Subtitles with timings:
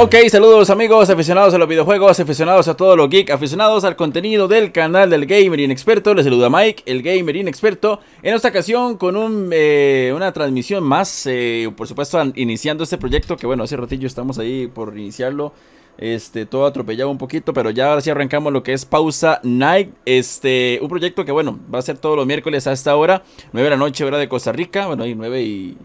[0.00, 4.46] Ok, saludos amigos, aficionados a los videojuegos, aficionados a todo lo geek, aficionados al contenido
[4.46, 6.14] del canal del Gamer Inexperto.
[6.14, 7.98] Les saluda Mike, el Gamer Inexperto.
[8.22, 13.36] En esta ocasión con un, eh, una transmisión más, eh, por supuesto iniciando este proyecto
[13.36, 15.52] que bueno, hace ratillo estamos ahí por iniciarlo.
[15.98, 19.90] Este, todo atropellado un poquito, pero ya ahora sí arrancamos lo que es Pausa Night.
[20.04, 23.64] Este, un proyecto que, bueno, va a ser todos los miércoles a esta hora, 9
[23.64, 24.86] de la noche, hora de Costa Rica.
[24.86, 25.76] Bueno, ahí 9 y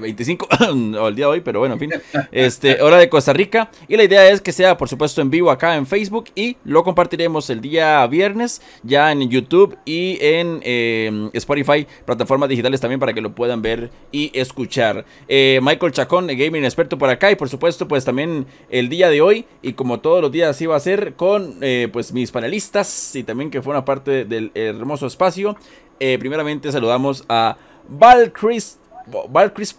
[0.00, 0.66] 25, eh,
[0.98, 1.90] o el día de hoy, pero bueno, en fin.
[2.30, 3.70] Este, hora de Costa Rica.
[3.88, 6.84] Y la idea es que sea, por supuesto, en vivo acá en Facebook y lo
[6.84, 13.14] compartiremos el día viernes, ya en YouTube y en em, Spotify, plataformas digitales también para
[13.14, 15.06] que lo puedan ver y escuchar.
[15.28, 19.22] Eh, Michael Chacón, gaming experto por acá, y por supuesto, pues también el día de
[19.22, 23.22] hoy y como todos los días iba a ser con eh, pues mis panelistas y
[23.22, 25.56] también que fue una parte del hermoso espacio.
[26.00, 27.56] Eh, primeramente saludamos a
[27.88, 28.78] Val Chris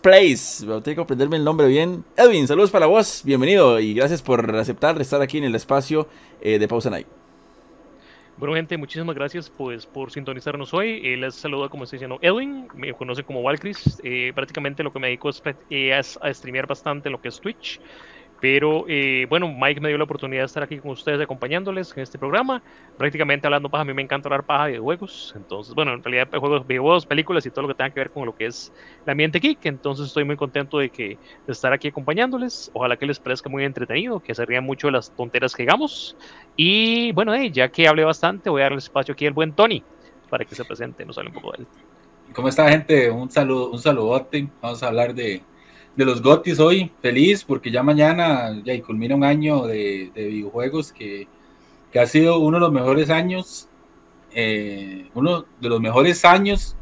[0.02, 0.66] Place.
[0.66, 2.06] Tengo que aprenderme el nombre bien.
[2.16, 3.22] Edwin, saludos para vos.
[3.26, 6.08] Bienvenido y gracias por aceptar estar aquí en el espacio
[6.42, 7.08] eh, de Pausa Night.
[8.38, 11.18] Bueno, gente, muchísimas gracias pues, por sintonizarnos hoy.
[11.18, 12.68] les saluda, como estoy diciendo, Edwin.
[12.74, 14.02] Me conoce como Valchris.
[14.34, 17.80] prácticamente lo que me dedico es, es a streamear bastante lo que es Twitch.
[18.44, 22.04] Pero eh, bueno, Mike me dio la oportunidad de estar aquí con ustedes acompañándoles en
[22.04, 22.62] este programa.
[22.98, 25.32] Prácticamente hablando paja, a mí me encanta hablar paja de juegos.
[25.38, 28.26] Entonces, bueno, en realidad juegos, videojuegos, películas y todo lo que tenga que ver con
[28.26, 28.74] lo que es
[29.06, 29.66] el ambiente geek.
[29.66, 32.70] Entonces estoy muy contento de, que, de estar aquí acompañándoles.
[32.74, 36.18] Ojalá que les parezca muy entretenido, que se rían mucho de las tonteras que hagamos.
[36.58, 39.82] Y bueno, ya que hablé bastante, voy a darle espacio aquí al buen Tony
[40.30, 41.68] para que se presente, nos hable un poco de él.
[42.34, 43.10] ¿Cómo está gente?
[43.10, 44.50] Un saludo, un saludote.
[44.62, 45.42] Vamos a hablar de
[45.96, 51.28] de los Gotis hoy, feliz porque ya mañana ya culmina un año de, videojuegos que,
[51.96, 53.70] ha sido uno de los mejores años,
[54.32, 56.76] eh, uno de los mejores años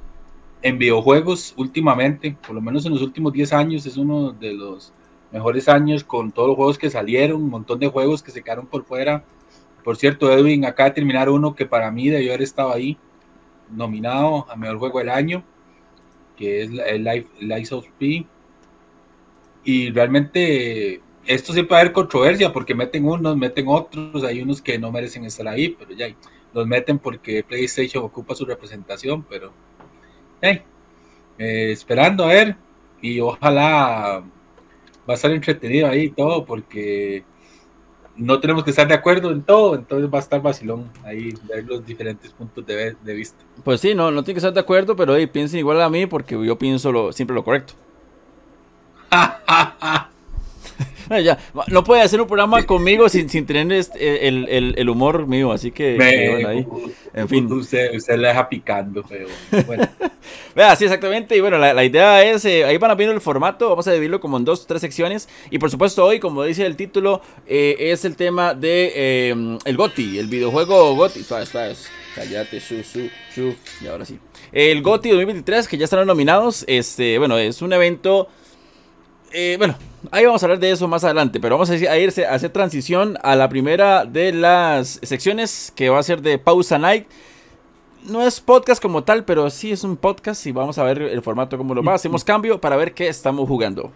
[0.62, 4.94] en videojuegos últimamente, por lo menos en los últimos 10 años es uno de los
[5.32, 8.68] mejores años con todos los juegos que salieron, un montón de juegos que se quedaron
[8.68, 9.26] por fuera.
[9.84, 12.98] Por cierto, Edwin acaba de terminar uno que para mí debió haber estado ahí,
[13.70, 15.44] nominado a mejor juego del año,
[16.38, 18.26] que es el Life, Life of P
[19.64, 24.62] y realmente esto siempre va a haber controversia porque meten unos, meten otros, hay unos
[24.62, 26.08] que no merecen estar ahí, pero ya
[26.54, 29.52] los meten porque PlayStation ocupa su representación, pero
[30.42, 30.64] eh,
[31.38, 32.56] esperando a ver
[33.02, 34.24] y ojalá
[35.10, 37.24] va a estar entretenido ahí todo porque
[38.18, 41.66] no tenemos que estar de acuerdo en todo, entonces va a estar vacilón ahí ver
[41.66, 43.44] los diferentes puntos de, vista.
[43.64, 46.06] Pues sí, no, no tiene que estar de acuerdo, pero hey, piensen igual a mí
[46.06, 47.74] porque yo pienso lo, siempre lo correcto.
[51.10, 55.52] ya, no puede hacer un programa conmigo sin, sin tener este, el, el, humor mío,
[55.52, 55.98] así que,
[56.48, 56.66] ahí,
[57.14, 57.52] en fin.
[57.52, 59.28] Usted, usted le deja picando, pero
[59.66, 59.88] bueno.
[60.56, 61.36] Vea, sí, exactamente.
[61.36, 64.20] Y bueno, la, idea es, eh, ahí van a viendo el formato, vamos a dividirlo
[64.22, 65.28] como en dos, tres secciones.
[65.50, 69.78] Y por supuesto hoy, como dice el título, eh, es el tema de eh, el
[69.78, 71.26] GOTI, el videojuego GOTI.
[72.14, 73.56] Cállate, su, su, su.
[73.82, 74.20] Y ahora sí.
[74.52, 76.66] El GOTI 2023, que ya están nominados.
[76.68, 78.28] Este, bueno, es un evento
[79.34, 79.76] eh, bueno,
[80.12, 83.18] ahí vamos a hablar de eso más adelante, pero vamos a, irse a hacer transición
[83.22, 87.08] a la primera de las secciones que va a ser de Pausa Night.
[88.04, 91.22] No es podcast como tal, pero sí es un podcast y vamos a ver el
[91.22, 91.94] formato como lo va.
[91.94, 93.92] Hacemos cambio para ver qué estamos jugando.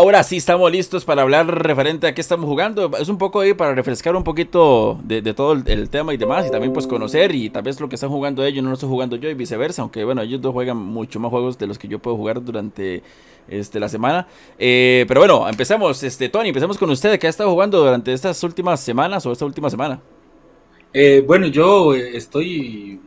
[0.00, 2.90] Ahora sí estamos listos para hablar referente a qué estamos jugando.
[2.98, 6.46] Es un poco ahí para refrescar un poquito de, todo el, tema y demás.
[6.46, 8.88] Y también pues conocer y tal vez lo que están jugando ellos no lo estoy
[8.88, 9.82] jugando yo y viceversa.
[9.82, 13.02] Aunque bueno, ellos dos juegan mucho más juegos de los que yo puedo jugar durante
[13.46, 14.26] este, la semana.
[14.58, 16.02] Eh, pero bueno, empecemos.
[16.02, 17.18] Este, Tony, empecemos con usted.
[17.18, 20.00] ¿Qué ha estado jugando durante estas últimas semanas o esta última semana?
[20.94, 22.98] Eh, bueno, yo eh, estoy...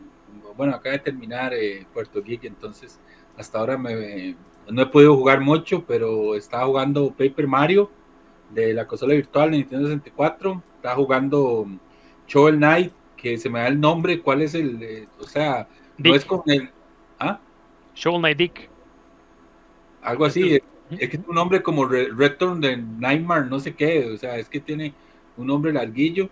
[0.56, 1.52] Bueno, acaba de terminar
[1.92, 3.00] Puerto Geek, entonces
[3.36, 4.36] hasta ahora me
[4.70, 7.90] no he podido jugar mucho, pero estaba jugando Paper Mario
[8.50, 10.62] de la consola virtual de Nintendo 64.
[10.76, 11.66] Estaba jugando
[12.26, 14.20] Shovel Knight, que se me da el nombre.
[14.20, 14.82] ¿Cuál es el?
[14.82, 15.68] Eh, o sea,
[15.98, 16.70] no es con el.
[17.18, 17.40] ¿Ah?
[17.94, 18.68] Shovel Knight Dick.
[20.02, 20.60] Algo así.
[20.90, 24.10] Es, que es un nombre como Return de Nightmare, no sé qué.
[24.12, 24.94] O sea, es que tiene
[25.36, 26.28] un nombre larguillo.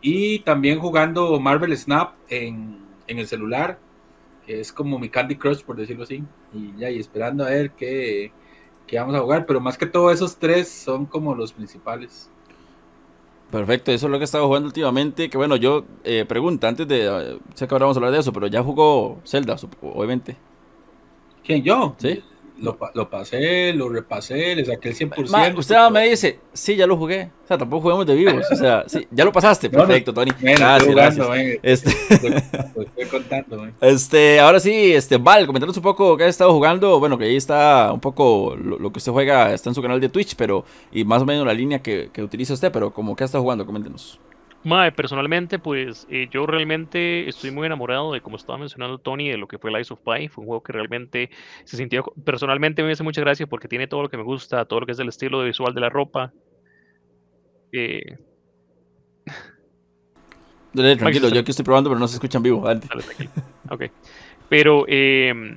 [0.00, 3.78] Y también jugando Marvel Snap en, en el celular
[4.48, 8.32] es como mi Candy Crush, por decirlo así, y ya, y esperando a ver qué,
[8.86, 12.30] qué, vamos a jugar, pero más que todo esos tres son como los principales.
[13.50, 15.30] Perfecto, eso es lo que he estado jugando últimamente.
[15.30, 17.06] Que bueno, yo eh, pregunta antes de.
[17.06, 20.36] eh, sé que ahora vamos a hablar de eso, pero ya jugó Zelda, obviamente.
[21.44, 21.94] ¿Quién, yo?
[21.98, 22.22] ¿Sí?
[22.60, 25.30] Lo, pa- lo pasé, lo repasé, le saqué el 100%.
[25.30, 27.30] Ma, usted me dice, sí, ya lo jugué.
[27.44, 28.44] O sea, tampoco juguemos de vivos.
[28.50, 29.70] O sea, sí, ya lo pasaste.
[29.70, 30.32] Perfecto, Tony.
[30.40, 31.58] Ven, Gracias, jugando, gracias.
[31.62, 33.74] Este, estoy, contando, estoy contando, ven.
[33.80, 36.98] este, ahora sí, este, Val, comentanos un poco qué ha estado jugando.
[36.98, 40.00] Bueno, que ahí está un poco lo, lo que usted juega, está en su canal
[40.00, 43.14] de Twitch, pero, y más o menos la línea que, que utiliza usted, pero como
[43.14, 44.18] que ha estado jugando, coméntenos.
[44.64, 49.36] Mae, personalmente, pues eh, yo realmente estoy muy enamorado de, como estaba mencionando Tony, de
[49.36, 50.28] lo que fue Lies of Pi.
[50.28, 51.30] Fue un juego que realmente
[51.64, 54.80] se sintió, personalmente me hace mucha gracia porque tiene todo lo que me gusta, todo
[54.80, 56.32] lo que es el estilo visual de la ropa.
[57.72, 58.16] Eh,
[60.72, 62.62] Dale, Tranquilo, yo aquí estoy probando, pero no se escucha en vivo.
[62.62, 63.30] Dale, tranquilo.
[63.70, 63.84] Ok.
[64.48, 65.56] Pero, eh,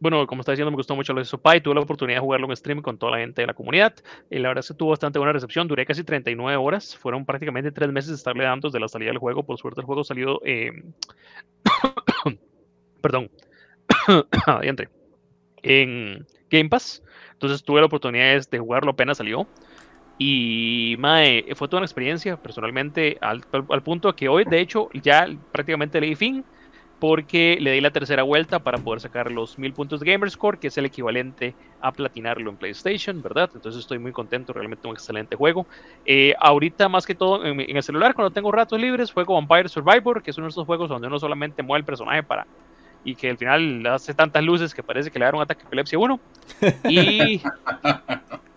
[0.00, 1.60] bueno, como estaba diciendo, me gustó mucho Lies of Pi.
[1.60, 3.94] Tuve la oportunidad de jugarlo en stream con toda la gente de la comunidad.
[4.30, 5.66] Y la verdad es que tuvo bastante buena recepción.
[5.68, 6.96] Duré casi 39 horas.
[6.96, 9.42] Fueron prácticamente tres meses de estarle dando desde la salida del juego.
[9.44, 10.40] Por suerte, el juego salió.
[10.44, 10.70] Eh...
[13.02, 13.30] Perdón.
[14.46, 14.88] Adiante.
[15.62, 17.02] En Game Pass.
[17.32, 19.46] Entonces tuve la oportunidad de jugarlo apenas salió.
[20.18, 24.88] Y mae, fue toda una experiencia personalmente al, al- al punto que hoy de hecho
[24.92, 26.44] ya prácticamente le di fin
[26.98, 30.68] porque le di la tercera vuelta para poder sacar los 1000 puntos de Gamerscore, que
[30.68, 33.50] es el equivalente a platinarlo en PlayStation, ¿verdad?
[33.54, 35.66] Entonces estoy muy contento, realmente un excelente juego.
[36.04, 40.22] Eh, ahorita más que todo en, el celular, cuando tengo ratos libres, juego Vampire Survivor,
[40.22, 42.46] que es uno de esos juegos donde uno solamente mueve el personaje para
[43.04, 45.66] y que al final hace tantas luces que parece que le da un ataque de
[45.68, 46.20] epilepsia a uno.
[46.88, 47.40] Y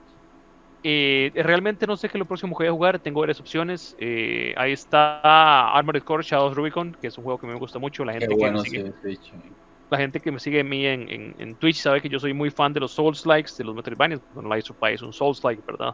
[0.83, 2.99] eh, realmente no sé qué es lo próximo que voy a jugar.
[3.01, 3.95] Tengo varias opciones.
[3.99, 5.21] Eh, ahí está
[5.73, 8.05] Armored Core Shadows Rubicon, que es un juego que me gusta mucho.
[8.05, 9.35] La Qué gente, que, bueno me sigue, dicho.
[9.89, 12.33] la gente que me sigue a mí en, en- en Twitch sabe que yo soy
[12.33, 14.21] muy fan de los Souls likes, de los Metroidvanias.
[14.31, 15.93] Bueno, Lies of Pi es un Souls like, ¿verdad?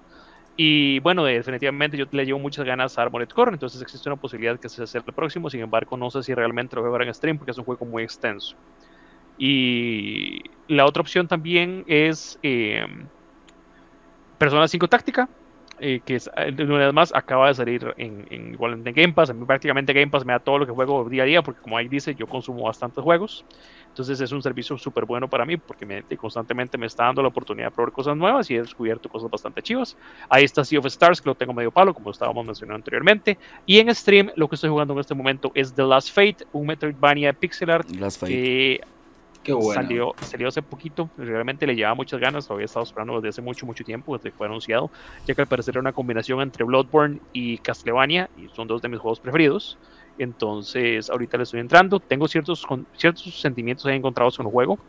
[0.55, 4.59] Y bueno, definitivamente yo le llevo muchas ganas a Armored Core, entonces existe una posibilidad
[4.59, 5.49] que se sea el próximo.
[5.49, 7.65] Sin embargo, no sé si realmente lo voy a ver en stream porque es un
[7.65, 8.57] juego muy extenso.
[9.37, 12.85] Y la otra opción también es eh,
[14.37, 15.29] Persona 5 Táctica,
[15.79, 19.13] eh, que es, eh, una vez más acaba de salir en, en, igual en Game
[19.13, 19.29] Pass.
[19.29, 21.61] A mí prácticamente Game Pass me da todo lo que juego día a día, porque
[21.61, 23.45] como ahí dice, yo consumo bastantes juegos.
[23.89, 27.27] Entonces es un servicio súper bueno para mí, porque me, constantemente me está dando la
[27.29, 29.97] oportunidad de probar cosas nuevas y he descubierto cosas bastante chivas.
[30.29, 33.37] Ahí está Sea of Stars, que lo tengo medio palo, como estábamos mencionando anteriormente.
[33.65, 36.67] Y en stream, lo que estoy jugando en este momento es The Last Fate, un
[36.67, 38.81] Metroidvania pixel art Las Fate.
[39.73, 43.41] Salió, salió hace poquito, realmente le llevaba muchas ganas, lo había estado esperando desde hace
[43.41, 44.91] mucho, mucho tiempo, desde que fue anunciado,
[45.25, 48.89] ya que al parecer era una combinación entre Bloodborne y Castlevania, y son dos de
[48.89, 49.77] mis juegos preferidos.
[50.19, 52.65] Entonces, ahorita le estoy entrando, tengo ciertos,
[52.95, 54.79] ciertos sentimientos encontrados con el juego,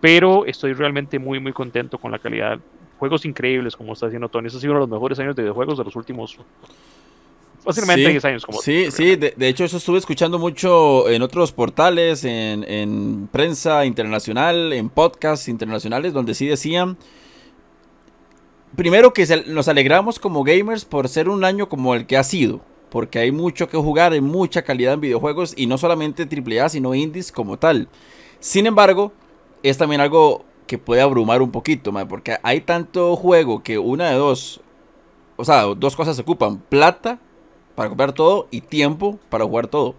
[0.00, 2.58] pero estoy realmente muy, muy contento con la calidad.
[2.98, 5.42] Juegos increíbles, como está diciendo Tony, eso ha sido uno de los mejores años de
[5.42, 6.38] videojuegos de los últimos
[7.66, 8.46] fácilmente Sí, 10 años.
[8.46, 13.28] Como Sí, sí, de, de hecho eso estuve escuchando mucho en otros portales, en, en
[13.30, 16.96] prensa internacional, en podcasts internacionales, donde sí decían,
[18.74, 22.60] primero que nos alegramos como gamers por ser un año como el que ha sido,
[22.90, 26.94] porque hay mucho que jugar, hay mucha calidad en videojuegos y no solamente AAA, sino
[26.94, 27.88] indies como tal.
[28.40, 29.12] Sin embargo,
[29.62, 34.10] es también algo que puede abrumar un poquito, mae, porque hay tanto juego que una
[34.10, 34.60] de dos,
[35.36, 37.18] o sea, dos cosas se ocupan, plata
[37.76, 39.94] para comprar todo y tiempo para jugar todo.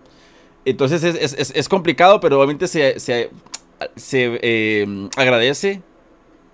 [0.66, 3.32] Entonces es, es- es- es complicado, pero obviamente se, se,
[4.42, 5.82] eh, agradece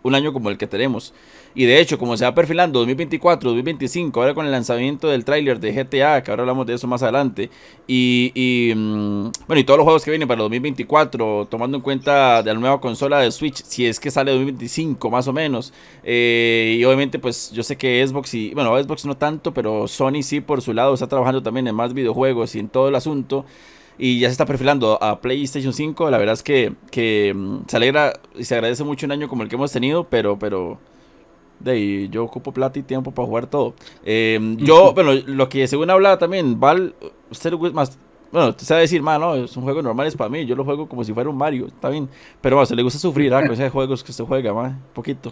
[0.04, 1.14] un año como el que tenemos.
[1.56, 5.60] Y de hecho, como se va perfilando 2024, 2025, ahora con el lanzamiento del tráiler
[5.60, 7.50] de GTA, que ahora hablamos de eso más adelante,
[7.88, 12.42] y, y, mm, bueno, y todos los juegos que vienen para 2024, tomando en cuenta
[12.42, 16.76] de la nueva consola de Switch, si es que sale 2025 más o menos, eh,
[16.80, 20.42] y obviamente pues yo sé que Xbox y, bueno, Xbox no tanto, pero Sony sí
[20.42, 23.46] por su lado está trabajando también en más videojuegos y en todo el asunto.
[23.98, 26.10] Y ya se está perfilando a PlayStation 5.
[26.10, 29.44] La verdad es que, que mm, se alegra y se agradece mucho un año como
[29.44, 30.80] el que hemos tenido, pero, pero
[31.64, 33.74] de ahí, yo ocupo plata y tiempo para jugar todo.
[34.04, 36.94] Eh, yo, bueno, lo que según hablaba también, Val,
[37.32, 37.98] usted le gusta más,
[38.32, 40.64] bueno, usted sabe decir, man, no, es un juego normal, es para mí, yo lo
[40.64, 42.10] juego como si fuera un Mario, está bien.
[42.42, 43.42] Pero a usted le gusta sufrir, ¿ah?
[43.42, 45.32] Con esos juegos que usted juega, man, poquito.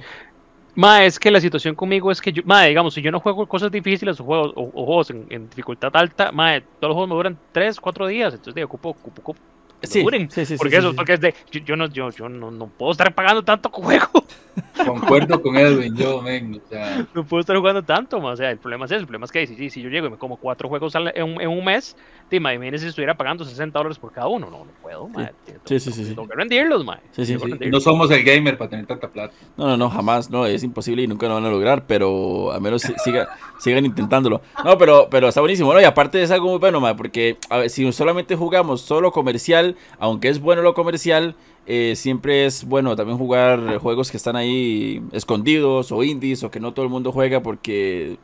[0.75, 3.47] Ma, es que la situación conmigo es que yo, ma, digamos, si yo no juego
[3.47, 7.09] cosas difíciles o juegos, o, o juegos en, en dificultad alta, ma, todos los juegos
[7.09, 9.39] me duran 3, 4 días, entonces digo, ocupo, ocupo, ocupo
[9.81, 12.91] sí, Sí, sí, porque eso, porque es de, yo, no, yo, yo no, no, puedo
[12.91, 14.07] estar pagando tanto juego.
[14.85, 17.07] Concuerdo con Edwin, yo, o sea.
[17.13, 19.47] No puedo estar jugando tanto, o sea, el problema es eso, el problema es que
[19.47, 21.95] si, si yo llego y me como cuatro juegos en un, en un mes,
[22.29, 25.09] te imaginas si estuviera pagando 60 dólares por cada uno, no, no puedo,
[25.65, 26.05] Sí, sí, sí.
[26.05, 26.99] Tengo que rendirlos, man.
[27.11, 27.37] Sí, sí,
[27.69, 29.33] No somos el gamer para tener tanta plata.
[29.57, 32.61] No, no, no, jamás, no, es imposible y nunca lo van a lograr, pero al
[32.61, 34.41] menos siga, sigan intentándolo.
[34.63, 35.81] No, pero, pero está buenísimo, ¿no?
[35.81, 39.70] Y aparte es algo muy bueno, man, porque a ver, si solamente jugamos solo comercial,
[39.99, 41.35] aunque es bueno lo comercial,
[41.67, 46.59] eh, siempre es bueno también jugar juegos que están ahí escondidos o indies o que
[46.59, 48.17] no todo el mundo juega porque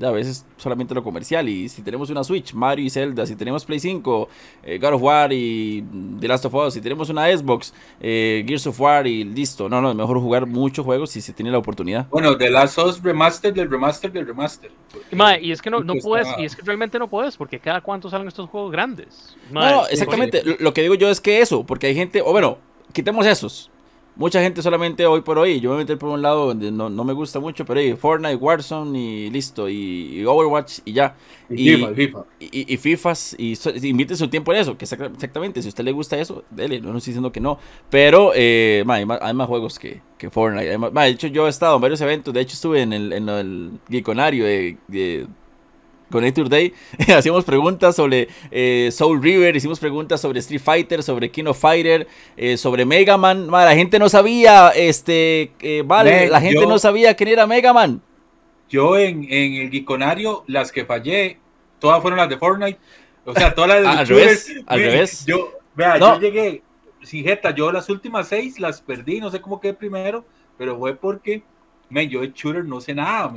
[0.00, 1.48] a veces solamente lo comercial.
[1.48, 4.28] Y si tenemos una Switch, Mario y Zelda, si tenemos Play 5,
[4.62, 5.84] eh, God of War y
[6.20, 9.68] The Last of Us, si tenemos una Xbox, eh, Gears of War y listo.
[9.68, 12.08] No, no, es mejor jugar muchos juegos si se tiene la oportunidad.
[12.10, 14.70] Bueno, The Last of Us Remaster del Remaster del Remaster.
[15.40, 18.08] y es que no, no puedes, y es que realmente no puedes, porque cada cuánto
[18.08, 19.36] salen estos juegos grandes.
[19.50, 20.42] no, exactamente.
[20.58, 22.58] Lo que digo yo es que eso, porque hay gente, o bueno,
[22.92, 23.71] quitemos esos
[24.16, 27.04] mucha gente solamente hoy por hoy, yo me meter por un lado donde no, no
[27.04, 31.16] me gusta mucho, pero ahí Fortnite, Warzone y listo, y, Overwatch y ya.
[31.48, 32.24] Y, FIFA, FIFA.
[32.40, 33.56] Y, y, FIFAs, y,
[33.88, 36.96] invite su tiempo en eso, que exactamente, si a usted le gusta eso, dele, no
[36.96, 37.58] estoy diciendo que no,
[37.90, 40.78] pero eh, hay, más, juegos que, que Fortnite.
[40.78, 43.70] de hecho, yo he estado en varios eventos, de hecho estuve en el, en el
[43.88, 45.26] Geekonario de
[46.12, 46.72] Connector Day,
[47.16, 52.06] hacíamos preguntas sobre eh, Soul River, hicimos preguntas sobre Street Fighter, sobre King of Fighter,
[52.36, 53.48] eh, sobre Mega Man.
[53.50, 58.00] la gente no sabía, este, eh, vale, la gente no sabía quién era Mega Man.
[58.68, 61.38] Yo en, el Geekonario, las que fallé,
[61.80, 62.78] todas fueron las de Fortnite.
[63.24, 65.24] O sea, todas las de Al revés, al revés.
[65.26, 66.62] Yo, vea, yo llegué,
[67.02, 70.24] sin jeta, yo las últimas seis las perdí, no sé cómo quedé primero,
[70.56, 71.42] pero fue porque
[72.08, 73.32] yo de shooter no sé nada,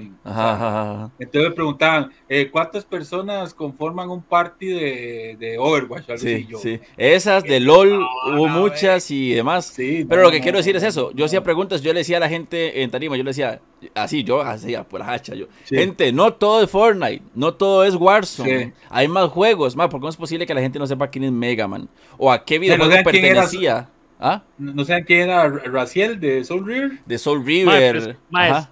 [1.19, 6.05] Entonces me preguntaban, eh, ¿cuántas personas conforman un party de, de Overwatch?
[6.17, 6.79] sí, sí.
[6.97, 9.73] Esas de LOL hubo muchas y demás.
[9.75, 11.11] Pero lo que quiero decir es eso.
[11.13, 13.61] Yo hacía preguntas, yo le decía a la gente en Tarima, yo le decía,
[13.93, 15.47] así, yo hacía por la hacha, yo.
[15.65, 18.73] Gente, no todo es Fortnite, no todo es Warzone.
[18.89, 21.31] Hay más juegos, más, porque no es posible que la gente no sepa quién es
[21.31, 23.89] Mega Man o a qué videojuego pertenecía.
[24.19, 24.43] ¿Ah?
[24.57, 26.91] ¿No saben quién era Raciel de Soul River?
[27.05, 28.17] De Soul River.
[28.31, 28.67] o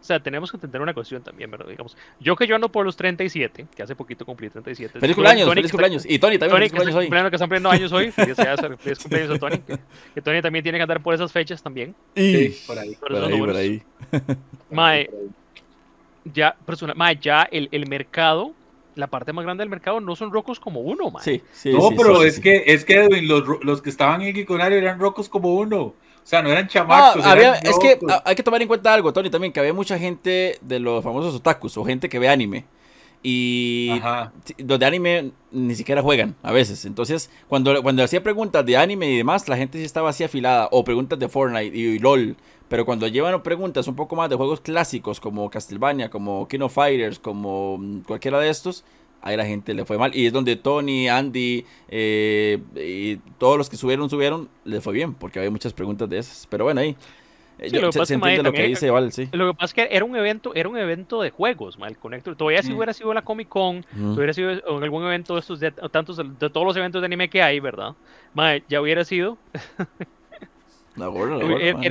[0.00, 1.66] sea, tenemos que entender una cuestión también, ¿verdad?
[1.68, 5.00] Digamos, yo que yo ando por los 37, que hace poquito cumplí 37.
[5.00, 6.06] Feliz cumpleaños, feliz cumpleaños.
[6.06, 7.30] Y Tony también, Tony, feliz cumpleaños hoy.
[7.30, 8.10] que están cumpliendo años hoy.
[8.80, 9.58] Feliz, cumpleaños a Tony.
[10.14, 11.94] Que, Tony también tiene que andar por esas fechas también.
[12.14, 12.94] Sí, por ahí.
[12.94, 13.82] Por, ahí, por ahí.
[14.70, 15.10] Mae,
[16.32, 18.54] ya, persona, mae, ya el, el mercado
[18.96, 21.22] la parte más grande del mercado no son rocos como uno, man.
[21.22, 24.72] Sí, sí, no, pero es que es que Edwin, los, los, que estaban en el
[24.72, 25.80] eran rocos como uno.
[25.80, 27.24] O sea, no eran chamacos.
[27.62, 30.80] es que hay que tomar en cuenta algo, Tony, también, que había mucha gente de
[30.80, 32.64] los famosos otakus o gente que ve anime.
[33.28, 33.90] Y
[34.58, 36.84] los de anime ni siquiera juegan a veces.
[36.84, 40.68] Entonces, cuando, cuando hacía preguntas de anime y demás, la gente sí estaba así afilada.
[40.70, 42.36] O preguntas de Fortnite y LOL.
[42.68, 46.74] Pero cuando llevan preguntas un poco más de juegos clásicos como Castlevania, como King of
[46.74, 48.84] Fighters, como mm, cualquiera de estos,
[49.22, 50.14] ahí la gente le fue mal.
[50.14, 55.14] Y es donde Tony, Andy eh, y todos los que subieron, subieron, les fue bien,
[55.14, 56.46] porque había muchas preguntas de esas.
[56.48, 56.96] Pero bueno, ahí.
[57.58, 59.28] Eh, lo, que se, lo que dice Val, sí.
[59.32, 62.36] Lo que pasa es que era un evento, era un evento de juegos, mal Connector.
[62.36, 62.76] Todavía si mm.
[62.76, 64.14] hubiera sido la Comic Con, mm.
[64.14, 67.42] hubiera sido algún evento de estos, de, tantos de, todos los eventos de anime que
[67.42, 67.94] hay, ¿verdad?
[68.68, 69.38] ya hubiera sido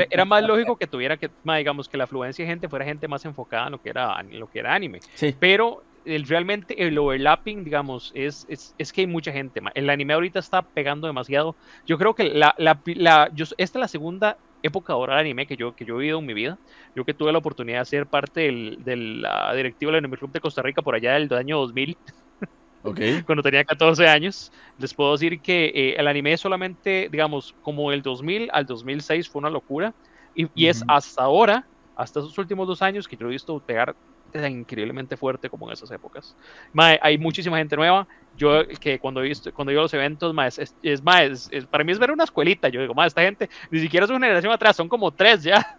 [0.09, 3.25] era, más lógico que tuviera que, digamos, que la afluencia de gente fuera gente más
[3.25, 4.99] enfocada en lo que era, en lo que era anime.
[5.39, 9.61] Pero el, realmente el overlapping, digamos, es, es, es, que hay mucha gente.
[9.73, 11.55] El anime ahorita está pegando demasiado.
[11.85, 15.47] Yo creo que la, la, la yo, esta es la segunda época ahora de anime
[15.47, 16.57] que yo, que yo he vivido en mi vida.
[16.95, 20.31] Yo que tuve la oportunidad de ser parte del, de la directiva del Anime Club
[20.31, 21.97] de Costa Rica por allá del año 2000.
[23.25, 24.51] cuando tenía 14 años.
[24.77, 29.39] Les puedo decir que eh, el anime solamente, digamos, como el 2000 al 2006 fue
[29.39, 29.93] una locura.
[30.35, 33.95] Y, y es hasta ahora, hasta esos últimos dos años, que yo he visto pegar
[34.43, 36.35] increíblemente fuerte como en esas épocas.
[36.75, 38.07] hay muchísima gente nueva.
[38.37, 41.99] Yo que cuando he visto, cuando a los eventos, más es, más, para mí es
[41.99, 42.67] ver una escuelita.
[42.69, 45.77] Yo digo, más esta gente ni siquiera es una generación atrás, son como tres ya.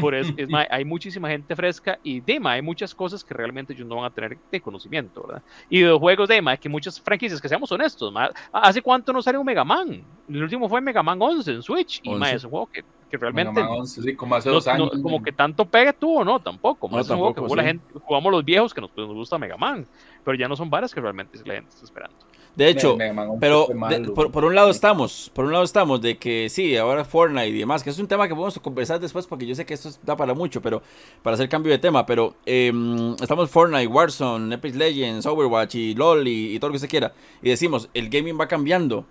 [0.00, 3.86] Por eso, es, hay muchísima gente fresca y Dema, hay muchas cosas que realmente ellos
[3.86, 5.42] no van a tener de conocimiento, ¿verdad?
[5.68, 8.12] Y de juegos Dema, que muchas franquicias, que seamos honestos,
[8.52, 10.02] ¿hace cuánto no salió un Mega Man?
[10.28, 13.16] El último fue Mega Man 11 en Switch, y más es un juego que, que
[13.16, 13.60] realmente.
[13.60, 14.90] 11, como hace dos años.
[15.02, 16.88] como que tanto pegue tuvo, no, tampoco.
[16.88, 19.56] Más es un juego que la gente, jugamos los viejos que nos, nos gusta Mega
[19.56, 19.86] Man,
[20.24, 22.16] pero ya no son varias que realmente la gente está esperando.
[22.56, 22.96] De hecho,
[23.38, 23.68] pero
[24.14, 27.84] por, un lado estamos, por un lado estamos de que sí, ahora Fortnite y demás,
[27.84, 30.34] que es un tema que podemos conversar después porque yo sé que esto da para
[30.34, 30.82] mucho, pero
[31.22, 36.26] para hacer cambio de tema, pero em, estamos Fortnite, Warzone, Epic Legends, Overwatch y LOL
[36.26, 37.12] y, todo lo que se quiera,
[37.42, 39.06] y decimos, el gaming va cambiando.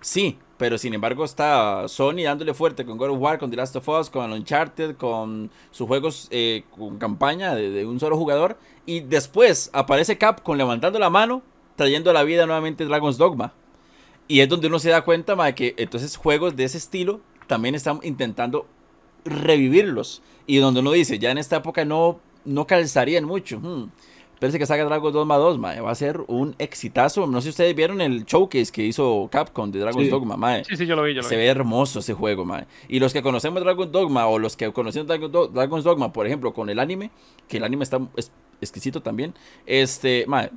[0.00, 3.76] Sí, pero sin embargo está Sony dándole fuerte con God of War, con The Last
[3.76, 8.58] of Us, con Uncharted, con sus juegos eh, con campaña de, un solo jugador.
[8.84, 11.42] Y después aparece Capcom levantando la mano,
[11.78, 13.52] trayendo a la vida nuevamente Dragon's Dogma.
[14.26, 17.76] Y es donde uno se da cuenta de que entonces juegos de ese estilo también
[17.76, 18.66] están intentando
[19.24, 20.20] revivirlos.
[20.46, 23.60] Y donde uno dice, ya en esta época no, no calzarían mucho.
[23.60, 23.90] Hmm.
[24.40, 25.80] Parece que saca Dragon Dogma 2, mae.
[25.80, 27.28] Va a ser un exitazo.
[27.28, 30.64] No sé si ustedes vieron el showcase que hizo Capcom de Dragon's Dogma, mae.
[30.64, 32.66] Sí, sí, yo lo vi, yo lo Se ve hermoso ese juego, mae.
[32.88, 36.70] Y los que conocemos Dragon Dogma o los que conocemos Dragon's Dogma, por ejemplo, con
[36.70, 37.12] el anime,
[37.46, 38.00] que el anime está
[38.60, 39.34] exquisito también,
[39.66, 40.50] este, mae,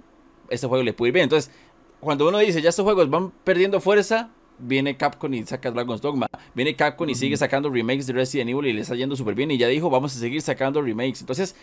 [0.51, 1.23] ese juego le puede ir bien.
[1.23, 1.51] Entonces,
[1.99, 4.29] cuando uno dice, ya estos juegos van perdiendo fuerza,
[4.59, 6.27] viene Capcom y saca Dragon's Dogma.
[6.53, 9.51] Viene Capcom y sigue sacando remakes de Resident Evil y le está yendo súper bien.
[9.51, 11.21] Y ya dijo, vamos a seguir sacando remakes.
[11.21, 11.55] Entonces,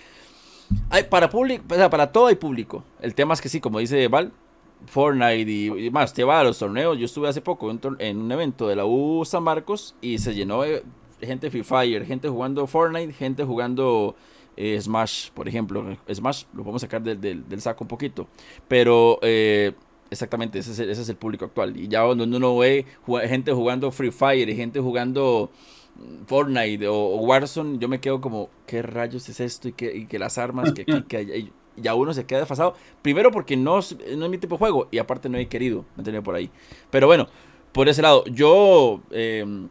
[0.91, 2.85] hay, para, público, para todo hay público.
[3.01, 4.33] El tema es que sí, como dice Val,
[4.87, 6.99] Fortnite y, más, te va a los torneos.
[6.99, 10.63] Yo estuve hace poco en, un evento de la U San Marcos y se llenó
[10.63, 10.85] de
[11.21, 14.15] gente Free Fire, gente jugando Fortnite, gente jugando
[14.61, 15.97] eh, Smash, por ejemplo.
[16.13, 18.27] Smash lo podemos sacar del, saco un poquito.
[18.67, 19.73] Pero eh,
[20.11, 21.77] exactamente, ese es, ese es, el público actual.
[21.77, 22.85] Y ya cuando uno ve
[23.29, 25.53] gente jugando Free Fire y gente jugando
[26.27, 29.69] Fortnite o, Warzone, yo me quedo como, ¿qué rayos es esto?
[29.69, 32.75] Y que, que las armas, que, que, ya uno se queda desfasado.
[33.01, 33.79] Primero porque no,
[34.17, 36.51] no es mi tipo de juego y aparte no he querido meterme por ahí.
[36.91, 37.29] Pero bueno,
[37.71, 39.03] por ese lado, yo...
[39.13, 39.69] Eh,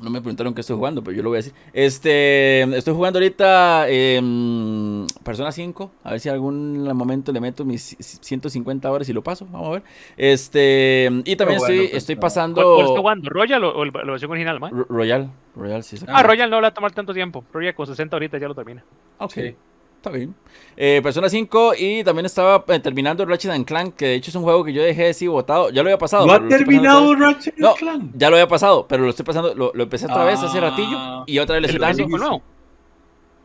[0.00, 1.52] no me preguntaron qué estoy jugando, pero yo lo voy a decir.
[1.72, 4.20] Este, estoy jugando ahorita eh,
[5.22, 5.92] Persona 5.
[6.02, 9.46] A ver si algún momento le meto mis 150 horas y lo paso.
[9.50, 9.82] Vamos a ver.
[10.16, 12.62] Este, y también estoy, pues, estoy pasando.
[12.74, 13.30] ¿Cuál, jugando?
[13.30, 14.58] ¿Royal o, la versión original,
[14.88, 15.30] Royal.
[15.54, 15.98] Royal, sí.
[16.08, 17.44] Ah, Royal no le va a tomar tanto tiempo.
[17.52, 18.84] Royal con 60 ahorita ya lo termina.
[19.18, 19.38] Ok.
[20.02, 20.34] Está bien.
[20.76, 24.42] Eh, Persona 5 y también estaba eh, terminando Ratchet Clank, que de hecho es un
[24.42, 25.70] juego que yo dejé así botado.
[25.70, 26.26] Ya lo había pasado.
[26.26, 28.10] ¿No ha terminado Ratchet no, Clank?
[28.16, 31.22] Ya lo había pasado, pero lo estoy pasando, lo, empecé otra vez hace ratillo ah.
[31.24, 32.18] y otra vez le estoy dando.
[32.18, 32.42] No,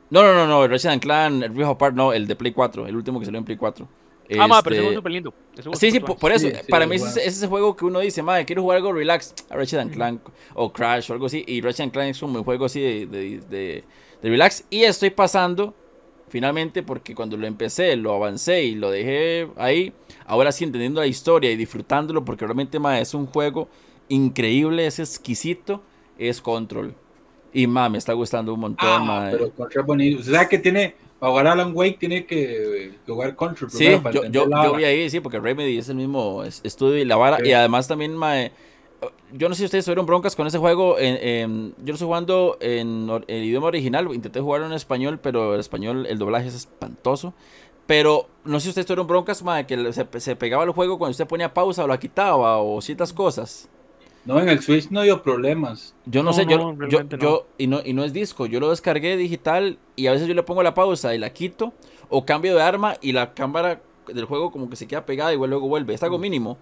[0.10, 3.20] no, no, no, Ratchet Clank, el Rift Apart, no, el de Play 4, el último
[3.20, 3.88] que salió en Play 4.
[4.40, 5.34] Ah, ma, pero ese juego es súper lindo.
[5.74, 6.48] Sí, sí, por, eso.
[6.70, 9.36] para mí es ese, juego que uno dice, madre, quiero jugar algo relax.
[9.48, 10.22] Ratchet Clank
[10.56, 11.43] o Crash o algo así.
[11.46, 13.84] Y Ratchet Clank es un juego así de, de, de,
[14.24, 14.65] de relax.
[14.72, 15.76] Y estoy pasando
[16.30, 19.94] finalmente porque cuando lo empecé, lo avancé y lo dejé ahí,
[20.26, 23.68] ahora sí entendiendo la historia y disfrutándolo porque realmente es un juego
[24.10, 25.82] increíble, es exquisito,
[26.18, 26.94] es Control.
[27.54, 30.20] Y ma, me está gustando un montón, ah, Pero Control bonito.
[30.20, 33.72] O sea que tiene, para jugar Alan Wake tiene que, jugar Control.
[33.72, 37.38] Sí, yo, yo, vi ahí, sí, porque Remedy es el mismo estudio y la vara.
[37.46, 38.36] Y además también, ma,
[39.33, 40.97] yo no sé si ustedes tuvieron broncas con ese juego.
[40.97, 44.07] En, yo lo estoy jugando en el idioma original.
[44.13, 47.33] Intenté jugarlo en español, pero el español, el doblaje es espantoso.
[47.86, 51.27] Pero no sé si ustedes tuvieron broncas, madre, que se, pegaba el juego cuando usted
[51.27, 53.69] ponía pausa o la quitaba o ciertas cosas.
[54.25, 55.95] No, en el Switch no dio problemas.
[56.05, 56.75] Yo no, sé, yo,
[57.17, 60.33] yo, y, no, y no es disco, yo lo descargué digital y a veces yo
[60.33, 61.71] le pongo la pausa y la quito
[62.10, 65.38] o cambio de arma y la cámara del juego como que se queda pegada y
[65.38, 65.93] luego vuelve.
[65.93, 66.21] Es algo mm.
[66.21, 66.57] mínimo.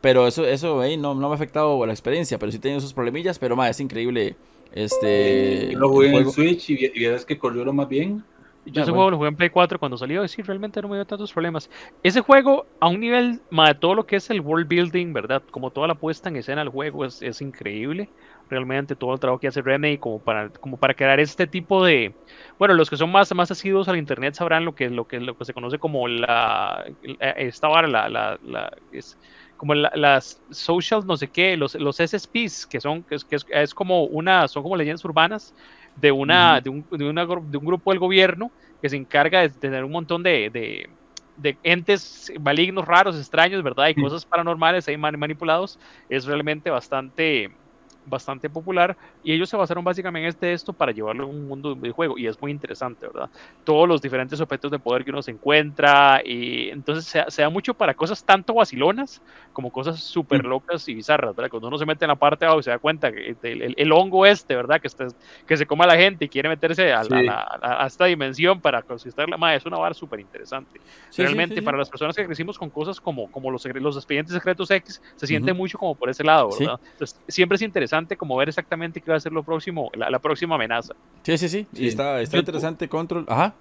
[0.00, 2.78] Pero eso, eso ahí no, no me ha afectado la experiencia, pero sí he tenido
[2.78, 4.36] esos problemillas, pero más es increíble.
[4.72, 8.22] Este, lo jugué en el Switch y, y que corrió lo más bien.
[8.66, 10.96] Yo ese juego lo jugué en Play 4 cuando salió y sí, realmente no me
[10.96, 11.70] dio tantos problemas.
[12.02, 15.42] Ese juego, a un nivel más de todo lo que es el world building, ¿verdad?
[15.50, 18.10] Como toda la puesta en escena del juego es, es increíble.
[18.50, 22.12] Realmente todo el trabajo que hace Remedy como para, como para crear este tipo de...
[22.58, 25.36] Bueno, los que son más, más asiduos al internet sabrán lo que, lo que, lo
[25.36, 26.84] que se conoce como la...
[27.20, 29.18] Esta hora, la, la, la es,
[29.58, 33.74] como las social no sé qué, los, los SSPs, que son, que es, que es,
[33.74, 35.52] como una, son como leyendas urbanas
[35.96, 39.50] de una, de, un, de, una, de un grupo del gobierno que se encarga de
[39.50, 40.88] tener un montón de, de,
[41.36, 43.88] de entes malignos, raros, extraños, ¿verdad?
[43.88, 47.50] Y cosas paranormales ahí manipulados, es realmente bastante,
[48.06, 51.74] bastante popular y ellos se basaron básicamente en este esto para llevarlo a un mundo
[51.74, 53.28] de juego y es muy interesante, ¿verdad?
[53.64, 57.74] Todos los diferentes objetos de poder que uno se encuentra y entonces se, da mucho
[57.74, 60.48] para cosas tanto vacilonas como cosas súper mm.
[60.48, 61.50] locas y bizarras, ¿verdad?
[61.50, 64.24] Cuando uno se mete en la parte de abajo se da cuenta que el, hongo
[64.26, 64.80] este, ¿verdad?
[64.80, 65.06] Que, este,
[65.46, 67.02] que se come a la gente y quiere meterse a,
[67.60, 70.80] a, esta dimensión para conquistar la madre, es una barra súper interesante.
[71.16, 75.02] Realmente para las personas que crecimos con cosas como, como los, los expedientes secretos X,
[75.16, 76.80] se siente mucho como por ese lado, ¿verdad?
[76.92, 80.54] Entonces, siempre es interesante como ver exactamente qué va a ser lo próximo, la, próxima
[80.54, 80.94] amenaza.
[81.22, 81.66] Sí, sí, sí.
[81.74, 83.24] Y está, está interesante Control.
[83.28, 83.54] Ajá.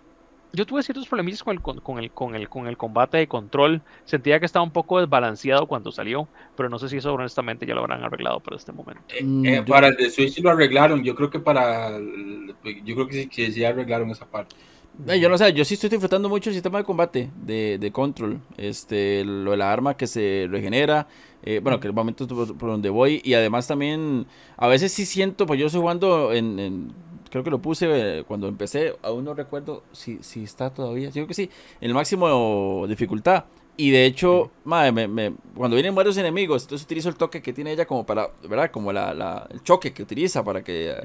[0.54, 3.82] Yo tuve ciertos problemillas con el, con, el, con, el, con el combate de control.
[4.06, 7.76] Sentía que estaba un poco desbalanceado cuando salió, pero no sé si eso honestamente ya
[7.76, 9.04] lo habrán arreglado para este momento.
[9.10, 11.04] Eh, mm, eh, para el de Switch lo arreglaron.
[11.04, 12.00] Yo creo que para.
[12.00, 14.56] Yo creo que sí, que sí arreglaron esa parte.
[15.06, 18.42] Yo no sé, yo sí estoy disfrutando mucho el sistema de combate de, de Control.
[18.58, 21.08] Este, lo de la arma que se regenera.
[21.44, 23.22] Eh, bueno, que el momento por, por, donde voy.
[23.24, 24.26] Y además también,
[24.58, 26.94] a veces sí siento, pues yo estoy jugando en,
[27.30, 31.28] creo que lo puse eh, cuando empecé, aún no recuerdo si, si está todavía, creo
[31.28, 31.50] que sí,
[31.82, 33.46] en el máximo dificultad.
[33.80, 37.72] Y de hecho, madre, me, cuando vienen varios enemigos, entonces utilizo el toque que tiene
[37.72, 38.72] ella como para, ¿verdad?
[38.72, 40.96] Como la, la el choque que utiliza para que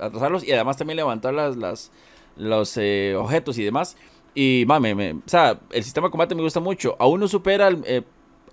[0.00, 1.92] atrasarlos y además también levantar las, las
[2.36, 3.96] los eh, objetos y demás.
[4.34, 6.96] Y mame, me, o sea, el sistema de combate me gusta mucho.
[6.98, 8.02] Aún no supera el, eh,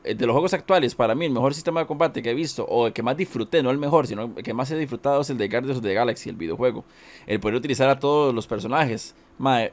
[0.03, 2.87] de los juegos actuales, para mí, el mejor sistema de combate que he visto, o
[2.87, 5.37] el que más disfruté, no el mejor, sino el que más he disfrutado es el
[5.37, 6.85] de Guardians of the Galaxy, el videojuego.
[7.27, 9.15] El poder utilizar a todos los personajes.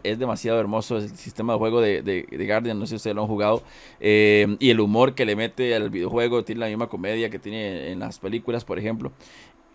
[0.03, 3.29] es demasiado hermoso el sistema de juego de, de, no sé si ustedes lo han
[3.29, 3.63] jugado.
[4.01, 7.93] Eh, y el humor que le mete al videojuego, tiene la misma comedia que tiene
[7.93, 9.13] en las películas, por ejemplo.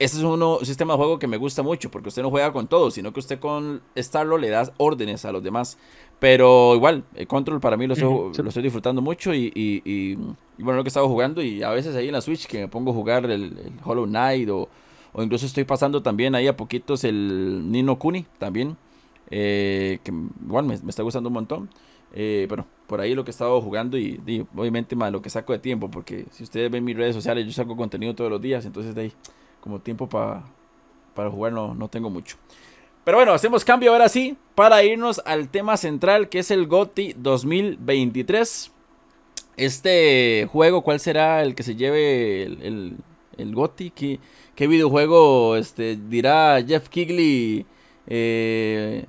[0.02, 2.52] Este es uno, un sistema de juego que me gusta mucho porque usted no juega
[2.52, 5.78] con todos, sino que usted con Starlo le da órdenes a los demás.
[6.18, 10.16] Pero igual, el control para mí lo estoy, lo estoy disfrutando mucho y, y,
[10.58, 12.68] bueno, lo que he estado jugando y a veces ahí en la Switch que me
[12.68, 14.70] pongo a jugar el, Hollow Knight o,
[15.14, 18.78] o, incluso estoy pasando también ahí a poquitos el Nino Kuni también,
[19.30, 20.12] eh, que
[20.44, 21.70] igual me, está gustando un montón.
[22.16, 24.20] Eh, pero por ahí lo que he estado jugando y,
[24.56, 27.54] obviamente más lo que saco de tiempo, porque si ustedes ven mis redes sociales, yo
[27.54, 29.14] saco contenido todos los días, entonces de ahí
[29.62, 30.44] como tiempo para
[31.30, 32.38] jugar no, no tengo mucho.
[33.04, 37.16] Pero bueno, hacemos cambio ahora sí para irnos al tema central que es el GOTI
[37.18, 38.72] 2023.
[39.58, 42.98] Este juego, ¿cuál será el que se lleve el,
[43.38, 43.90] el, GOTI?
[43.90, 44.20] ¿Qué,
[44.56, 47.66] ¿Qué, videojuego este, dirá Jeff Kigley
[48.06, 49.06] eh,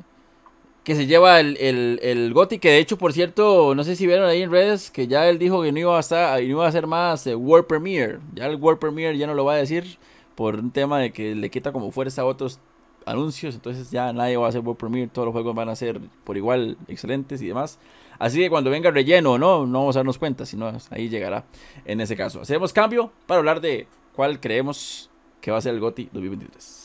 [0.85, 2.59] que se lleva el, el, el, GOTI?
[2.59, 5.39] Que de hecho, por cierto, no sé si vieron ahí en redes que ya él
[5.39, 8.21] dijo que no iba a, estar, no iba a hacer más eh, World Premiere.
[8.35, 9.99] Ya el World Premiere ya no lo va a decir
[10.35, 12.61] por un tema de que le quita como fuerza a otros
[13.07, 16.01] anuncios, entonces ya nadie va a hacer World Premiere, todos los juegos van a ser
[16.25, 17.79] por igual excelentes y demás.
[18.19, 21.45] Así que cuando venga relleno no, no vamos a darnos cuenta, sino ahí llegará
[21.85, 22.41] en ese caso.
[22.41, 26.82] Hacemos cambio para hablar de cuál creemos que va a ser el GOTI 2023.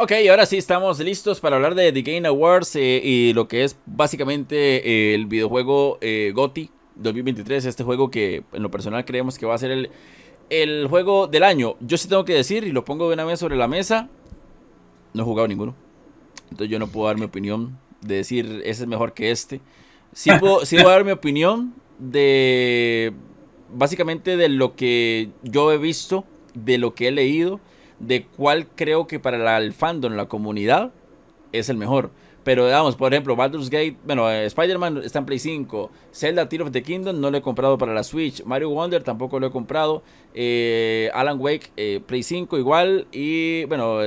[0.00, 3.64] Ok, ahora sí estamos listos para hablar de The Game Awards eh, y lo que
[3.64, 4.56] es básicamente
[4.88, 9.56] eh, el videojuego eh, GOTI 2023, este juego que en lo personal creemos que va
[9.56, 9.90] a ser el,
[10.50, 11.74] el juego del año.
[11.80, 14.08] Yo sí tengo que decir, y lo pongo de una vez sobre la mesa,
[15.14, 15.74] no he jugado ninguno.
[16.44, 19.60] Entonces yo no puedo dar mi opinión de decir ese es mejor que este.
[20.12, 23.14] Sí puedo, sí puedo dar mi opinión de
[23.74, 27.58] básicamente de lo que yo he visto, de lo que he leído
[28.00, 30.92] de cuál creo que para el fandom, la comunidad,
[31.52, 32.10] es el mejor.
[32.44, 36.62] Pero digamos, por ejemplo, Baldur's Gate, bueno, eh, Spider-Man está en Play 5, Zelda Tear
[36.62, 39.50] of the Kingdom no lo he comprado para la Switch, Mario Wonder tampoco lo he
[39.50, 40.02] comprado,
[40.34, 44.00] eh, Alan Wake eh, Play 5 igual, y bueno,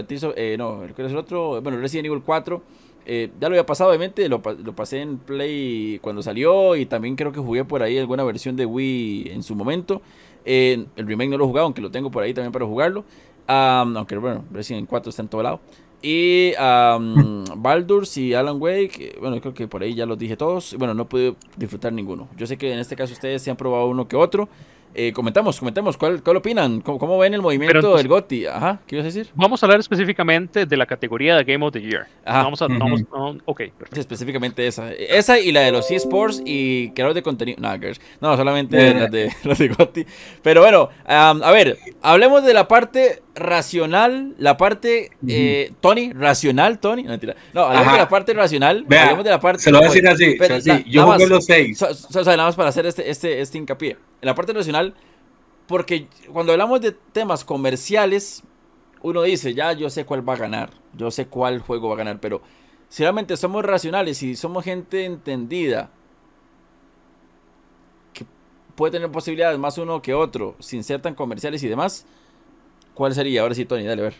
[0.57, 1.61] no, ¿cuál es el otro?
[1.61, 2.63] Bueno, Resident Evil 4.
[3.05, 7.31] ya lo había pasado, obviamente, lo, lo, pasé en Play cuando salió y también creo
[7.31, 10.01] que jugué por ahí alguna versión de Wii en su momento.
[10.45, 13.03] el remake no lo he jugado, aunque lo tengo por ahí también para jugarlo
[13.47, 15.59] aunque bueno, Resident 4 está en todo lado.
[16.01, 20.75] Y um, Baldur's y Alan Wake, bueno, creo que por ahí ya los dije todos.
[20.77, 22.27] Bueno, no pude disfrutar ninguno.
[22.37, 24.49] Yo sé que en este caso ustedes se han probado uno que otro.
[24.93, 26.81] Eh, comentamos, comentamos, ¿cuál, cuál opinan?
[26.81, 28.47] ¿Cómo, ven el movimiento del GOTI?
[28.47, 29.31] Ajá, ¿qué ibas a decir?
[29.35, 32.07] Vamos a hablar específicamente de la categoría de Game of the Year.
[32.25, 32.43] Ajá.
[32.43, 33.01] Vamos a, vamos,
[33.45, 33.99] ok, perfecto.
[33.99, 34.91] específicamente esa.
[34.91, 37.59] Esa y la de los eSports y creador de contenido.
[37.61, 37.77] No,
[38.21, 40.05] no solamente las de, los de GOTI.
[40.41, 47.03] Pero bueno, a ver, hablemos de la parte racional, la parte, eh, Tony, racional, Tony,
[47.03, 47.35] no mentira.
[47.53, 49.63] No, hablemos de la parte racional, hablemos de la parte...
[49.63, 50.83] Se lo voy a decir así, así.
[50.89, 51.81] yo jugué los seis.
[52.13, 53.97] nada más para hacer este, este, este hincapié.
[54.21, 54.80] En la parte racional,
[55.67, 58.43] porque cuando hablamos de temas comerciales,
[59.01, 61.97] uno dice, ya yo sé cuál va a ganar, yo sé cuál juego va a
[61.97, 62.41] ganar, pero
[62.89, 65.89] si realmente somos racionales y somos gente entendida,
[68.13, 68.25] que
[68.75, 72.05] puede tener posibilidades más uno que otro, sin ser tan comerciales y demás,
[72.93, 73.41] ¿Cuál sería?
[73.41, 74.15] Ahora sí, Tony, dale a ver.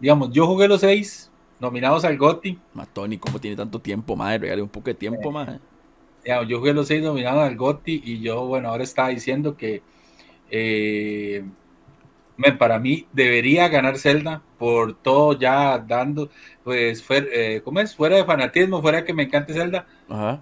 [0.00, 2.58] Digamos, yo jugué los seis nominados al GOTI.
[2.74, 4.38] Ma, Tony, ¿cómo tiene tanto tiempo, madre?
[4.38, 5.32] Regale un poco de tiempo.
[6.22, 9.82] Digamos, yo jugué los seis nominados al GOTI y yo, bueno, ahora estaba diciendo que
[10.50, 11.44] eh,
[12.58, 16.30] para mí debería ganar Zelda por todo ya dando,
[16.64, 17.94] pues, eh, ¿cómo es?
[17.94, 19.86] Fuera de fanatismo, fuera de que me encante Zelda.
[20.08, 20.40] Ajá.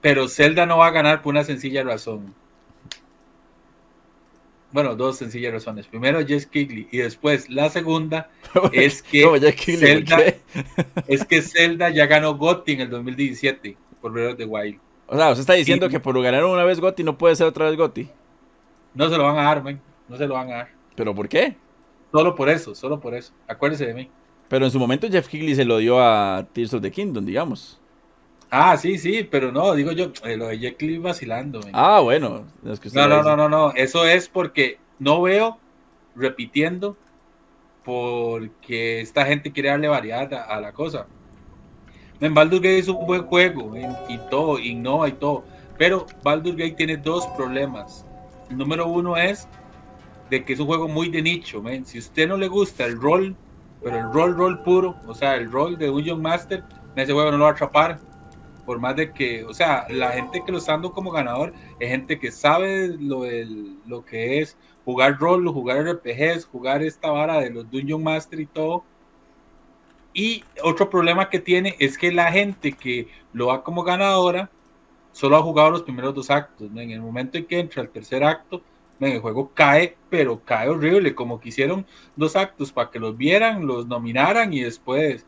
[0.00, 2.34] pero Zelda no va a ganar por una sencilla razón
[4.76, 5.86] bueno, dos sencillas razones.
[5.86, 8.28] Primero, Jess Kigley y después la segunda
[8.72, 9.24] es que
[9.78, 10.18] Zelda,
[11.06, 14.78] es que Zelda ya ganó GOTY en el 2017 por Breath of the Wild.
[15.06, 17.70] O sea, usted está diciendo que por ganar una vez GOTY no puede ser otra
[17.70, 18.10] vez GOTY.
[18.96, 19.78] No se lo van a dar, man.
[20.08, 20.68] No se lo van a dar.
[20.94, 21.54] ¿Pero por qué?
[22.10, 23.30] Solo por eso, solo por eso.
[23.46, 24.10] Acuérdese de mí.
[24.48, 27.78] Pero en su momento Jeff Kigley se lo dio a Tears of the Kingdom, digamos.
[28.50, 31.60] Ah, sí, sí, pero no, digo yo, eh, lo de Jeff Kigley vacilando.
[31.74, 32.46] Ah, bueno.
[32.62, 35.58] no, no, no, no, no, eso es porque no veo
[36.14, 36.96] repitiendo
[37.84, 41.06] porque esta gente quiere darle variedad a, la cosa.
[42.18, 43.74] En Baldur's Gate es un buen juego
[44.08, 45.44] y todo, innova y todo,
[45.76, 48.05] pero Baldur's Gate tiene dos problemas.
[48.50, 49.48] El número uno es
[50.30, 51.62] de que es un juego muy de nicho.
[51.84, 53.36] Si usted no le gusta el rol,
[53.82, 56.64] pero el rol, rol puro, o sea, el rol de Dungeon Master,
[56.96, 58.00] ese juego no lo va a atrapar.
[58.64, 61.88] Por más de que, o sea, la gente que lo está dando como ganador es
[61.88, 63.22] gente que sabe lo,
[63.86, 68.46] lo que es jugar rol, jugar RPGs, jugar esta vara de los Dungeon Master y
[68.46, 68.84] todo.
[70.12, 74.50] Y otro problema que tiene es que la gente que lo va como ganadora
[75.16, 76.68] solo ha jugado los primeros dos actos.
[76.76, 78.60] En el momento en que entra el tercer acto,
[79.00, 83.66] el juego cae, pero cae horrible, como que hicieron dos actos para que los vieran,
[83.66, 85.24] los nominaran y después,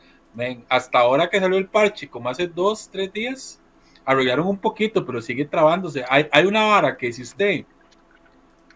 [0.69, 3.61] hasta ahora que salió el parche, como hace dos, tres días,
[4.05, 6.05] arrollaron un poquito, pero sigue trabándose.
[6.11, 7.65] Hay, hay una vara que si usted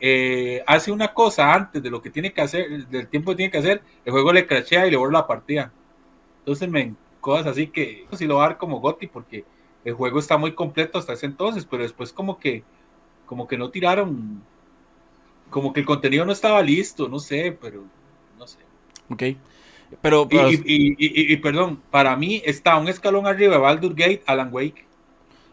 [0.00, 3.52] eh, hace una cosa antes de lo que tiene que hacer, del tiempo que tiene
[3.52, 5.70] que hacer, el juego le crashea y le borra la partida.
[6.38, 9.44] Entonces, men, cosas así que si lo va a dar como Goti, porque
[9.84, 12.62] el juego está muy completo hasta ese entonces, pero después como que
[13.26, 14.42] como que no tiraron
[15.50, 17.84] como que el contenido no estaba listo, no sé, pero
[18.38, 18.58] no sé.
[19.08, 19.22] Ok.
[20.00, 24.86] Pero, Y, perdón, para mí está un escalón arriba de Baldur Gate, Alan Wake.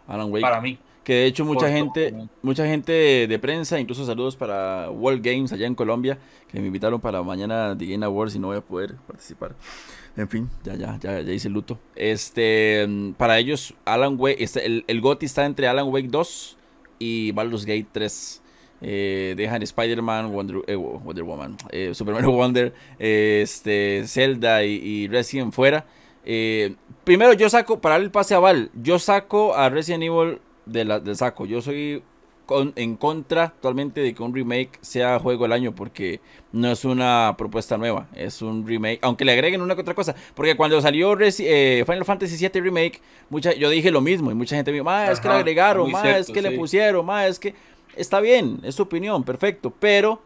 [0.08, 0.42] Alan Wake.
[0.42, 0.80] Para mí.
[1.10, 5.66] Que de hecho mucha gente, mucha gente de prensa, incluso saludos para World Games allá
[5.66, 6.20] en Colombia,
[6.52, 9.56] que me invitaron para mañana The Game Awards y no voy a poder participar.
[10.16, 11.80] En fin, ya, ya, ya, ya hice el luto.
[11.96, 16.58] Este, para ellos, Alan Wake, este, el, el GOTY está entre Alan Wake 2
[17.00, 18.44] y Baldur's Gate 3.
[18.84, 25.88] Eh, dejan Spider-Man, Wonder, eh, Wonder, Woman, eh, Superman Wonder, este, Zelda y, Resident fuera.
[27.04, 30.38] primero yo saco, para el pase a Val, yo saco a Resident Evil
[30.72, 31.46] de la, del saco.
[31.46, 32.02] Yo soy
[32.76, 36.20] en contra actualmente de que un remake sea juego del año porque
[36.52, 40.16] no es una propuesta nueva, es un remake, aunque le agreguen una que otra cosa,
[40.34, 44.72] porque cuando salió Final Fantasy VII Remake, mucha, yo dije lo mismo y mucha gente
[44.72, 47.54] me dijo, es que le agregaron, más es que le pusieron, más es que
[47.96, 50.22] está bien, es su opinión, perfecto, pero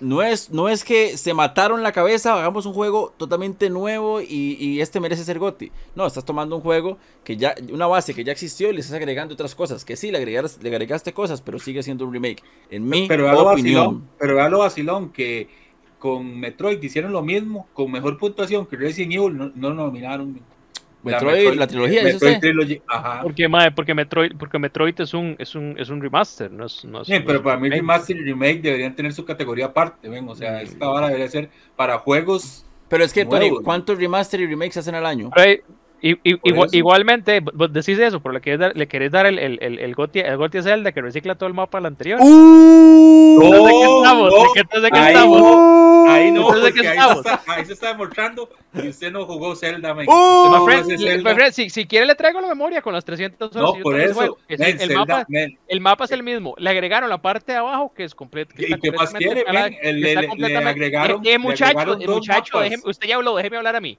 [0.00, 4.80] no, es, no es que se mataron la cabeza, hagamos un juego totalmente nuevo y,
[4.80, 5.70] este merece ser GOTI.
[5.94, 8.96] No, estás tomando un juego que ya, una base que ya existió y le estás
[8.96, 12.42] agregando otras cosas, que sí, le, agregaste, le agregaste cosas, pero sigue siendo un remake.
[12.70, 14.08] En mi pero opinión.
[14.18, 15.48] pero vea lo vacilón, que
[15.98, 20.40] con Metroid hicieron lo mismo, con mejor puntuación que Resident Evil, no, no nominaron
[21.02, 23.22] Metroid, la, trilogía, Metroid Ajá.
[23.22, 26.84] Porque, madre, porque Metroid, porque Metroid es un, es un, es un remaster, no es,
[26.84, 30.34] no sí, pero para mí remaster y remake deberían tener su categoría aparte, ven, o
[30.34, 32.66] sea, esta vara debería ser para juegos.
[32.88, 35.30] Pero es que, Tony, ¿cuántos remaster y remakes hacen al año?
[36.02, 36.18] y,
[36.72, 39.94] igualmente, vos decís eso, pero le querés dar, le querés dar el, el, el, el,
[39.94, 42.18] Goti, el Goti Zelda que recicla todo el mapa del anterior.
[42.20, 42.89] ¡Uh!
[43.40, 44.32] ¿De qué estamos?
[44.82, 45.80] ¿De qué estamos?
[46.08, 46.50] Ahí no,
[47.46, 50.66] ahí, se está demostrando que usted no jugó Zelda, ¡Oh!
[51.52, 53.76] Si, si, quiere le traigo la memoria con las 300 horas.
[53.76, 54.38] No, por eso.
[54.48, 55.26] el, mapa,
[55.68, 56.54] el, mapa, es el mismo.
[56.58, 58.54] Le agregaron la parte de abajo que es completo.
[58.58, 59.44] ¿Y qué más quiere?
[59.92, 60.16] le,
[60.68, 61.20] agregaron.
[61.24, 63.98] Eh, muchacho, muchacho usted ya habló, déjeme hablar a mí.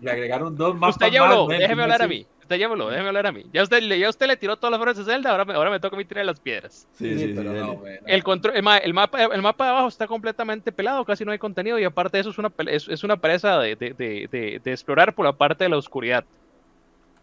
[0.00, 0.96] Le agregaron dos mapas.
[0.96, 2.26] Usted ya habló, déjeme hablar a mí.
[2.44, 3.46] Usted déjeme hablar a mí.
[3.54, 5.80] Ya usted, ya usted le tiró todas las flores de Zelda, ahora me, ahora me
[5.80, 6.86] toca a mí tirar las piedras.
[6.92, 11.06] Sí, sí, pero no, el, control, el, mapa, el mapa de abajo está completamente pelado,
[11.06, 13.76] casi no hay contenido y aparte de eso es una, es, es una presa de,
[13.76, 16.22] de, de, de, explorar por la parte de la oscuridad.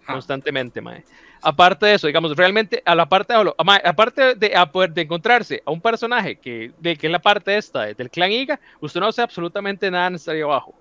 [0.07, 1.05] Constantemente, mae.
[1.43, 3.53] Aparte de eso, digamos, realmente a la parte de,
[3.86, 7.55] aparte de, a poder de encontrarse a un personaje que, de, que es la parte
[7.55, 10.73] esta del clan Iga, usted no hace absolutamente nada necesario abajo.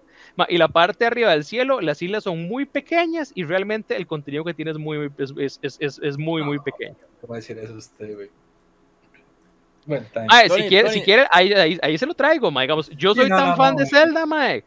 [0.48, 4.06] Y la parte de arriba del cielo, las islas son muy pequeñas y realmente el
[4.06, 6.96] contenido que tiene es muy, es, es, es, es muy, muy pequeño.
[7.20, 8.30] ¿Cómo decir eso usted, güey?
[9.86, 12.62] Bueno, ah, si quiere, si quiere ahí, ahí, ahí, se lo traigo, ma.
[12.62, 14.64] Digamos, yo soy tan fan de Zelda, mae.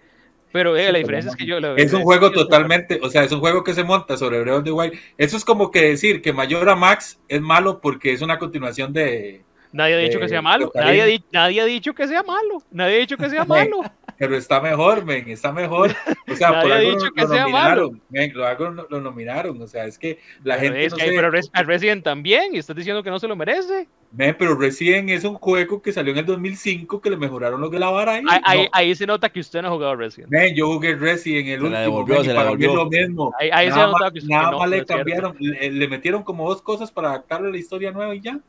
[0.52, 1.58] Pero eh, la diferencia es que yo...
[1.58, 4.63] es un juego totalmente, o sea, es un juego que se monta sobre Breath of
[4.63, 4.93] the Wild.
[5.17, 9.41] Eso es como que decir que Mayora Max es malo porque es una continuación de...
[9.71, 10.71] Nadie ha dicho que sea malo.
[10.76, 12.62] Nadie ha, nadie ha, dicho que sea malo.
[12.69, 13.82] Nadie ha dicho que sea malo.
[14.17, 15.91] Pero está mejor, men, está mejor.
[16.32, 19.62] O sea, por algo lo, lo nominaron, men, lo, algo lo, lo, nominaron.
[19.62, 21.12] O sea, es que la pero gente es no que, sé.
[21.15, 23.88] pero a Resident también, y estás diciendo que no se lo merece.
[24.12, 27.71] Men, pero Resident es un juego que salió en el 2005 que le mejoraron los
[27.71, 28.23] de la vara ahí.
[28.30, 28.69] Ahí, ahí, No.
[28.73, 30.32] ahí se nota que usted no ha jugado Resident.
[30.32, 32.56] Men, yo jugué Resident el Se la último, devolvió, men, y se la para mí
[32.56, 32.84] es devolvió.
[33.02, 33.34] lo mismo.
[33.39, 35.36] Ahí, ahí se nada ha notado más, que usted nada no, más no le cambiaron,
[35.39, 38.39] le, le metieron como dos cosas para adaptarle la historia nueva y ya.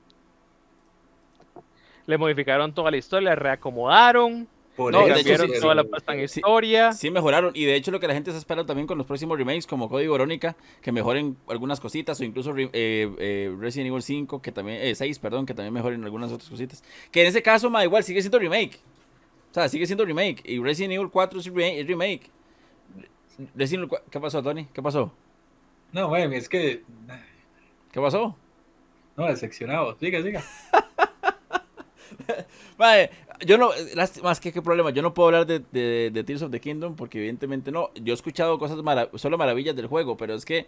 [2.07, 5.85] Le modificaron toda la historia, le reacomodaron, Por No, de eso, hecho, sí, toda la
[5.85, 6.41] puesta en sí.
[6.41, 6.93] historia.
[6.93, 9.39] Sí mejoraron y de hecho lo que la gente está esperando también con los próximos
[9.39, 14.43] remakes como Código Verónica, que mejoren algunas cositas o incluso eh, eh, Resident Evil 5,
[14.43, 16.83] que también, eh, 6, perdón, que también mejoren algunas otras cositas.
[17.13, 18.81] Que en ese caso, ma, igual sigue siendo remake.
[19.51, 20.43] O sea, sigue siendo remake.
[20.45, 22.29] Y Resident Evil 4 es re- es remake.
[23.55, 24.67] Resident Evil 4 ¿Qué pasó, Tony?
[24.73, 25.13] ¿Qué pasó?
[25.93, 26.83] No, men, es que.
[27.93, 28.37] ¿Qué pasó?
[29.17, 29.97] No, decepcionado.
[30.01, 30.43] Siga, siga.
[32.79, 33.11] Mae,
[33.47, 33.71] yo no,
[34.23, 36.95] más que qué problema, yo no puedo hablar de, de- de Tears of the Kingdom
[36.97, 37.91] porque evidentemente no.
[37.95, 40.67] Yo he escuchado cosas mara- solo maravillas del juego, pero es que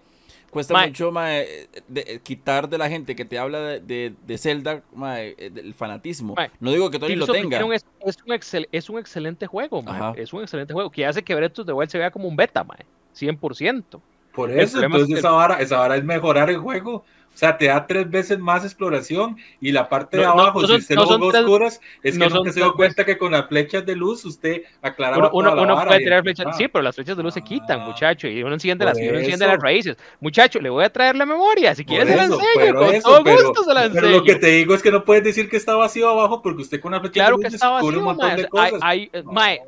[0.50, 0.88] cuesta Mae.
[0.88, 4.82] mucho mae, de- de- quitar de la gente que te habla de, de, de Zelda
[4.94, 6.34] mae, eh, del fanatismo.
[6.60, 7.58] No digo que Tony Tears lo of the tenga.
[7.58, 9.82] Kingdom Es, es un excel- es un excelente juego.
[10.16, 12.36] Es un excelente juego que hace que Breath of the Wild se vea como un
[12.36, 12.78] beta, man.
[13.14, 14.00] 100%.
[14.34, 17.04] Por El eso, es entonces que- esa vara, esa vara es mejorar el juego.
[17.36, 20.62] O sea, te da tres veces más exploración y la parte de No, no, abajo,
[20.62, 22.72] no si usted no lo son jugó tres- oscuras, es que no nunca se dio
[22.72, 26.56] cuenta que con las flechas de luz usted aclaraba Uno, uno- uno puede tirar flechas,
[26.56, 29.18] sí, pero las flechas de luz se quitan, Ah, muchacho, y uno enciende, las, uno
[29.18, 29.98] enciende las raíces.
[30.18, 33.06] Muchacho, le voy a traer la memoria, si quieres se la enseño, pero con eso,
[33.10, 34.16] todo pero- gusto se la Pero enseño.
[34.16, 36.80] lo que te digo es que no puedes decir que está vacío abajo porque usted
[36.80, 38.36] con una flecha Claro de que luz está descubre vacío, un montón mae.
[38.36, 38.80] de Hay- cosas.
[38.82, 39.60] hay- eh, mae,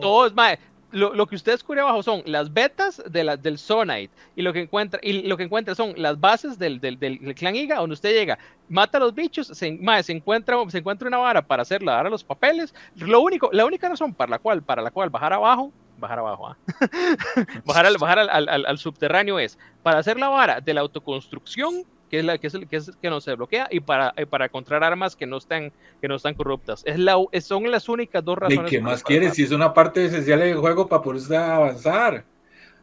[0.00, 0.58] todos, mae,
[0.92, 4.52] lo, lo que usted descubre abajo son las betas de la, del Sonite y lo
[4.52, 7.94] que encuentra y lo que encuentra son las bases del, del, del- clan Iga donde
[7.94, 11.62] usted llega, mata a los bichos, se, mae, se encuentra se encuentra una vara para
[11.62, 12.74] hacer la vara de los papeles.
[12.96, 16.46] Lo único, la única razón para la cual para la cual bajar abajo bajar abajo,
[16.48, 16.56] ¿ah?
[17.66, 21.84] bajar, al, bajar al- al- al subterráneo es para hacer la vara de la autoconstrucción,
[22.10, 24.24] que es la que, es el, que, es, que no se bloquea, y para, y
[24.26, 26.82] para encontrar armas que no están, que no están corruptas.
[26.84, 28.70] Es la, son las únicas dos ¿Y razones.
[28.70, 29.34] qué por más quieres?
[29.34, 32.24] Si es una parte esencial del juego para poder avanzar.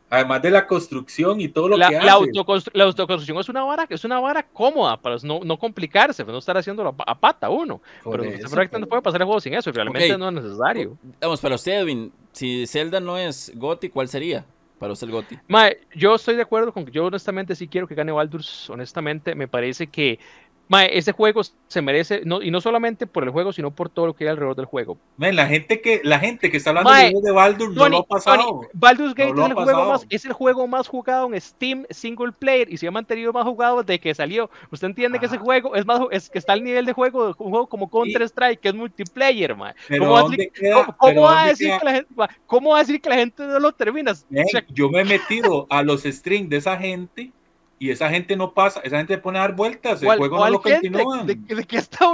[0.09, 2.31] Además de la construcción y todo lo La, que la, hace.
[2.31, 6.31] autoconstru- la autoconstrucción es una vara, es una vara cómoda para no, no complicarse, para
[6.31, 7.81] no estar haciéndolo a, a pata uno.
[8.05, 10.97] Por pero eso, pero- puede pasar el juego sin eso, y realmente no es necesario.
[11.19, 14.45] Vamos, para usted, Edwin, si Zelda no es GOTY, ¿cuál sería
[14.79, 15.39] para usted el?
[15.47, 19.35] Mae, yo estoy de acuerdo con que yo honestamente sí quiero que gane Baldur's, honestamente
[19.35, 20.19] me parece que
[20.69, 24.07] mae, ese juego se merece, no, y no solamente por el juego, sino por todo
[24.07, 24.97] lo que hay alrededor del juego.
[25.17, 27.97] Men, la gente que la gente que está hablando Mae, de, Baldur no Tony, lo
[27.99, 28.37] ha pasado.
[28.37, 31.85] Tony, Baldur's Gate lo es, el juego más, es el juego más jugado en Steam
[31.89, 34.49] single player y se ha mantenido más jugado desde que salió.
[34.71, 35.39] Usted entiende que ese Ah.
[35.39, 38.21] juego es más es que está al nivel de juego de un juego como Counter
[38.23, 39.73] Strike, que es multiplayer, mae.
[39.97, 40.73] ¿Cómo va a ¿dónde decir- queda?
[40.75, 41.79] ¿Cómo, cómo Pero va a ¿dónde decir queda?
[41.79, 42.09] que la gente,
[42.45, 44.13] ¿Cómo va a decir que la gente no lo termina?
[44.29, 47.31] Men, O sea, yo me he metido a los streams de esa gente
[47.79, 50.49] y esa gente no pasa, esa gente pone a dar vueltas, el ¿cuál- juego no
[50.49, 50.89] lo gente?
[50.91, 51.27] continúan.
[51.27, 52.05] ¿De, de qué está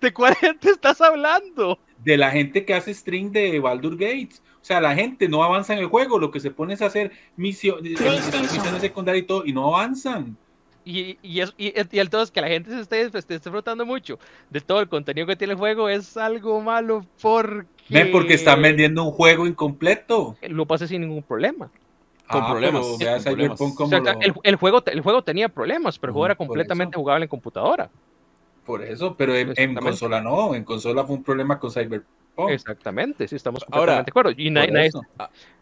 [0.00, 1.78] ¿De cuál gente estás hablando?
[2.04, 4.42] de la gente que hace stream de Baldur Gates.
[4.60, 7.12] O sea, la gente no avanza en el juego, lo que se pone es hacer
[7.36, 10.36] misión- misiones secundarias y todo, y no avanzan.
[10.84, 14.18] Y, y, es- y, y entonces que la gente se esté, se esté disfrutando mucho
[14.50, 17.66] de todo el contenido que tiene el juego es algo malo porque...
[18.12, 20.36] Porque están vendiendo un juego incompleto.
[20.48, 21.70] Lo pasé sin ningún problema.
[22.28, 23.60] Con problemas, pero vea con Cyberpunk problemas.
[23.76, 26.22] como O sea, lo- el, el juego, te- el juego tenía problemas, pero el juego
[26.24, 27.90] Ujú, era completamente jugable en computadora.
[28.64, 32.50] Por eso, pero en, consola no, en consola fue un problema con Cyberpunk.
[32.50, 34.30] Exactamente, sí, estamos Ahora, completamente de acuerdo.
[34.36, 35.02] Y nadie- nadie- eso.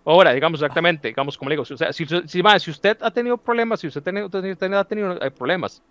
[0.05, 3.37] ahora, digamos exactamente, digamos como le digo, o sea, si, si, si usted ha tenido
[3.37, 5.83] problemas, si usted ha tenido, tenido- ha tenido eh, problemas,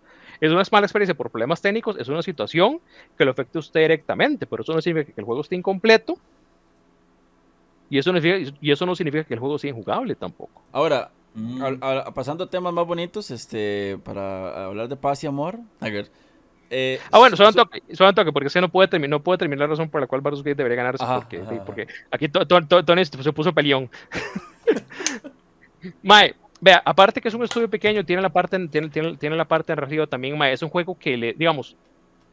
[0.41, 2.81] es una mala experiencia por problemas técnicos, es una situación
[3.17, 6.15] que lo afecta a usted directamente, pero eso no significa que el juego esté incompleto.
[7.93, 10.61] Y eso, no significa, y eso no significa que el juego sea injugable tampoco.
[10.71, 11.79] Ahora, Mm.
[12.13, 15.57] Pasando a temas más bonitos, este, para hablar de paz y amor.
[15.79, 16.11] A ver,
[16.69, 19.23] eh, Ah, bueno, solo un toque, solo un toque, porque ese no puede, terminar, no
[19.23, 21.55] puede terminar la razón por la cual Baldur's Gate debería ganarse, Ajá, porque, ajá, sí,
[21.55, 21.65] ajá.
[21.65, 23.89] porque aquí to- to- to- Tony se puso peleón.
[26.03, 29.45] Mae, vea, aparte que es un estudio pequeño, tiene la parte, tiene, tiene, tiene la
[29.45, 31.75] parte narrativa también, mae, es un juego que le, digamos,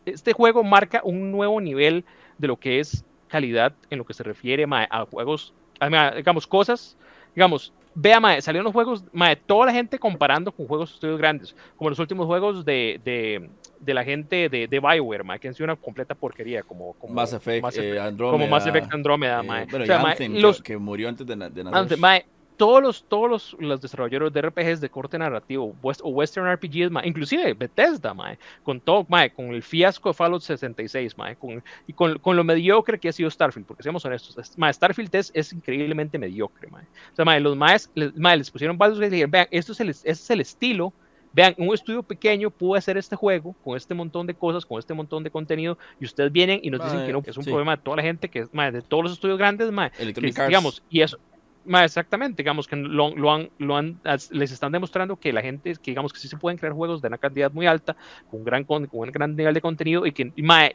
[0.05, 2.05] este juego marca un nuevo nivel
[2.39, 6.17] de lo que es calidad en lo que se refiere, mae, a juegos, a, mae,
[6.17, 6.97] digamos, cosas,
[7.35, 11.19] digamos, vea, mae, salieron los juegos, mae, toda la gente comparando con juegos de estudios
[11.19, 13.49] grandes, como los últimos juegos de, de,
[13.81, 17.15] de la gente de, de Bioware, mae, que han sido una completa porquería, como, como
[17.15, 18.33] Mass Effect, Mass eh, Effect- Andrómeda.
[18.39, 19.67] como Mass Effect Andrómeda, eh, mae.
[19.67, 21.79] bueno, O sea, y mae, Anthem, que- los, que, murió antes de, de nacer.
[21.79, 22.25] antes, mae,
[22.61, 27.55] todos los, todos los, los, desarrolladores de RPGs de corte narrativo o Western RPGs, inclusive
[27.55, 32.19] Bethesda, mae, con todo, mae, con el fiasco de Fallout 66, mae, con, y con,
[32.19, 34.37] con, lo mediocre que ha sido Starfield, porque seamos honestos,
[34.75, 36.69] Starfield es, es increíblemente mediocre.
[36.69, 40.11] O sea, los maes, les, les pusieron Gate y dijeron, vean, esto es el, este
[40.11, 40.93] es el estilo
[41.33, 44.95] Vean, un estudio pequeño pudo hacer este juego con este montón de cosas, con este
[44.95, 47.77] montón de contenido, y ustedes vienen y nos dicen que no, que es un problema
[47.77, 51.19] de toda la gente, que es de todos los estudios grandes, que, digamos, y eso,
[51.67, 54.01] exactamente, digamos que lo, lo, han, lo han,
[54.31, 57.09] les están demostrando que la gente, que digamos que sí se pueden crear juegos de
[57.09, 57.97] una cantidad muy alta,
[58.31, 60.33] con un gran, con un gran nivel de contenido, y que,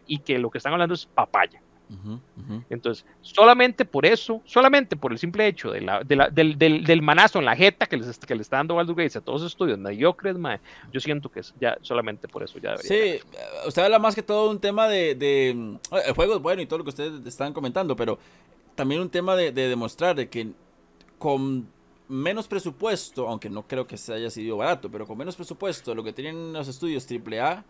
[0.08, 1.62] y que lo que están hablando es papaya.
[2.70, 6.84] Entonces, solamente por eso, solamente por el simple hecho de la, de la, del, del,
[6.84, 9.42] del, manazo en la jeta que, les, que le está dando Baldur's Gate a todos
[9.42, 10.60] los estudios mediocres, mae,
[10.92, 12.88] yo siento que es ya solamente por eso ya debería.
[12.88, 15.50] Sí, eh, usted habla más que todo un tema de, de,
[16.06, 18.18] el juego es bueno y todo lo que ustedes están comentando, pero
[18.74, 20.54] también un tema de, de demostrar de que
[21.18, 21.68] con
[22.08, 26.04] menos presupuesto, aunque no creo que se haya sido barato, pero con menos presupuesto, lo
[26.04, 27.64] que tienen los estudios AAA,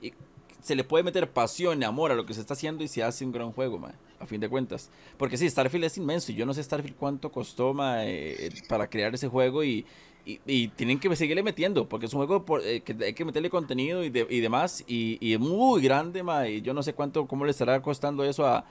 [0.00, 0.12] y
[0.60, 3.02] se le puede meter pasión y amor a lo que se está haciendo y se
[3.02, 3.80] hace un gran juego,
[4.18, 4.90] a fin de cuentas.
[5.18, 9.14] Porque sí, Starfield es inmenso y yo no sé Starfield cuánto costó eh, para crear
[9.14, 9.84] ese juego y,
[10.24, 14.04] y, tienen que seguirle metiendo, porque es un juego eh, que hay que meterle contenido
[14.04, 17.82] y, y demás y, es muy grande, y yo no sé cuánto, cómo le estará
[17.82, 18.64] costando eso a,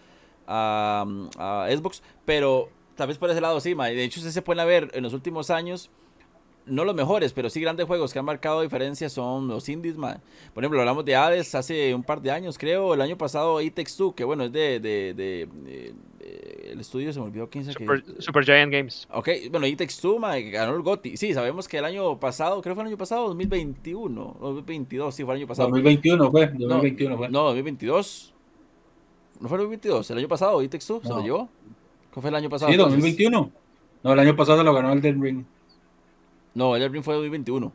[0.48, 1.06] a,
[1.38, 4.92] a Xbox, pero tal vez por ese lado sí, de hecho ustedes se pueden ver
[4.94, 5.90] en los últimos años
[6.66, 10.22] no los mejores, pero sí grandes juegos que han marcado diferencia son los indies, man.
[10.54, 12.94] Por ejemplo, hablamos de Hades hace un par de años, creo.
[12.94, 15.94] El año pasado, It Takes Two, que bueno, es de, de, de,
[16.72, 18.22] el estudio se me olvidó quién Super, que...
[18.22, 19.08] Super Giant Games.
[19.12, 21.18] Ok, bueno, It Takes Two, man, ganó el GOTY.
[21.18, 25.24] Sí, sabemos que el año pasado, creo que fue el año pasado, 2021, 2022, sí,
[25.24, 25.70] fue el año pasado.
[25.70, 27.30] 2021 fue, 2021 fue.
[27.30, 28.34] No, 2022.
[29.40, 30.12] ¿No fue 2022?
[30.12, 31.02] ¿El año pasado It Takes Two?
[31.02, 31.50] ¿Se lo llevó?
[32.12, 32.72] ¿Cuál fue el año pasado?
[32.72, 33.52] Sí, 2021.
[34.04, 35.46] No, el año pasado lo ganó el Den Ring.
[36.54, 37.72] No, Elden Ring fue 2021.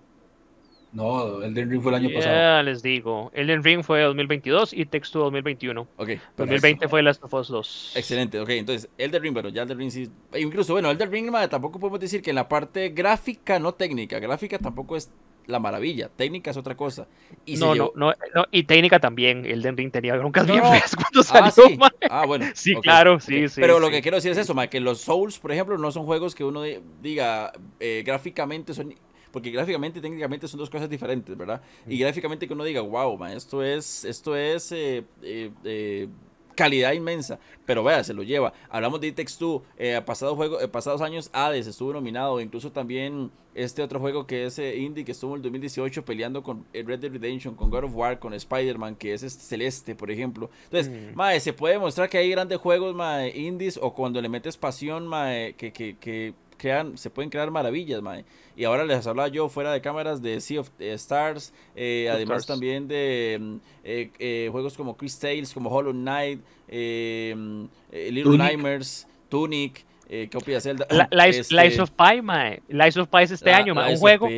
[0.92, 2.34] No, Elden Ring fue el año pasado.
[2.34, 3.30] Ya les digo.
[3.34, 5.86] Elden Ring fue 2022 y Texto 2021.
[5.96, 6.10] Ok.
[6.36, 7.92] 2020 fue Last of Us 2.
[7.96, 8.48] Excelente, ok.
[8.50, 10.10] Entonces, Elden Ring, bueno, ya Elden Ring sí.
[10.36, 14.58] Incluso, bueno, Elden Ring tampoco podemos decir que en la parte gráfica, no técnica, gráfica
[14.58, 15.10] tampoco es
[15.46, 16.08] la maravilla.
[16.08, 17.06] Técnica es otra cosa.
[17.44, 18.14] Y no, no, no,
[18.50, 19.44] y técnica también.
[19.44, 21.78] Elden Ring tenía broncas bien feas cuando ah, salió.
[21.82, 22.06] Ah, sí.
[22.10, 22.46] ah bueno.
[22.54, 23.60] sí, claro, sí, sí.
[23.60, 26.34] Pero lo que quiero decir es eso, que los Souls, por ejemplo, no son juegos
[26.34, 26.62] que uno
[27.02, 28.94] diga eh, gráficamente son
[29.30, 31.60] porque gráficamente y técnicamente son dos cosas diferentes, ¿verdad?
[31.86, 36.08] Y gráficamente que uno diga, wow, man, esto es, esto es eh, eh,
[36.56, 38.52] calidad inmensa, pero vea, se lo lleva.
[38.68, 43.30] Hablamos de It 2, eh, pasado juego, eh, pasados años Hades estuvo nominado, incluso también
[43.54, 46.98] este otro juego que es eh, indie que estuvo en el 2018 peleando con Red
[46.98, 50.50] Dead Redemption, con God of War, con Spider-Man, que es este Celeste, por ejemplo.
[50.64, 51.40] Entonces, mm.
[51.40, 55.54] se puede demostrar que hay grandes juegos mae, indies o cuando le metes pasión mae,
[55.54, 58.24] que, que, que crean, se pueden crear maravillas, mae.
[58.56, 62.46] Y ahora les hablaba yo fuera de cámaras de Sea of eh, Stars, eh, además
[62.46, 67.64] también de mm, eh, juegos como Chris Tales, como Hollow Knight, mm,
[68.10, 69.84] Little Nightmares, Tunic.
[70.08, 70.86] Eh, copia Zelda.
[71.10, 71.82] Lies, este...
[71.82, 72.62] of Pi, mae.
[72.68, 73.94] Lies of Pi es este año, mae.
[73.94, 74.28] Un juego,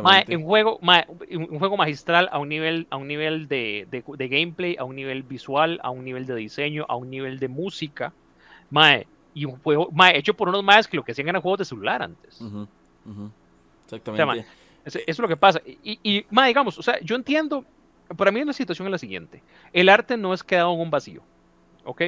[0.00, 4.04] mae, un juego, mae, un juego magistral a un nivel, a un nivel de, de,
[4.06, 7.48] de, gameplay, a un nivel visual, a un nivel de diseño, a un nivel de
[7.48, 8.12] música,
[8.70, 11.64] mae y un juego hecho por unos más que lo que hacían eran juegos de
[11.66, 12.40] celular antes.
[13.84, 14.46] Exactamente.
[14.82, 15.60] eso, es lo que pasa.
[15.66, 17.62] Y, y digamos, o sea, yo entiendo,
[18.16, 19.42] para mí la situación es la siguiente.
[19.74, 21.22] El arte no es quedado en un vacío,
[21.84, 22.02] ¿ok?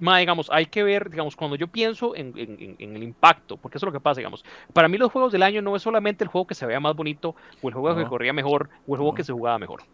[0.00, 3.92] Ma, digamos, hay que ver, digamos, cuando yo pienso en, el impacto, porque eso es
[3.92, 4.44] lo que pasa, digamos.
[4.72, 6.96] Para mí los juegos del año no es solamente el juego que se vea más
[6.96, 9.84] bonito, o el juego que corría mejor, o el juego que se jugaba mejor.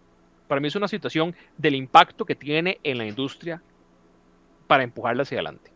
[0.48, 3.62] Para mí es una situación del impacto que tiene en la industria
[4.70, 5.68] para empujarla hacia adelante.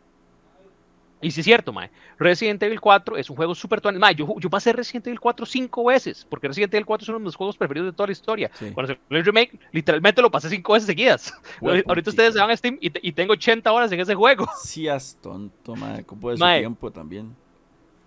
[1.20, 1.90] Y sí es cierto, mae.
[2.16, 3.98] Resident Evil 4 es un juego súper tuan.
[3.98, 7.18] Mae, yo, yo pasé Resident Evil 4 cinco veces, porque Resident Evil 4 es uno
[7.18, 8.52] de mis juegos preferidos de toda la historia.
[8.72, 11.34] Cuando se el remake, literalmente lo pasé cinco veces seguidas.
[11.88, 14.46] Ahorita ustedes se van a Steam y, y, tengo 80 horas en ese juego.
[14.62, 16.04] Sí, es tonto, mae.
[16.04, 17.34] ¿Cómo puede ser tiempo también?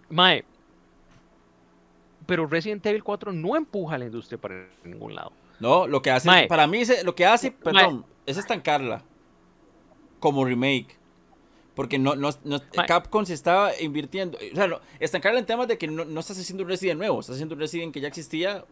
[0.08, 0.46] Mae.
[2.26, 5.34] Pero Resident Evil 4 no empuja a la industria para ningún lado.
[5.60, 9.04] No, lo que hace, para mí, lo que hace, perdón, es estancarla
[10.20, 10.98] como remake.
[11.76, 14.38] Porque no, no, no Capcom se estaba invirtiendo.
[14.52, 17.20] O sea, no, estancarla en temas de que no, no estás haciendo un Resident nuevo,
[17.20, 18.66] estás haciendo un Resident que ya existía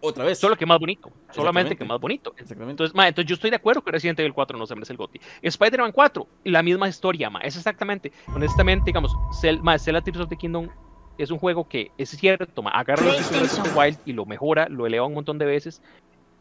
[0.00, 0.38] otra vez.
[0.38, 1.10] Solo que más bonito.
[1.30, 2.34] Solamente que más bonito.
[2.36, 2.84] Exactamente.
[2.84, 5.20] Entonces, entonces yo estoy de acuerdo que Resident Evil 4 no se merece el GOTY.
[5.42, 7.40] Spider-Man 4, la misma historia, ma.
[7.40, 8.12] Es exactamente.
[8.34, 10.68] Honestamente, digamos, Zelda Tears of the Kingdom
[11.18, 12.70] es un juego que es cierto, ma.
[12.70, 15.82] Agarra los de Wild y lo mejora, lo eleva un montón de veces.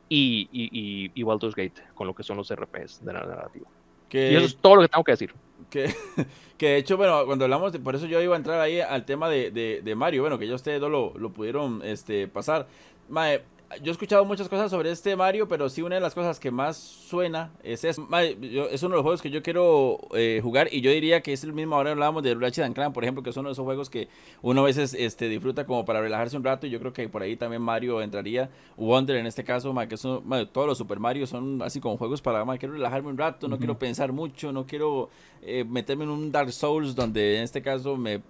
[0.07, 3.67] Y, y, y, y Baldur's Gate con lo que son los RPs de la narrativa.
[4.11, 5.33] Y eso es todo lo que tengo que decir.
[5.69, 5.93] Que,
[6.57, 9.05] que de hecho, bueno, cuando hablamos, de, por eso yo iba a entrar ahí al
[9.05, 12.67] tema de, de, de Mario, bueno, que ya ustedes no lo, lo pudieron este, pasar.
[13.07, 13.41] Mae,
[13.77, 16.49] yo he escuchado muchas cosas sobre este Mario, pero sí una de las cosas que
[16.49, 18.07] más suena es eso.
[18.11, 21.43] es uno de los juegos que yo quiero eh, jugar y yo diría que es
[21.43, 21.75] el mismo.
[21.75, 24.07] Ahora hablábamos de Ratchet Clank, por ejemplo, que es uno de esos juegos que
[24.41, 27.21] uno a veces este, disfruta como para relajarse un rato y yo creo que por
[27.21, 28.49] ahí también Mario entraría.
[28.75, 32.43] Wonder en este caso, que son, todos los Super Mario son así como juegos para,
[32.57, 35.09] quiero relajarme un rato, no quiero pensar mucho, no quiero
[35.43, 38.21] eh, meterme en un Dark Souls donde en este caso me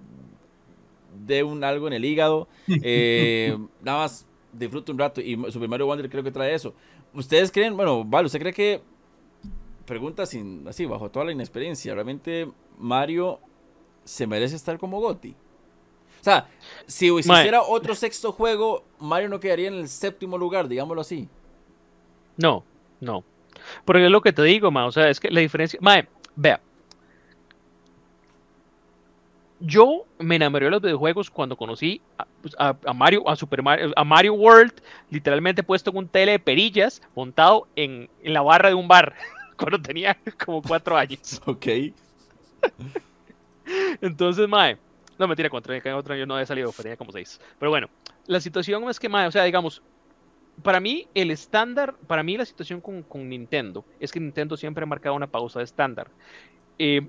[1.26, 2.48] dé un algo en el hígado.
[2.82, 5.22] Eh, nada más disfruto un rato.
[5.22, 6.74] Y Super Mario Wonder creo que trae eso.
[7.14, 8.82] ¿Ustedes creen, bueno, vale, ¿usted cree que,
[9.86, 13.40] pregunta sin, así, bajo toda la inexperiencia, realmente Mario
[14.04, 15.36] se merece estar como Gotti?
[16.20, 16.50] O sea,
[16.86, 21.30] si hiciera otro sexto juego, Mario no quedaría en el séptimo lugar, digámoslo así.
[22.36, 22.64] No,
[23.00, 23.24] no.
[23.86, 26.62] Porque es lo que te digo, ma, o sea, es que la diferencia, mae, vea,
[29.60, 32.02] yo me enamoré de los videojuegos cuando conocí
[32.42, 34.74] pues, a, Mario, a Super Mario, a Mario World,
[35.10, 39.14] literalmente puesto en un tele de perillas, montado en, la barra de un bar,
[39.58, 41.42] cuando tenía como cuatro años.
[41.46, 41.68] Ok.
[44.02, 44.78] Entonces, mae,
[45.18, 47.40] no mentira, cuando tenía otro año no había salido, tenía como seis.
[47.58, 47.88] Pero bueno,
[48.26, 49.82] la situación es que, mae, o sea, digamos,
[50.64, 54.84] para mí el estándar, para mí la situación con, con, Nintendo es que Nintendo siempre
[54.84, 56.10] ha marcado una pausa de estándar.
[56.78, 57.08] Eh,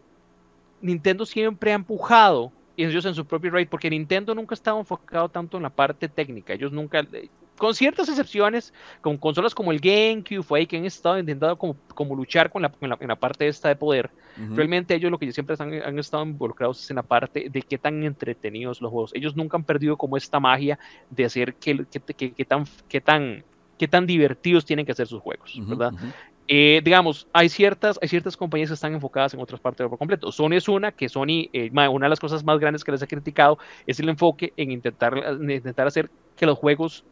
[0.80, 5.28] Nintendo siempre ha empujado ellos en su propio rate, porque Nintendo nunca ha estado enfocado
[5.28, 6.54] tanto en la parte técnica.
[6.54, 7.28] Ellos nunca, eh,
[7.58, 8.72] con ciertas excepciones,
[9.02, 12.62] con consolas como el GameCube, fue ahí que han estado intentando como, como luchar con
[12.62, 14.10] la, en, la, parte esta de poder.
[14.36, 17.76] Realmente ellos lo que siempre han, han, estado involucrados es en la parte de qué
[17.76, 19.10] tan entretenidos los juegos.
[19.14, 20.78] Ellos nunca han perdido como esta magia
[21.10, 21.84] de hacer que,
[22.46, 23.44] tan, que tan
[23.80, 25.92] qué tan divertidos tienen que ser sus juegos, ¿verdad?
[26.53, 30.32] Eh, digamos, hay ciertas, hay ciertas compañías que están enfocadas en otras partes por completo.
[30.32, 33.07] Sony es una, que Sony, eh, una de las cosas más grandes que les ha
[33.07, 37.05] criticado es el enfoque en intentar, intentar hacer que los juegos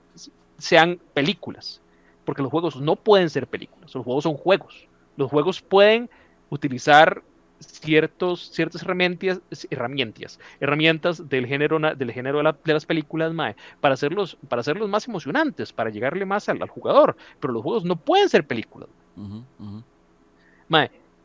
[0.59, 1.81] sean películas.
[2.25, 4.89] Porque los juegos no pueden ser películas, los juegos son juegos.
[5.17, 6.11] Los juegos pueden
[6.51, 7.23] utilizar
[7.61, 9.41] ciertos, ciertas herramientas,
[9.71, 13.33] herramientas, herramientas del género, del género de, las películas
[13.81, 17.17] para, hacerlos, para hacerlos más emocionantes, para llegarle más al, jugador.
[17.41, 18.89] Pero los juegos no pueden ser películas.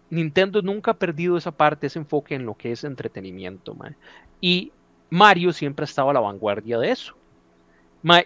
[0.09, 3.75] Nintendo nunca ha perdido esa parte, ese enfoque en lo que es entretenimiento.
[4.41, 4.71] Y
[5.09, 7.15] Mario siempre ha estado a la vanguardia de eso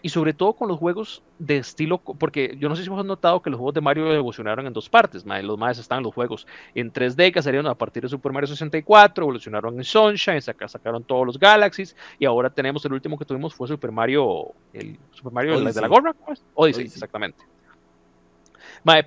[0.01, 3.43] y sobre todo con los juegos de estilo, porque yo no sé si hemos notado
[3.43, 5.23] que los juegos de Mario evolucionaron en dos partes.
[5.23, 9.23] Los más están los juegos en 3D que salieron a partir de Super Mario 64,
[9.23, 13.67] evolucionaron en Sunshine, sacaron todos los Galaxies y ahora tenemos el último que tuvimos fue
[13.67, 17.43] Super Mario, el Super Mario de la gorra, pues, Odyssey, exactamente.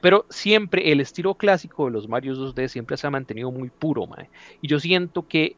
[0.01, 4.09] pero siempre el estilo clásico de los Mario 2D siempre se ha mantenido muy puro,
[4.63, 5.57] y yo siento que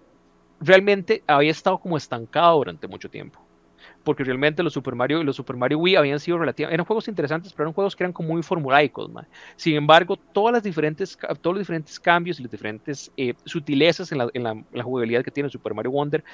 [0.59, 3.42] realmente había estado como estancado durante mucho tiempo
[4.05, 7.09] porque realmente los Super Mario y los Super Mario Wii habían sido relativamente, eran juegos
[7.09, 9.11] interesantes, pero eran juegos que eran como muy formulaicos,
[9.57, 14.19] Sin embargo, todas las diferentes, todos los diferentes cambios y las diferentes eh, sutilezas en
[14.19, 16.25] la, en, la, jugabilidad que tiene Super Mario Wonder,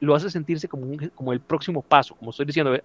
[0.00, 2.82] lo hace sentirse como, como el próximo paso, como estoy diciendo, eh,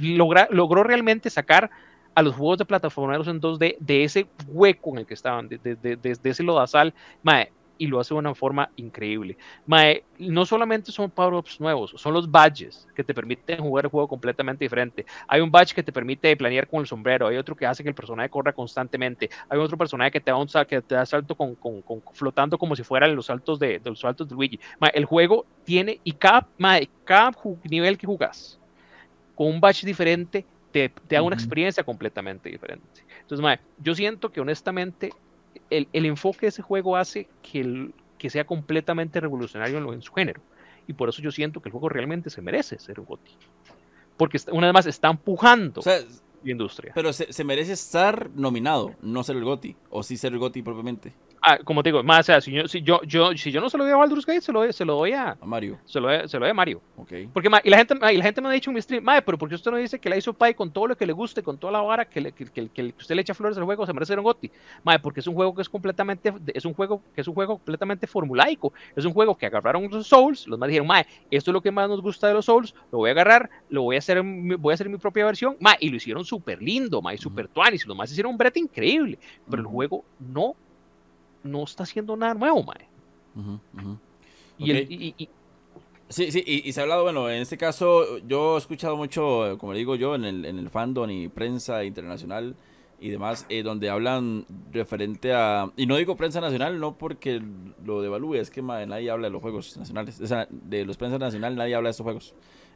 [0.00, 1.70] logra, logró realmente sacar
[2.14, 5.58] a los juegos de plataformeros en 2D de ese hueco en el que estaban, de,
[5.58, 7.50] de, de, de ese lodazal, mae,
[7.82, 9.36] y lo hace de una forma increíble.
[9.66, 14.06] Mae, no solamente son power-ups nuevos, son los badges que te permiten jugar el juego
[14.06, 15.04] completamente diferente.
[15.26, 17.88] Hay un badge que te permite planear con el sombrero, hay otro que hace que
[17.88, 21.34] el personaje corra constantemente, hay otro personaje que te da un que te da salto
[21.34, 24.60] con, con, flotando como si fueran los saltos de, los saltos de Luigi.
[24.78, 27.32] Mae, el juego tiene, y cada, mae, cada
[27.68, 28.60] nivel que jugas
[29.34, 33.04] con un badge diferente, te, te da una experiencia completamente diferente.
[33.22, 35.10] Entonces, mae, yo siento que honestamente
[35.70, 40.40] el, enfoque de ese juego hace que, que sea completamente revolucionario en, su género.
[40.86, 43.30] Y por eso yo siento que el juego realmente se merece ser un GOTY.
[44.16, 46.92] Porque una vez más está empujando la industria.
[46.94, 49.76] Pero se, se, merece estar nominado, no ser el GOTY.
[49.90, 51.14] O sí ser el GOTY propiamente.
[51.44, 53.68] Ah, como te digo, más, o sea, si yo, si yo, yo, si yo no
[53.68, 55.76] se lo doy a Baldur's Gate, se lo, se lo doy a, Mario.
[55.84, 56.80] Se lo, doy, se lo doy a Mario.
[56.96, 57.26] Okay.
[57.26, 59.36] Porque, y, la gente, y la gente me ha dicho en mi stream, madre, pero
[59.36, 61.42] ¿por qué usted no dice que la hizo Pai con todo lo que le guste,
[61.42, 63.92] con toda la vara, que, que, que, que, usted le echa flores al juego, se
[63.92, 64.52] merece un Gotti?
[64.84, 67.56] Madre, porque es un juego que es completamente, es un juego que es un juego
[67.56, 68.72] completamente formulaico.
[68.94, 71.72] Es un juego que agarraron los Souls, los más dijeron, madre, esto es lo que
[71.72, 74.72] más nos gusta de los Souls, lo voy a agarrar, lo voy a hacer, voy
[74.72, 77.96] a hacer mi propia versión, madre, y lo hicieron súper lindo, madre, súper tuanis, los
[77.96, 79.18] más hicieron un brete increíble,
[79.50, 80.54] pero el juego no
[81.42, 82.88] no está haciendo nada nuevo, mae.
[84.58, 85.28] Y,
[86.12, 89.72] Sí, sí, y, se ha hablado, bueno, en este caso yo he escuchado mucho, como
[89.72, 92.54] digo yo, en el, en el fandom y prensa internacional
[93.00, 95.72] y demás, eh, donde hablan referente a...
[95.74, 97.42] Y no digo prensa nacional, no porque
[97.82, 101.18] lo devalúe, es que nadie habla de los juegos nacionales, o sea, de los prensa
[101.18, 102.34] nacional nadie habla de estos juegos.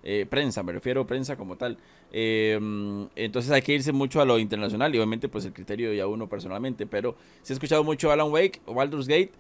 [0.09, 1.79] Eh, prensa, me refiero a prensa como tal.
[2.13, 2.57] Eh,
[3.17, 6.07] entonces hay que irse mucho a lo internacional y obviamente pues el criterio de a
[6.07, 9.33] uno personalmente, pero se ha escuchado mucho Alan Wake, Baldur's Gate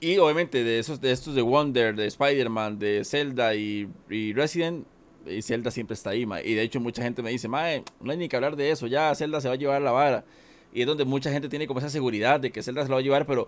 [0.00, 4.86] y obviamente de esos de estos de Wonder, de Spider-Man, de Zelda y, Resident,
[5.26, 8.16] y Zelda siempre está ahí, Y de hecho mucha gente me dice, mae, no hay
[8.16, 10.24] ni que hablar de eso, ya Zelda se va a llevar la vara.
[10.72, 13.00] Y es donde mucha gente tiene como esa seguridad de que Zelda se lo va
[13.00, 13.46] a llevar, pero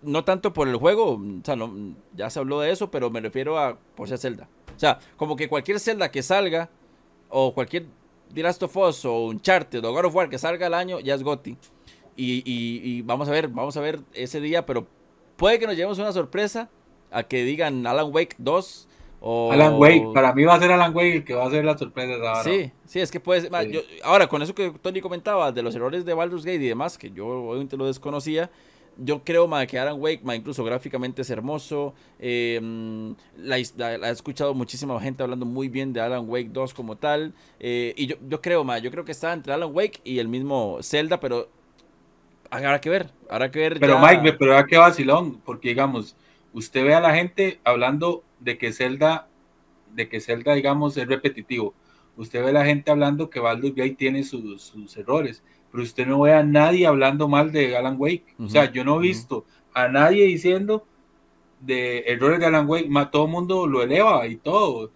[0.00, 3.20] no tanto por el juego, o sea, no, ya se habló de eso, pero me
[3.20, 4.48] refiero a por ser Zelda.
[4.76, 6.68] O sea, como que cualquier Zelda que salga,
[7.28, 7.86] o cualquier
[8.32, 11.14] The Last of Us, o Uncharted, o God of War que salga al año, ya
[11.14, 11.56] es GOTY.
[12.16, 14.86] Y, y, y vamos a ver, vamos a ver ese día, pero
[15.36, 16.70] puede que nos llevemos una sorpresa
[17.10, 18.88] a que digan Alan Wake 2
[19.22, 21.76] Alan Wake, para mí va a ser Alan Wake el que va a ser la
[21.76, 22.44] sorpresa ahora.
[22.44, 23.50] Sí, sí, es que puede ser.
[24.04, 27.10] ahora, con eso que Tony comentaba de los errores de Baldur's Gate y demás, que
[27.10, 28.50] yo obviamente lo desconocía,
[28.98, 31.94] yo creo que Alan Wake, incluso gráficamente es hermoso.
[32.18, 32.60] Eh,
[33.36, 37.34] la, he escuchado muchísima gente hablando muy bien de Alan Wake 2 como tal.
[37.60, 40.78] Eh, y yo, yo creo, yo creo que está entre Alan Wake y el mismo
[40.82, 41.48] Zelda, pero
[42.50, 43.10] habrá que ver.
[43.28, 43.80] Habrá que ver.
[43.80, 46.16] Pero Mike, pero vea que vacilón, porque digamos,
[46.52, 49.28] usted ve a la gente hablando de que Zelda,
[49.94, 51.74] de que Zelda, digamos, es repetitivo.
[52.16, 55.42] Usted ve a la gente hablando que Baldur's Gate tiene sus, errores,
[55.76, 58.34] pero usted no ve a nadie hablando mal de Alan Wake.
[58.38, 60.86] o sea, yo no he visto a nadie diciendo
[61.60, 64.90] de errores de Alan Wake, todo el mundo lo eleva y todo.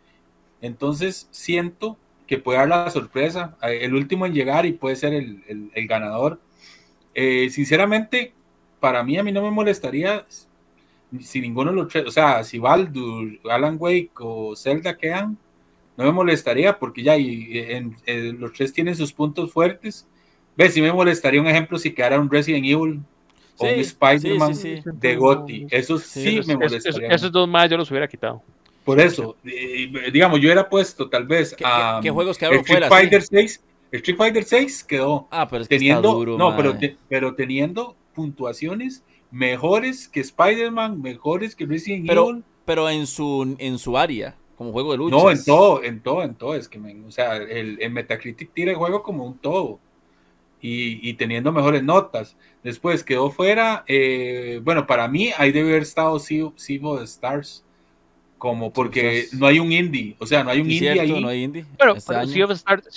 [0.62, 5.12] Entonces siento que puede dar la sorpresa, eh, el último en llegar y puede ser
[5.12, 6.40] el, ganador.
[7.14, 8.32] Eh, sinceramente,
[8.80, 10.24] para mí a mí no me molestaría
[11.20, 15.36] si ninguno de los tres, o sea, si Baldur, Alan Wake o Zelda quedan,
[15.98, 17.94] no me molestaría porque ya en,
[18.40, 20.08] los tres tienen sus puntos fuertes.
[20.61, 23.00] Ves, si me molestaría un ejemplo si quedara un Resident Evil
[23.56, 24.52] o un Spider-Man
[24.92, 25.66] de Gotti.
[25.70, 27.08] Eso sí, me molestaría.
[27.08, 28.42] esos dos más yo los hubiera quitado.
[28.84, 29.36] Por eso,
[30.12, 34.44] digamos, yo hubiera puesto tal vez a ¿Qué, juegos quedaron Street Fighter 6, Street Fighter
[34.44, 36.76] 6 quedó ah, pero teniendo, no, pero,
[37.08, 42.44] pero teniendo puntuaciones mejores que Spider-Man, mejores que Resident pero, Evil.
[42.66, 45.16] Pero en su, en su área, como juego de lucha.
[45.16, 46.54] No, en todo, en todo, en todo.
[46.54, 49.78] Es que, o sea, el, Metacritic tira el juego como un todo.
[50.62, 52.36] Y, teniendo mejores notas.
[52.62, 57.64] Después quedó fuera, eh, bueno, para mí ahí debe haber estado Sivo Stars
[58.40, 61.20] como porque no hay un indie, o sea, no hay un indie ahí.
[61.20, 62.46] No hay indie pero, este sea,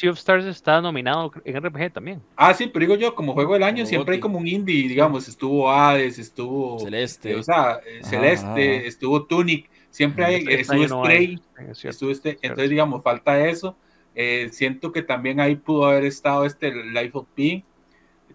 [0.09, 2.21] of Stars, está nominado en RPG también.
[2.37, 5.27] Ah, sí, pero digo yo, como juego del año, siempre hay como un indie, digamos,
[5.27, 11.39] estuvo Hades, estuvo Celeste, o sea, eh, Celeste, estuvo Tunic, siempre hay, estuvo Stray,
[11.83, 13.75] estuvo este, entonces digamos, falta eso.
[14.15, 17.63] Eh, siento que también ahí pudo haber estado este Life of P,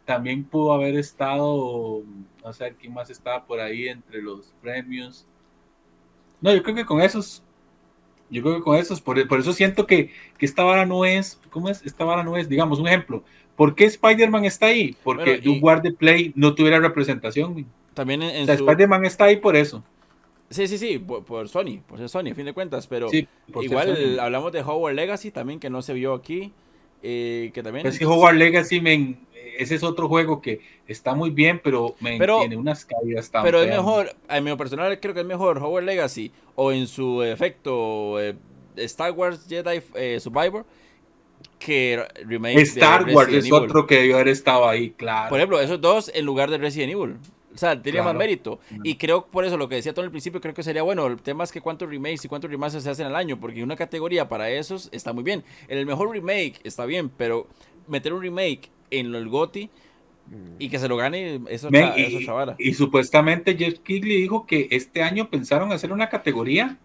[0.05, 2.03] también pudo haber estado,
[2.43, 5.27] no sé quién más estaba por ahí entre los premios.
[6.41, 7.43] No, yo creo que con esos,
[8.31, 11.85] yo creo que con esos, por, eso siento que, esta vara no es, ¿cómo es?
[11.85, 13.23] Esta vara no es, digamos, un ejemplo.
[13.55, 14.97] ¿Por qué Spider-Man está ahí?
[15.05, 17.67] Porque bueno, Guard the Play no tuviera representación.
[17.93, 19.85] También en, o Spider-Man está ahí por eso.
[20.51, 23.09] Sí, sí, sí, por, Sony, por ser Sony, a fin de cuentas, pero
[23.61, 26.53] igual hablamos de Howard Legacy también, que no se vio aquí,
[27.03, 27.83] eh, que también...
[27.83, 29.19] Pues que Howard Legacy, me
[29.59, 33.61] ese es otro juego que está muy bien, pero, me tiene unas caídas tan Pero
[33.61, 38.21] es mejor, a mi personal creo que es mejor Hogwarts Legacy o en su efecto
[38.21, 38.37] eh,
[38.77, 40.65] Star Wars Jedi eh, Survivor
[41.59, 45.29] que remake Star Wars es otro que debió haber estado ahí, claro.
[45.29, 47.17] Por ejemplo, esos dos en lugar de Resident Evil.
[47.59, 48.61] O sea, tiene más mérito.
[48.85, 51.09] Y creo por eso lo que decía todo al principio, creo que sería bueno.
[51.09, 53.75] El tema es que cuántos remakes y cuántos remasters se hacen al año, porque una
[53.75, 55.43] categoría para esos está muy bien.
[55.67, 57.49] El mejor remake está bien, pero
[57.89, 59.69] meter un remake en el GOTI
[60.61, 65.29] y que se lo gane eso, y, y, supuestamente Jeff Kigley dijo que este año
[65.29, 66.79] pensaron hacer una categoría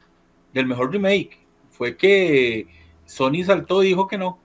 [0.53, 1.37] del mejor remake.
[1.69, 2.65] Fue que
[3.05, 4.39] Sony saltó y dijo que no.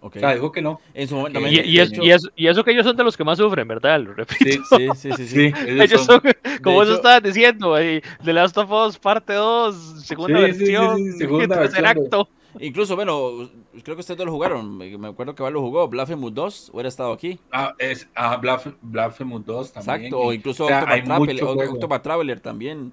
[0.00, 0.80] O sea, dijo que no.
[0.94, 4.00] En su momento y, eso, que ellos son de los que más sufren, ¿verdad?
[4.00, 4.64] Lo repito.
[4.76, 5.26] Sí, sí, sí.
[5.26, 6.22] sí, ellos son,
[6.62, 11.84] como eso estabas diciendo, ahí, The Last of Us parte 2, segunda versión, segunda tercer
[11.84, 12.28] acto.
[12.58, 13.48] Incluso, bueno,
[13.84, 14.76] creo que ustedes dos lo jugaron.
[14.76, 15.86] Me acuerdo que Val lo jugó.
[15.86, 17.38] Blasphemous 2 hubiera estado aquí.
[17.52, 18.40] Ah, es ah,
[18.82, 19.96] Blasphemous 2 también.
[19.96, 22.92] Exacto, o incluso Octopath, Traveler, también.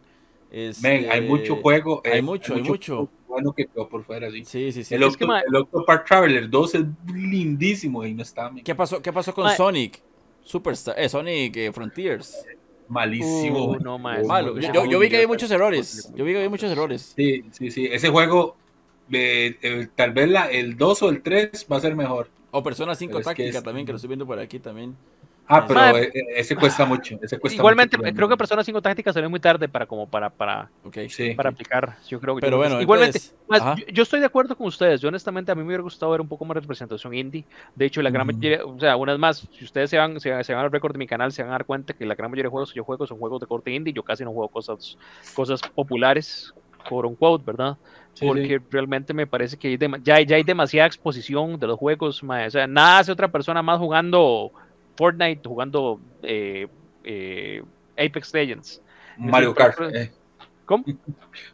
[0.52, 2.02] Este, hay mucho juego.
[2.06, 3.10] Hay mucho, hay mucho.
[3.28, 4.46] Bueno que quedó por fuera, sí.
[4.46, 4.96] Sí, sí, sí.
[4.96, 8.52] El, Octopath Traveler 2 es lindísimo y no está.
[8.64, 10.02] ¿Qué pasó, qué pasó con Sonic?
[10.42, 12.46] Superstar, eh, Sonic eh, Frontiers.
[12.88, 13.72] Malísimo.
[13.72, 14.58] Uh, no, Malo.
[14.60, 16.10] Yo, yo, vi que hay muchos errores.
[16.16, 17.14] Yo vi que hay muchos errores.
[17.16, 17.86] Sí, sí, sí.
[17.86, 18.56] Ese juego
[19.12, 22.30] eh, tal vez la, el 2 o el 3 va a ser mejor.
[22.52, 24.96] O Persona 5 Táctica también, que lo estoy viendo por aquí también.
[25.50, 27.18] Ah, pero e, e, ese cuesta mucho.
[27.52, 30.70] igualmente, creo que Persona 5 Táctica salió muy tarde para como para para,
[31.36, 31.98] para aplicar.
[32.08, 33.20] Yo creo que pero bueno, igualmente,
[33.94, 35.00] yo, estoy de acuerdo con ustedes.
[35.00, 37.46] Yo honestamente a mí me hubiera gustado ver un poco más de representación indie.
[37.76, 40.32] De hecho, la gran mayoría, o sea, una vez más, si ustedes se van, se,
[40.32, 42.50] van al récord de mi canal, se van a dar cuenta que la gran mayoría
[42.50, 43.94] de juegos que yo juego son juegos de corte indie.
[43.94, 44.98] Yo casi no juego cosas,
[45.34, 46.54] cosas populares,
[46.90, 47.78] por un quote, ¿verdad?
[48.20, 52.24] porque realmente me parece que ya, ya hay demasiada exposición de los juegos.
[52.24, 54.52] O sea, nada hace otra persona más jugando
[54.98, 56.68] Fortnite, jugando eh,
[57.04, 57.64] eh,
[57.98, 58.82] Apex Legends.
[59.18, 59.80] Mario Kart.
[59.94, 60.12] Eh.
[60.66, 60.84] ¿Cómo?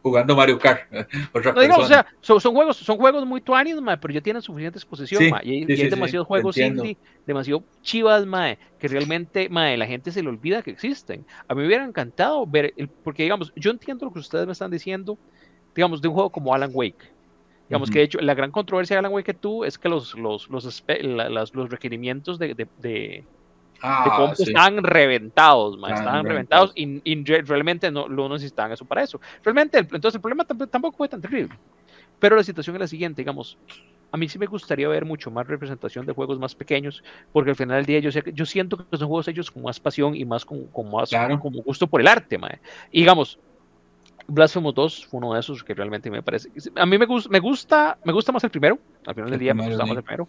[0.01, 0.91] Jugando Mario Kart.
[0.91, 5.71] no, o sea, son, juegos, son juegos muy tuanis, pero ya tienen suficiente exposición, y,
[5.71, 8.25] hay demasiados juegos indie, demasiado chivas,
[8.79, 11.23] que realmente, la gente se le olvida que existen.
[11.47, 12.73] A mí me hubiera encantado ver,
[13.03, 15.15] porque digamos, yo entiendo lo que ustedes me están diciendo,
[15.75, 17.12] digamos, de un juego como Alan Wake.
[17.69, 20.15] Digamos que de hecho la gran controversia de Alan Wake que tú es que los,
[20.15, 20.83] los, los,
[21.53, 23.23] los requerimientos de, de, de,
[23.81, 29.19] ah, estaban reventados, estaban reventados y, realmente no, no necesitaban eso para eso.
[29.43, 31.57] Realmente, entonces el problema tampoco fue tan terrible.
[32.19, 33.57] Pero la situación es la siguiente, digamos,
[34.13, 37.55] a mí sí me gustaría ver mucho más representación de juegos más pequeños, porque al
[37.55, 40.23] final del día yo, sé, yo siento que son juegos hechos con más pasión y
[40.23, 41.09] más con, con más
[41.41, 42.59] como gusto por el arte, mae.
[42.91, 43.39] Y digamos,
[44.27, 46.49] Blasphemous 2 fue uno de esos que realmente me parece.
[46.75, 48.79] A mí me, gusta, me gusta, me gusta más el primero.
[49.05, 50.27] Al final del día me gusta más el primero.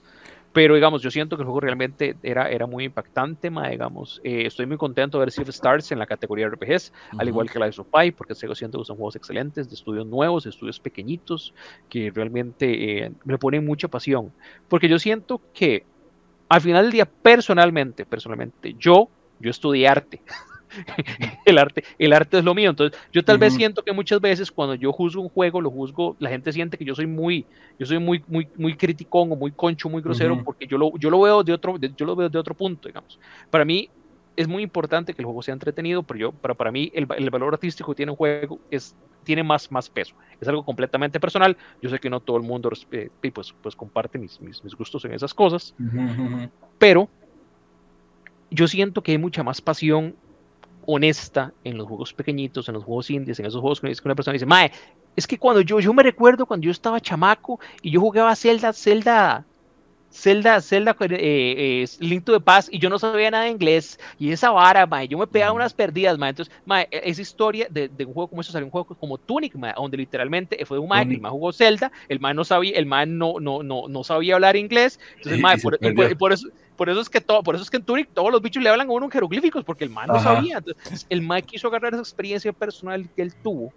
[0.53, 4.21] Pero digamos, yo siento que el juego realmente era, era muy impactante, ma, digamos.
[4.23, 7.51] Eh, estoy muy contento de ver Sea Stars en la categoría de RPGs, al igual
[7.51, 10.79] que Life of Pi, porque siento que son juegos excelentes, de estudios nuevos, de estudios
[10.79, 11.53] pequeñitos,
[11.89, 14.33] que realmente eh, me ponen mucha pasión.
[14.69, 15.85] Porque yo siento que
[16.49, 19.09] al final del día, personalmente, personalmente, yo,
[19.41, 20.23] yo estudié arte.
[21.45, 22.71] el arte, el arte es lo mío.
[22.71, 26.17] Entonces, yo tal vez siento que muchas veces cuando yo juzgo un juego, lo juzgo,
[26.19, 27.47] la gente siente que yo soy muy,
[27.79, 31.11] yo soy muy, muy, muy criticón o muy concho, muy grosero, porque yo lo, yo
[31.11, 33.19] lo veo de otro, yo lo veo de otro punto, digamos.
[33.51, 33.89] Para mí
[34.37, 37.31] es muy importante que el juego sea entretenido, pero yo, para, para mí el, el
[37.31, 40.15] valor artístico que tiene un juego es tiene más, más peso.
[40.41, 41.57] Es algo completamente personal.
[41.83, 45.05] Yo sé que no todo el mundo eh, pues, pues comparte mis, mis, mis, gustos
[45.07, 45.75] en esas cosas,
[46.79, 47.09] pero
[48.51, 50.15] yo siento que hay mucha más pasión
[50.87, 54.33] honesta en los juegos pequeñitos, en los juegos indies, en esos juegos que una persona
[54.33, 54.73] dice, Mae,
[55.17, 58.73] es que cuando yo, yo me recuerdo cuando yo estaba chamaco y yo jugaba Zelda,
[58.73, 59.45] Zelda,
[60.15, 63.99] Zelda, Zelda, eh, eh, Link to the Past y yo no sabía nada de inglés
[64.19, 66.31] y esa vara, mae, yo me pegaba unas perdidas, mae.
[66.31, 69.19] Entonces, mae, e, esa historia de, de, un juego como eso salió un juego como
[69.19, 72.45] Tunic, mae, donde literalmente fue un mae que el mae jugó Zelda, el mae no
[72.45, 75.79] sabía, el mae no, no, no, no sabía hablar inglés, entonces, mae, por,
[76.17, 78.43] por, eso por eso es que todo, por eso es que en Tunic todos los
[78.43, 80.59] bichos le hablan a uno en jeroglíficos, porque el man no sabía.
[80.59, 83.73] Entonces, el man quiso agarrar esa experiencia personal que él tuvo,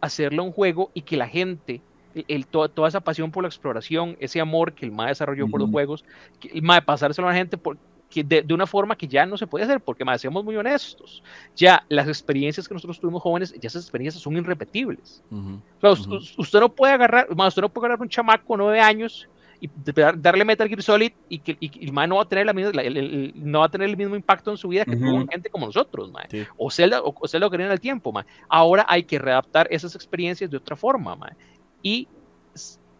[0.00, 1.80] hacerle un juego y que la gente,
[2.28, 5.70] el, toda, esa pasión por la exploración, ese amor que el man desarrolló por los
[5.70, 6.04] juegos,
[6.40, 7.78] que el man pasárselo a la gente por,
[8.14, 11.22] de, de, una forma que ya no se puede hacer, porque más seamos muy honestos,
[11.56, 15.22] ya las experiencias que nosotros tuvimos jóvenes, ya esas experiencias son irrepetibles.
[16.38, 19.28] usted, no puede agarrar, más usted no puede agarrar un chamaco nueve años
[19.60, 19.70] y
[20.16, 22.82] darle Metal Gear Solid y que el man no va a tener la misma,
[23.34, 26.10] no va a tener el mismo impacto en su vida que tuvo gente como nosotros,
[26.10, 26.26] man.
[26.56, 28.26] o Zelda o, o Zelda en el tiempo, man.
[28.48, 31.36] ahora hay que readaptar esas experiencias de otra forma, man.
[31.82, 32.08] y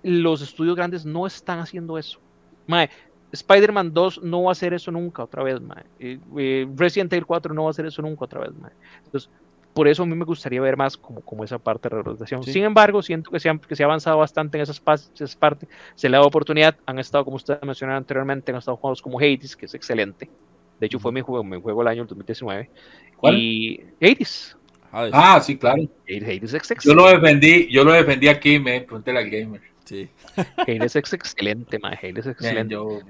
[0.03, 2.21] los estudios grandes no están haciendo eso.
[2.67, 2.89] Man.
[3.33, 5.85] Spider-Man 2 no va a hacer eso nunca otra vez, man.
[5.99, 8.73] Eh, eh, Resident Evil 4 no va a hacer eso nunca otra vez, man.
[9.05, 9.29] Entonces,
[9.75, 12.45] por eso a mí me gustaría ver más como, como esa parte de representación.
[12.45, 14.81] Sin embargo, siento que se, ha, que se ha avanzado bastante en esas,
[15.15, 18.77] esas partes, se le ha dado oportunidad, han estado, como usted mencionó anteriormente, han estado
[18.77, 20.31] juegos como Hades, que es excelente.
[20.79, 22.71] De hecho, fue mi juego, mi juego del año 2019.
[23.17, 23.37] ¿Cuál?
[23.37, 24.57] Y Hades.
[24.93, 25.83] Ah, sí, claro.
[26.09, 26.89] Hades, es excelente.
[26.89, 29.61] Yo lo defendí, yo lo defendí aquí, me pregunté al gamer.
[29.85, 30.09] Sí.
[30.69, 31.95] Hades es excelente, man.
[31.95, 32.75] Hades es excelente.
[32.75, 33.01] yo,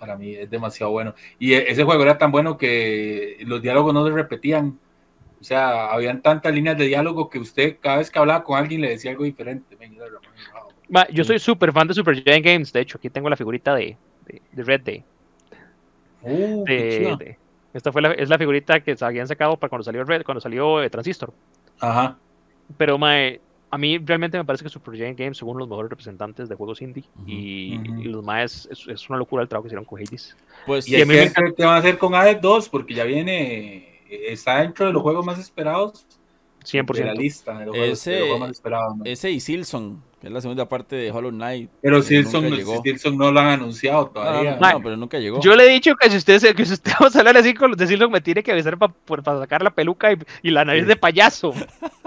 [0.00, 1.14] para mí es demasiado bueno.
[1.38, 4.78] Y e, ese juego era tan bueno que los diálogos no se repetían
[5.40, 8.80] o sea, habían tantas líneas de diálogo que usted cada vez que hablaba con alguien
[8.80, 9.76] le decía algo diferente.
[11.12, 12.72] yo soy súper fan de Super Giant Games.
[12.72, 15.04] De hecho, aquí tengo la figurita de, de, Red Day.
[16.22, 16.64] Uh,
[17.72, 20.40] esta fue la, es la figurita que se habían sacado para cuando salió Red, cuando
[20.40, 21.32] salió eh, Transistor.
[21.78, 22.16] Ajá.
[22.76, 22.98] Pero
[23.70, 26.48] a mí realmente me parece que Super Giant Games son uno de los mejores representantes
[26.48, 27.04] de juegos indie.
[27.26, 30.36] y, los más es, una locura el trabajo que hicieron con Hades.
[30.66, 32.68] Pues, y, a mí me ¿qué van a hacer con Hades 2?
[32.68, 36.06] Porque ya viene está dentro de los juegos más esperados.
[36.70, 36.92] 100%.
[36.98, 37.58] de la lista.
[37.58, 38.62] De los juegos, Ese- de los.
[39.04, 41.70] Ese y Silson, que es la segunda parte de Hollow Knight.
[41.80, 42.82] Pero que Silson, llegó.
[42.82, 44.56] Silson no lo han anunciado No, no, todavía.
[44.60, 45.40] no, no, pero nunca llegó.
[45.40, 47.54] Yo le he dicho que si usted, se- que si usted vamos a hablar así
[47.54, 48.92] con los de Silson, me tiene que avisar para
[49.38, 50.88] sacar la peluca y, y la nariz Sí.
[50.88, 51.54] de payaso.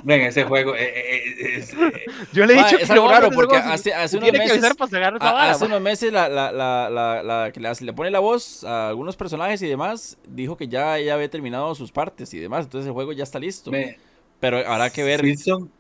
[0.04, 1.78] Ven, ese juego eh, eh, eh, es, eh,
[2.34, 4.30] Yo le he dicho es que algo no vamos a raro porque hace, hace unos
[4.32, 7.22] tiene que meses, avisar para sacar esa a- hace unos meses la, la, la, la,
[7.24, 10.68] la que le, hace- le pone la voz a algunos personajes y demás, dijo que
[10.68, 13.70] ya, ya había terminado sus partes y demás, entonces el juego ya está listo.
[13.72, 13.98] me-
[14.42, 15.22] Pero habrá que ver.
[15.22, 15.72] Silson,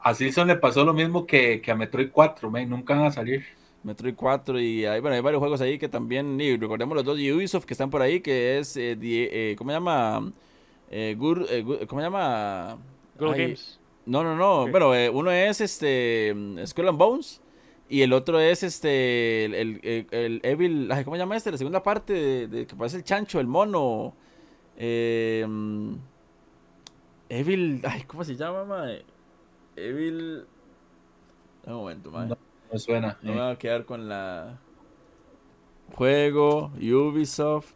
[0.00, 3.12] a Silson le pasó lo mismo que, que a Metroid 4, man, nunca van a
[3.12, 3.44] salir.
[3.82, 7.16] Metroid 4 y hay, bueno, hay varios juegos ahí que también, y recordemos los dos
[7.16, 10.32] de Ubisoft que están por ahí, que es, eh, die- eh, ¿cómo se llama?
[10.90, 12.78] Eh, Gur- eh, Gur- ¿Cómo se llama?
[13.18, 13.80] Good Ay, Games.
[14.06, 16.34] No, no, no, bueno, eh, uno es este
[16.66, 17.42] Skull and Bones
[17.88, 19.54] y el otro es este, el,
[20.10, 21.50] el, Evil, ¿cómo se llama este?
[21.52, 24.14] La segunda parte de, de que parece el chancho, el mono.
[24.76, 25.46] Eh,
[27.28, 29.04] Evil, ay, ¿cómo se llama, mae?
[29.76, 30.46] Evil...
[31.64, 32.28] Un momento, mae.
[32.28, 32.38] No,
[32.72, 33.18] No suena.
[33.22, 33.34] No eh.
[33.34, 34.58] me voy a quedar con la.
[35.94, 37.72] Juego, Ubisoft.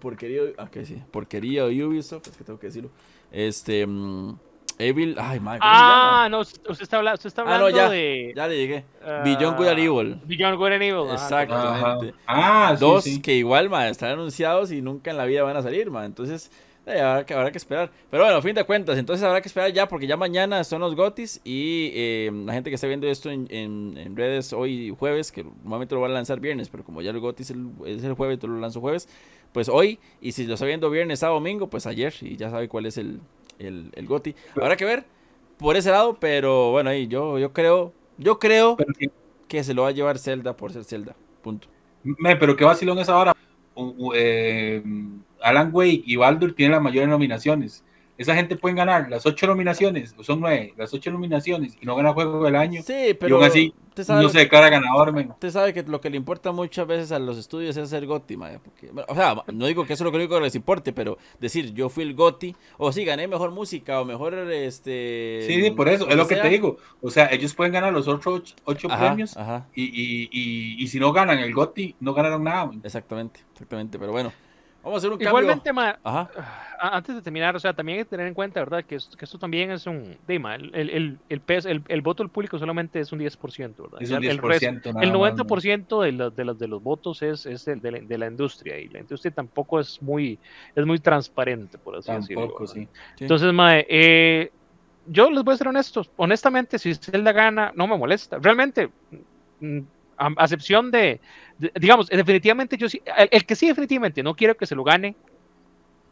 [0.00, 0.42] Porquería.
[0.58, 1.02] Ah, que sí.
[1.10, 2.28] Porquería Ubisoft.
[2.28, 2.90] Es que tengo que decirlo.
[3.30, 3.86] Este.
[3.86, 4.36] mm,
[4.78, 5.16] Evil.
[5.18, 5.60] Ay, madre.
[5.60, 8.32] ¿cómo se Ah, no, usted está hablando, usted está Ah, no, hablando ya, de.
[8.34, 8.84] Ya le llegué.
[9.04, 10.20] ah, Beyond Good and Evil.
[10.24, 11.10] Beyond Good and Evil.
[11.12, 12.14] Exactamente.
[12.26, 13.20] Ah, sí, Dos sí.
[13.20, 16.04] que igual, ma, están anunciados y nunca en la vida van a salir, ma.
[16.06, 16.50] Entonces,
[16.92, 17.90] eh, habrá, que, habrá que esperar.
[18.10, 20.80] Pero bueno, a fin de cuentas, entonces habrá que esperar ya porque ya mañana son
[20.80, 24.94] los GOTIS y eh, la gente que está viendo esto en, en- en redes hoy
[24.98, 27.68] jueves, que normalmente lo van a lanzar viernes, pero como ya el GOTIS es el,
[27.86, 29.08] es el jueves, todo lo lanzo jueves,
[29.52, 32.68] pues hoy, y si lo está viendo viernes, sábado, domingo, pues ayer, y ya sabe
[32.68, 33.20] cuál es el,
[33.58, 34.34] el, el GOTI.
[34.56, 35.04] Habrá que ver
[35.58, 38.76] por ese lado, pero bueno, ahí yo, yo creo, yo creo
[39.48, 41.16] que se lo va a llevar Zelda por ser Zelda.
[41.42, 41.68] Punto.
[42.02, 43.34] me, pero qué vacilón es ahora.
[44.14, 44.82] Eh,
[45.42, 47.84] Alan Wake y Baldur tienen las mayores nominaciones.
[48.20, 51.96] Esa gente pueden ganar las ocho nominaciones, o son nueve, las ocho nominaciones y no
[51.96, 52.82] gana juego del año.
[52.82, 53.72] Sí, pero aún así,
[54.08, 55.30] No se declara ganador, men.
[55.30, 58.06] Usted sabe que lo que le importa muchas veces a los estudios es ser
[58.36, 60.92] mae, porque, bueno, o sea, no digo que eso es lo único que les importe,
[60.92, 65.44] pero decir yo fui el GOTI, o sí, gané mejor música, o mejor, este...
[65.46, 66.76] Sí, sí, por eso, es lo que te digo.
[67.00, 70.86] O sea, ellos pueden ganar los otros ocho, Ajá, premios ajá, y, y, y, y
[70.88, 72.66] si no ganan el GOTI, no ganaron nada.
[72.66, 72.82] men.
[72.84, 74.30] exactamente, exactamente, pero bueno,
[74.82, 75.96] vamos a hacer un Igualmente, cambio.
[76.02, 76.30] Ajá,
[76.78, 78.84] a- antes de terminar, o sea, también hay que tener en cuenta, ¿verdad?
[78.84, 80.16] Que, es- que esto también es un.
[80.26, 84.00] Dima, el, el, el, el, el, el voto del público solamente es un 10%, ¿verdad?
[84.02, 84.40] Es un el 10%.
[84.40, 85.46] resto- nada El más, men.
[85.46, 88.26] 90% de los, de, los, de los votos es, es el de, la, de la
[88.28, 90.38] industria y la industria tampoco es muy,
[90.74, 92.54] es muy transparente, por así decirlo.
[92.66, 92.88] Sí.
[93.16, 93.24] Sí.
[93.24, 94.50] Entonces, mae, eh,
[95.06, 96.10] yo les voy a ser honestos.
[96.16, 98.38] Honestamente, si Zelda gana, no me molesta.
[98.40, 98.90] Realmente,
[99.60, 99.80] mm,
[100.20, 101.20] a, a excepción de,
[101.58, 104.84] de- digamos, definitivamente yo sí, el, el que sí definitivamente no quiero que se lo
[104.84, 105.16] gane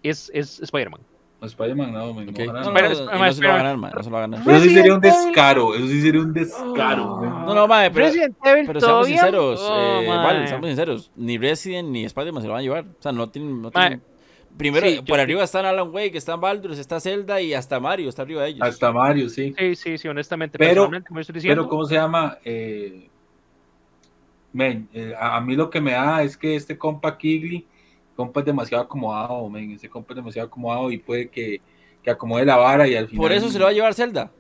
[0.03, 1.01] es, es Spider-Man.
[1.41, 2.39] No, Spider-Man no, men, no ok.
[2.39, 2.75] ganaron.
[2.75, 4.21] No, no, no, no se lo va a ganar, mae, no se lo va a
[4.23, 4.41] ganar.
[4.45, 7.17] Pero eso sí sería un descaro, eso sí sería un descaro.
[7.19, 7.31] men.
[7.31, 8.07] No, no, mae, pero,
[8.43, 12.55] pero seamos todavía- sinceros, Oh, eh, vale, seamos sinceros, ni Resident ni Spider-Man se lo
[12.55, 13.63] van a llevar, o sea, no tienen...
[13.63, 14.03] No tienen-
[14.57, 18.23] Primero, sí, por arriba están Alan Wake, están Baldur's, está Zelda y hasta Mario está
[18.23, 18.63] arriba de ellos.
[18.63, 19.55] Hasta Mario, sí.
[19.57, 20.59] Sí, sí, sí, honestamente.
[20.59, 22.39] Pero- personalmente, como estoy diciendo, Pero, ¿cómo se llama?
[22.45, 23.09] Eh,
[24.59, 27.65] men, eh, a, mí lo que me da es que este compa Kigli,
[28.17, 29.71] compa es demasiado acomodado, men.
[29.71, 31.61] Ese compa es demasiado acomodado y puede que,
[32.03, 33.23] que acomode la vara y al final.
[33.23, 34.33] Por eso se lo va a llevar Zelda.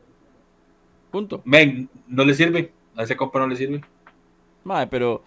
[1.12, 1.41] Punto.
[1.45, 2.73] Men, no le sirve.
[2.97, 3.81] A ese compa no le sirve.
[4.64, 5.23] Mae, pero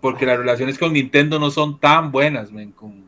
[0.00, 2.72] Porque las relaciones con Nintendo no son tan buenas, men.
[2.72, 3.04] con-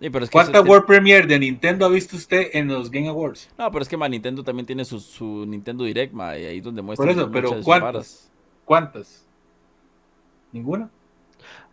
[0.00, 3.08] sí, pero es que ¿Cuánta World Premiere de Nintendo ha visto usted en los Game
[3.08, 3.50] Awards?
[3.58, 6.56] No, pero es que ma, Nintendo también tiene su, su Nintendo Direct, ma, y ahí
[6.56, 8.31] es donde muestra Por eso, muchas pero ¿cuántas?
[8.64, 9.26] ¿Cuántas?
[10.52, 10.88] ¿Ninguna?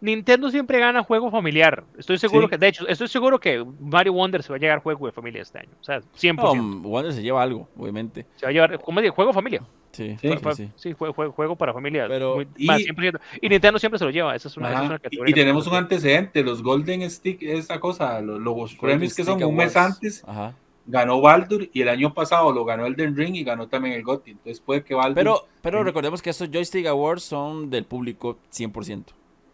[0.01, 1.83] Nintendo siempre gana juego familiar.
[1.97, 2.51] Estoy seguro Sí.
[2.51, 5.41] que, de hecho, estoy seguro que Mario Wonder se va a llegar juego de familia
[5.41, 5.69] este año.
[5.79, 6.55] O sea, 100%.
[6.81, 8.25] No, Wonder se lleva algo, obviamente.
[8.37, 9.13] Se va a llevar, ¿cómo digo?
[9.13, 9.61] Juego familia.
[9.91, 10.69] Sí, Sí, sí, sí.
[10.75, 12.05] sí, juego, juego, juego para familia.
[12.07, 13.19] Pero- muy- y- más, 100%.
[13.41, 14.35] Y Nintendo siempre se lo lleva.
[14.35, 14.87] Esa es una, esa es Ajá.
[14.87, 15.31] una Y, categoría.
[15.31, 19.55] y tenemos un antecedente, los Golden Stick, esa cosa, los, los premios que son un
[19.55, 20.53] mes antes, Ajá.
[20.89, 24.31] Ganó Baldur y el año pasado lo ganó Elden Ring y ganó también el GOTY.
[24.31, 25.15] Entonces puede que Baldur.
[25.15, 29.05] Pero, pero recordemos que estos Joystick Awards son del público 100%.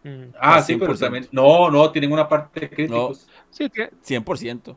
[0.03, 0.35] Mm.
[0.39, 0.99] ah, sí, pero 100%.
[0.99, 1.27] también.
[1.31, 3.27] No, no, tienen una parte de críticos.
[3.49, 4.75] Sí, que- 100%.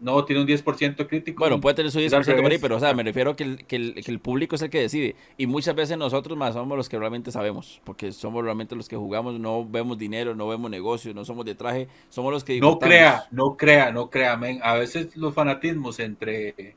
[0.00, 1.40] No, tiene un 10% crítico.
[1.40, 3.44] Bueno, puede tener su Es al 10% por ahí, pero o sea, me refiero que
[3.44, 5.14] el, que, el, que el público es el que decide.
[5.36, 8.96] Y muchas veces nosotros más somos los que realmente sabemos, porque somos realmente los que
[8.96, 12.78] jugamos, no vemos dinero, no vemos negocios, no somos de traje, somos los que No
[12.78, 14.60] crea, no crea, no crea, men.
[14.62, 16.76] A veces los fanatismos entre,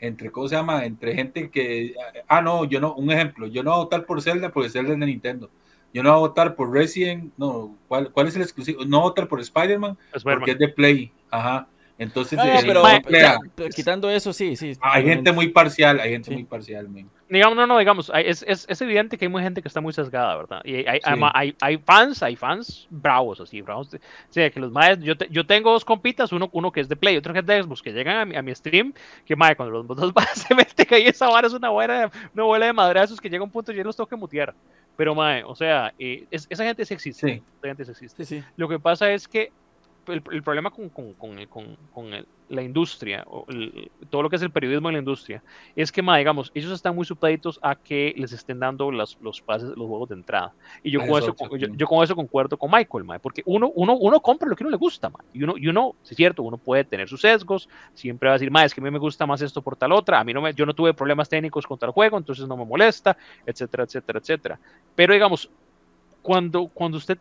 [0.00, 0.86] entre, ¿cómo se llama?
[0.86, 1.94] Entre gente que,
[2.28, 4.94] ah, no, yo no, un ejemplo, yo no voy a votar por Zelda porque Zelda
[4.94, 5.50] es de Nintendo.
[5.92, 8.84] Yo no voy a votar por Resident, no, ¿cuál, cuál es el exclusivo?
[8.84, 10.38] No voy a votar por Spider-Man Spider-Man.
[10.38, 11.66] porque es de Play, ajá.
[11.98, 14.72] Entonces, No, eh, pero, ya, pero quitando eso, sí, sí.
[14.80, 16.34] hay gente muy parcial, hay gente Sí.
[16.34, 17.10] muy parcial, men.
[17.28, 19.92] Digamos, no, no, digamos, es, es, es evidente que hay mucha gente que está muy
[19.92, 20.60] sesgada, ¿verdad?
[20.64, 23.90] Y hay, además, hay, hay fans, hay fans bravos, así, bravos.
[23.90, 24.00] de- O
[24.32, 26.94] sea, que los maes, yo, te- yo tengo dos compitas, uno, uno que es de
[26.96, 28.94] Play, otro que es de Xbox, que llegan a mi, a mi stream,
[29.26, 32.66] que mae, cuando los dos se meten ahí, esa vara es una buena, una bola
[32.66, 34.54] de madrazos que llega a un punto y yo los tengo que mutear.
[34.96, 37.26] Pero, mae, o sea, eh, es- esa gente sí existe.
[37.26, 37.42] Sí.
[37.58, 38.24] Esa gente sí existe.
[38.24, 38.44] Sí, sí.
[38.56, 39.50] Lo que pasa es que
[40.14, 44.30] el, el problema con, con, con, el- con- el- la industria, o el- todo lo
[44.30, 45.44] que es el periodismo en la industria,
[45.74, 49.42] es que, ma, digamos, ellos están muy supeditos a que les estén dando las- los
[49.42, 50.54] pases, los juegos de entrada.
[50.82, 53.42] Y yo, Ah, con eso eso, yo, yo con eso concuerdo con Michael, ma, porque
[53.46, 56.16] uno, uno, uno compra lo que uno le gusta, ma, y uno, y uno, es
[56.16, 58.90] cierto, uno puede tener sus sesgos, siempre va a decir, ma, es que a mí
[58.90, 61.28] me gusta más esto por tal otra, a mí no me, yo no tuve problemas
[61.28, 64.60] técnicos con tal juego, entonces no me molesta, etcétera, etcétera, etcétera.
[64.94, 65.50] Pero digamos,
[66.22, 67.18] cuando, cuando usted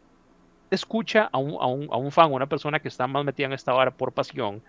[0.72, 3.54] escucha a un, a, un, a un fan, una persona que está más metida en
[3.54, 4.62] esta vara por pasión,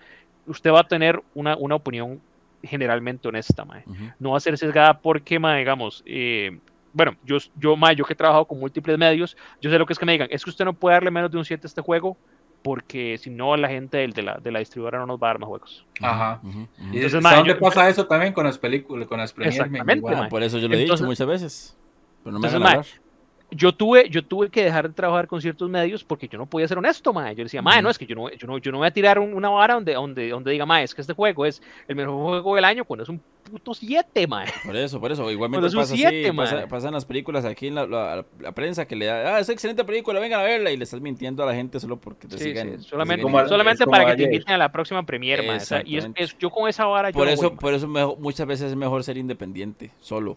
[0.47, 2.21] usted va a tener una, una opinión
[2.63, 3.83] generalmente honesta, mae.
[3.87, 4.05] Ujú.
[4.19, 6.59] No va a ser sesgada porque, mae, digamos, eh,
[6.93, 9.93] bueno, yo, yo, mae, yo que he trabajado con múltiples medios, yo sé lo que
[9.93, 11.69] es que me digan, es que usted no puede darle menos de un 7 a
[11.69, 12.17] este juego
[12.63, 15.31] porque si no la gente del- de, la, de la distribuidora no nos va a
[15.31, 15.87] dar más juegos.
[16.01, 16.41] Ajá.
[16.43, 16.59] Ujú.
[16.93, 19.57] Y Entonces, ¿sabes mae, dónde yo- pasa eso también con las películas, con las premiers,
[19.59, 19.67] men?
[19.67, 20.29] Exactamente, mae.
[20.29, 21.77] por eso yo lo he dicho Entonces- muchas veces.
[22.25, 23.01] Pero no me Entonces.
[23.51, 26.69] Yo tuve, yo tuve que dejar de trabajar con ciertos medios porque yo no podía
[26.69, 27.35] ser honesto, mae.
[27.35, 29.19] Yo decía, mae, no, es que yo no, yo no, yo no voy a tirar
[29.19, 32.15] un- una vara donde, donde, donde diga, mae, es que este juego es el mejor
[32.15, 33.21] juego del año cuando es un
[33.51, 34.47] puto 7, mae.
[34.67, 35.31] Por eso, por eso.
[35.31, 36.37] Igualmente es un pasa siete, así.
[36.37, 39.49] Pasa, pasan las películas aquí en la, la- la prensa que le da, ah, es
[39.49, 40.71] excelente película, vengan a verla.
[40.71, 42.73] Y le estás mintiendo a la gente solo porque te Sí, sigan.
[42.73, 45.57] sí, te solamente, sigan solamente para que te inviten a la próxima premiere, mae.
[45.57, 48.47] O sea, y es, yo con esa vara, Por eso, voy, por eso mejor- muchas
[48.47, 50.37] veces es mejor ser independiente, solo.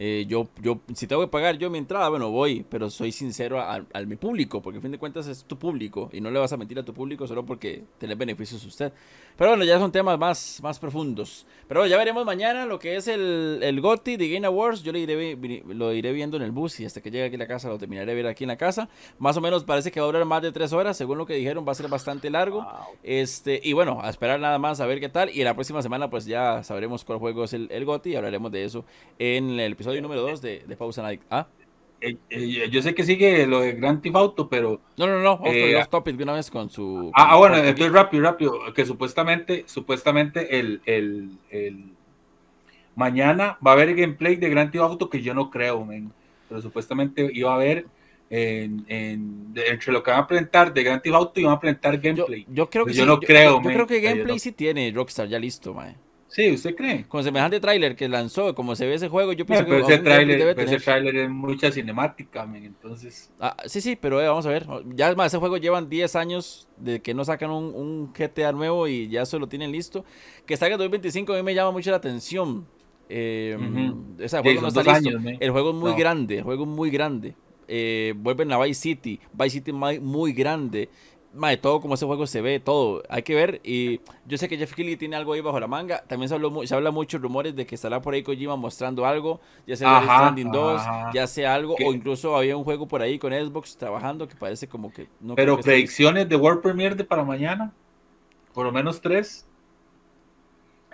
[0.00, 3.58] Eh, yo, yo, si tengo que pagar yo mi entrada, bueno, voy, pero soy sincero
[3.58, 6.38] a, a mi público, porque a fin de cuentas es tu público y no le
[6.38, 8.92] vas a mentir a tu público solo porque tener beneficios usted.
[9.38, 11.46] Pero bueno, ya son temas más, más profundos.
[11.68, 14.82] Pero bueno, ya veremos mañana lo que es el, el GOTY de Game Awards.
[14.82, 17.38] Yo lo iré, lo iré viendo en el bus y hasta que llegue aquí a
[17.38, 18.88] la casa lo terminaré de ver aquí en la casa.
[19.20, 21.34] Más o menos parece que va a durar más de tres horas, según lo que
[21.34, 22.66] dijeron, va a ser bastante largo.
[23.04, 25.30] Este, y bueno, a esperar nada más a ver qué tal.
[25.30, 28.50] Y la próxima semana, pues ya sabremos cuál juego es el, el GOTY y hablaremos
[28.50, 28.84] de eso
[29.20, 31.20] en el episodio número 2 de, de Pausa Night.
[31.30, 31.46] Ah,
[32.00, 35.38] Eh, eh, yo sé que sigue lo de Grand Theft Auto, pero no, no, no,
[35.38, 37.12] vamos Eh, topic de una vez con su.
[37.14, 41.92] Ah, ah, bueno, entonces rápido, rápido, que supuestamente, supuestamente el, el, el-
[42.94, 46.12] mañana va a haber gameplay de Grand Theft Auto que yo no creo, men,
[46.48, 47.86] pero supuestamente iba a haber
[48.30, 51.94] en, entre lo que van a presentar de Grand Theft Auto y van a presentar
[51.94, 52.46] yo, gameplay.
[52.46, 54.92] yo creo que yo sí, no creo, Yo, creo que yo gameplay no- sí tiene
[54.94, 55.96] Rockstar ya listo, mae.
[56.28, 57.04] Sí, ¿usted cree?
[57.08, 60.02] Con semejante tráiler que lanzó, como se ve ese juego, yo pienso pero que ese
[60.02, 60.82] tráiler, debe ese tener.
[60.82, 64.66] tráiler es mucha cinemática, men, entonces Ah, sí, sí, pero eh, vamos a ver.
[64.94, 68.86] Ya más, ese juego llevan 10 años de que no sacan un, un GTA nuevo
[68.88, 70.04] y ya se lo tienen listo.
[70.46, 72.66] Que salga en 2025 a mí me llama mucho la atención.
[73.08, 73.56] Eh.
[74.18, 75.08] Ese Sí, juego no está listo.
[75.10, 75.96] años, el juego es muy No.
[75.96, 77.34] grande, el juego es muy grande.
[77.68, 80.90] Eh, vuelven a Vice City, Vice City muy, muy grande.
[81.38, 83.02] Mae, todo como ese juego se ve, todo.
[83.08, 83.60] Hay que ver.
[83.62, 86.02] Y yo sé que Jeff Keighley tiene algo ahí bajo la manga.
[86.06, 89.40] También se, habló, se habla mucho rumores de que estará por ahí Kojima mostrando algo.
[89.66, 91.10] Ya sea Ajá, Stranding 2, ajá.
[91.14, 91.76] ya sea algo.
[91.76, 95.36] O incluso había un juego por ahí con Xbox trabajando que parece como que no
[95.36, 95.76] pero que esté listo.
[95.76, 97.72] predicciones de World Premiere de para mañana,
[98.52, 99.46] por lo menos tres.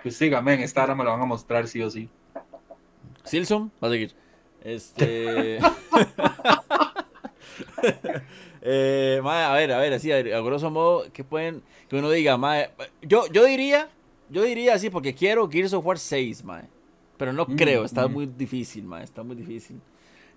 [0.03, 2.07] Pues sí, men, esta hora me lo van a mostrar sí o sí.
[3.23, 4.13] Silson, va a seguir.
[4.63, 5.59] Este.
[8.65, 11.63] eh, mae, a ver, a ver, así, a, a grosso modo, que pueden.
[11.87, 12.71] Que uno diga, mae.
[13.01, 13.89] Yo, yo diría,
[14.29, 16.69] yo diría así, porque quiero Gears of War 6, mae.
[17.17, 18.15] Pero no Mm, creo, está mm.
[18.15, 19.81] muy difícil, mae, está muy difícil.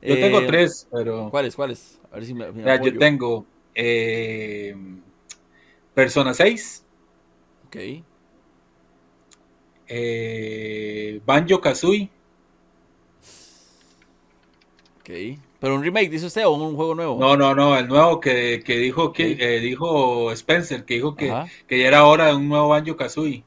[0.07, 2.01] Yo Eh, tengo tres, pero ¿Cuáles, cuáles?
[2.11, 2.53] A ver si me.
[2.53, 4.75] me yo tengo eh,
[5.95, 6.83] Persona 6,
[7.67, 7.77] Ok.
[9.87, 12.11] eh, Banjo Kazooie,
[15.01, 15.39] Ok.
[15.61, 17.19] Pero un remake, dice usted, o un juego nuevo.
[17.19, 21.33] no, no, no, el nuevo que, que dijo que eh, dijo Spencer, que dijo que,
[21.67, 23.45] que ya era hora de un nuevo Banjo Kazooie.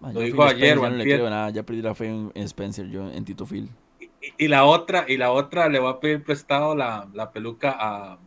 [0.00, 2.32] Man, lo dijo ayer Spencer, o no le creo nada, ya perdí la fe en,
[2.34, 3.68] en Spencer, yo en Tito Phil.
[4.00, 7.76] Y, y la otra, y la otra le va a pedir prestado la, la peluca
[7.78, 8.18] a,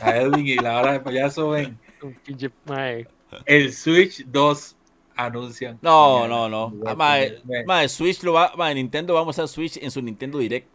[0.00, 1.78] a Edwin y la hora de payaso ven.
[3.44, 4.76] El Switch 2
[5.14, 5.78] anuncian.
[5.82, 6.48] No, mañana.
[6.48, 6.74] no, no.
[6.86, 10.68] Ah, mae, Switch lo va, mae, Nintendo va a Switch en su Nintendo Direct.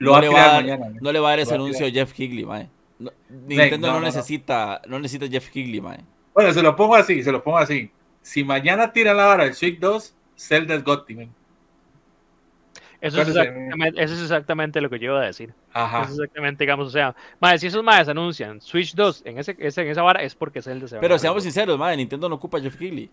[0.00, 0.88] Lo no va le va a dar- mañana.
[0.88, 0.96] ¿no?
[1.00, 2.68] No le va a dar ese anuncio a Jeff Higley, mae.
[2.98, 4.06] No- Ven, Nintendo no, no, no, no.
[4.06, 6.00] necesita, no necesita Jeff Higley, mae.
[6.34, 7.90] Bueno, se lo pongo así, se lo pongo así.
[8.22, 11.30] Si mañana tira la hora el Switch 2, Zelda es Gotti, men.
[13.00, 15.54] Eso es, Acuérdese, exactamente, eso es exactamente lo que yo iba a decir.
[15.72, 16.02] Ajá.
[16.02, 19.56] Eso es exactamente, digamos, o sea, mae, si esos maes anuncian Switch 2 en, ese,
[19.58, 22.28] ese- en esa vara es porque Zelda se va a Pero seamos sinceros, mae, Nintendo
[22.28, 23.08] no ocupa a Jeff Higley.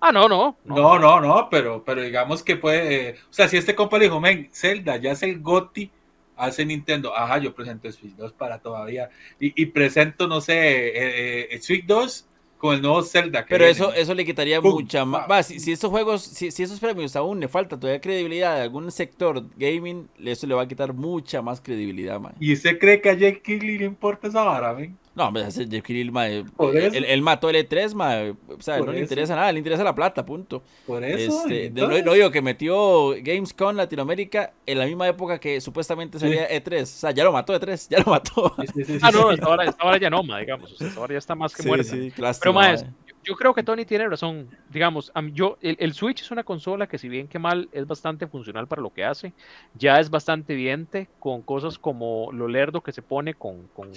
[0.00, 0.56] Ah, no, no.
[0.64, 3.10] No, no, no, pero, pero digamos que puede.
[3.10, 5.90] Eh, o sea, si este compa le dijo, men, Zelda ya es el GOTI,
[6.36, 7.16] hace Nintendo.
[7.16, 9.10] Ajá, yo presento Switch 2 para todavía.
[9.38, 12.26] Y, presento, no sé, eh, eh, Switch 2
[12.58, 13.44] con el nuevo Zelda.
[13.48, 15.46] Pero eso, eso le quitaría mucha más.
[15.46, 18.90] si, si, estos juegos, si, si, esos premios aún le falta todavía credibilidad de algún
[18.92, 22.34] sector gaming, eso le va a quitar mucha más credibilidad, man.
[22.38, 24.96] ¿Y usted cree que a Jake Kigley le importa esa vara, man?
[25.14, 29.36] No, hombre, ese Jeff Kirill, él, mató el E3, ma, o sea, no le interesa
[29.36, 30.62] nada, le interesa la plata, punto.
[30.86, 31.46] Por eso.
[31.48, 36.82] Este, no, digo que metió Gamescom Latinoamérica en la misma época que supuestamente salía E3.
[36.82, 38.54] O sea, ya lo mató E3, ya lo mató.
[39.02, 40.72] ah, no, ahora, ahora ya no, ma, digamos.
[40.72, 41.92] O sea, ahora ya está más que muerto.
[42.40, 42.86] Pero, más,
[43.24, 44.48] yo creo que Tony tiene razón.
[44.70, 48.66] Digamos, yo, el, Switch es una consola que si bien que mal es bastante funcional
[48.66, 49.32] para lo que hace,
[49.74, 53.92] ya es bastante evidente con cosas como lo lerdo que se pone con, con,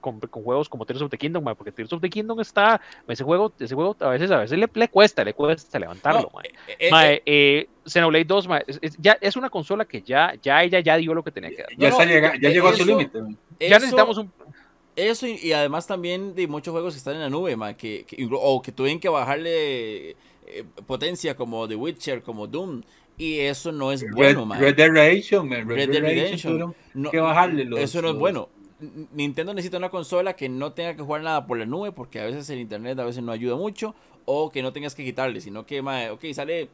[0.00, 3.52] con, juegos como Tears of the Kingdom, porque Tears of the Kingdom está, ese juego,
[3.58, 6.30] ese juego a veces, a veces le, le cuesta, le cuesta levantarlo.
[6.32, 6.40] No,
[7.02, 8.48] eh, eh, Xenoblade 2
[8.82, 11.62] es, ya es una consola que ya, ya ella ya dio lo que tenía que
[11.62, 11.70] dar.
[11.76, 13.20] Ya, ya llegó a su límite.
[13.58, 14.30] Ya necesitamos un
[15.08, 18.72] eso y, además también de muchos juegos que están en la nube, que, o que
[18.72, 22.82] tuvieron que bajarle eh, potencia como The Witcher, como Doom.
[23.16, 26.74] Y eso no es bueno, Red, Dead Redemption, Red, Dead Redemption.
[27.10, 28.48] que bajarle eso no es bueno.
[29.12, 32.24] Nintendo necesita una consola que no tenga que jugar nada por la nube, porque a
[32.24, 33.94] veces el internet a veces no ayuda mucho,
[34.24, 36.68] o que no tengas que quitarle, sino que, ok, sale eh,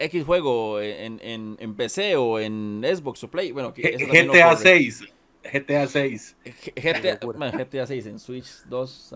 [0.00, 3.52] X juego en, en, en PC o en Xbox o Play.
[3.52, 5.04] Bueno, que GTA 6
[5.42, 6.36] GTA 6.
[6.76, 9.14] GTA, GTA 6 en Switch 2.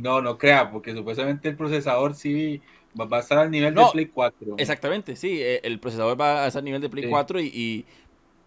[0.00, 2.62] no, no crea, porque supuestamente el procesador sí
[2.98, 4.54] va, a estar al nivel de Play 4.
[4.58, 7.84] Exactamente, sí, eh, el procesador va a estar al nivel de Play 4 y,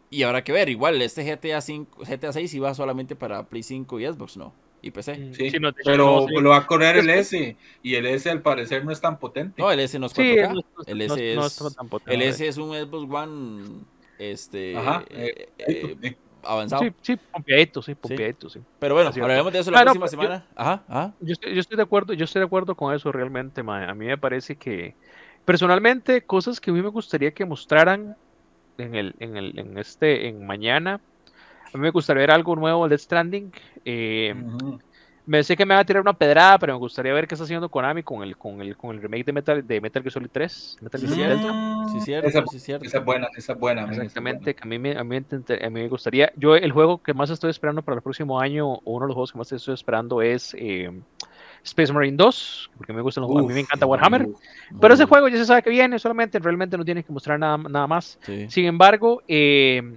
[0.09, 0.69] y, habrá que ver.
[0.69, 4.53] Igual, este GTA, 5, GTA 6 iba solamente para Play 5 y Xbox, ¿no?
[4.81, 5.17] Y PC.
[5.17, 5.51] Mm, sí,
[5.83, 9.19] pero lo va a correr el S y el S al parecer no es tan
[9.19, 9.61] potente.
[9.61, 10.63] No, el S no es 4K.
[10.87, 11.59] el S es,
[12.05, 13.83] el S es un Xbox One
[14.19, 16.83] este, Ajá, eh, eh, avanzado.
[16.83, 18.59] Sí, sí, pompeadito, sí, pompeadito, sí.
[18.79, 20.45] Pero bueno, hablaremos de eso la próxima semana.
[20.47, 21.13] Yo, ajá, ajá.
[21.19, 24.05] Yo estoy, yo estoy, de acuerdo, yo estoy de acuerdo con eso realmente, A mí
[24.05, 24.95] me parece que,
[25.45, 28.15] personalmente, cosas que a mí me gustaría que mostraran
[28.77, 31.01] en el, en el, en este, en mañana.
[31.73, 33.51] A mí me gustaría ver algo nuevo de Stranding.
[33.85, 34.33] Eh,
[35.29, 37.43] me sé que me va a tirar una pedrada, pero me gustaría ver qué está
[37.43, 40.29] haciendo Konami con el, con el, con el remake de Metal, de Metal Gear Solid
[40.31, 40.77] 3.
[40.81, 42.87] Metal Gear Solid Sí, cierto, esa, sí, cierto.
[42.87, 43.83] Esa es buena, esa es buena.
[43.83, 46.33] Exactamente, que a mí, me, a, mí, a mí me gustaría.
[46.35, 49.13] Yo, el juego que más estoy esperando para el próximo año, o uno de los
[49.13, 50.89] juegos que más estoy esperando es eh,
[51.63, 53.45] Space Marine 2, porque me gustan los juegos.
[53.45, 54.29] A mí me encanta Warhammer.
[54.81, 57.55] pero ese juego ya se sabe que viene, solamente realmente no tiene que mostrar nada,
[57.55, 58.17] nada más.
[58.47, 59.95] Sin embargo, eh,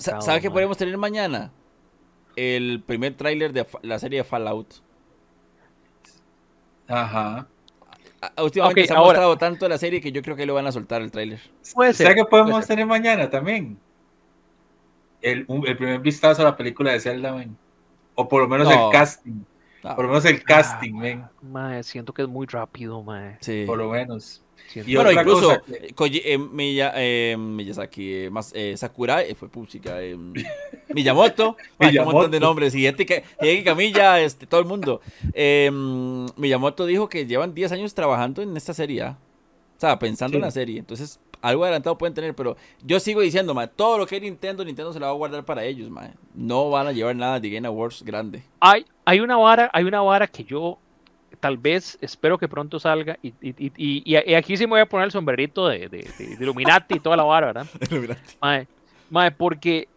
[0.00, 1.52] ¿sabes qué podemos tener mañana?
[2.40, 4.74] El primer tráiler de la serie Fallout.
[6.88, 7.46] Ajá.
[8.42, 11.02] Últimamente se ha mostrado tanto la serie que yo creo que lo van a soltar
[11.02, 11.40] el tráiler.
[11.74, 12.14] Puede ser.
[12.14, 13.78] que podemos tener mañana también?
[15.20, 17.34] El, el, primer vistazo a la película de Zelda,
[18.14, 19.42] O por lo menos el casting.
[19.82, 21.22] Por lo menos el casting,
[21.54, 23.36] ah, siento que es muy rápido, man.
[23.40, 23.64] Sí.
[23.66, 24.42] Por lo menos.
[24.74, 26.38] Y bueno, incluso eh, eh,
[26.96, 29.98] eh, Miyazaki, más, Sakurai, fue puchica,
[30.88, 33.24] Miyamoto, hay un montón de nombres, y este,
[33.64, 35.00] Camilla, este, todo el mundo.
[36.36, 39.18] Miyamoto dijo que llevan 10 años trabajando en esta serie, ¿ah?
[39.76, 43.56] o sea, pensando en la serie, entonces algo adelantado pueden tener, pero yo sigo diciendo,
[43.74, 45.90] todo lo que es Nintendo, Nintendo se lo va a guardar para ellos,
[46.34, 48.42] no van a llevar nada de Game Awards grande.
[48.60, 50.78] Hay, hay una vara, hay una vara que yo
[51.40, 53.18] tal vez espero que pronto salga.
[53.22, 56.36] Y, y, y, y, aquí sí me voy a poner el sombrerito de, de, de,
[56.38, 57.66] Illuminati y toda la vara, ¿verdad?
[58.40, 58.68] Mae,
[59.10, 59.88] mae, porque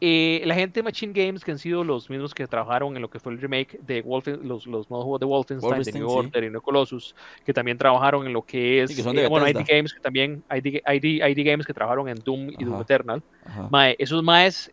[0.00, 3.08] eh, la gente de Machine Games, que han sido los mismos que trabajaron en lo
[3.08, 6.42] que fue el remake de Wolfen, los, los nuevos juegos de Wolfenstein, de New Order
[6.42, 7.14] y New Colossus,
[7.46, 8.98] que también trabajaron en lo que es.
[8.98, 10.42] Eh, bueno, ID Games, que también.
[10.50, 13.22] ID, ID, ID, Games que trabajaron en Doom y Doom Eternal.
[13.70, 14.72] Mae, esos maes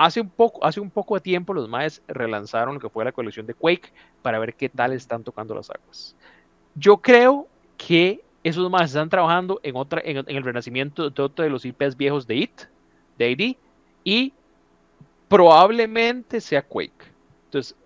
[0.00, 3.12] hace un poco, hace un poco de tiempo los maes relanzaron lo que fue la
[3.12, 3.92] colección de Quake
[4.22, 6.16] para ver qué tal están tocando las aguas.
[6.74, 7.46] Yo creo
[7.76, 11.98] que esos maes están trabajando en otra, en, el renacimiento de otro de los IPs
[11.98, 12.62] viejos de IT,
[13.18, 13.56] de ID,
[14.02, 14.32] y
[15.28, 17.04] probablemente sea Quake.
[17.44, 17.76] Entonces,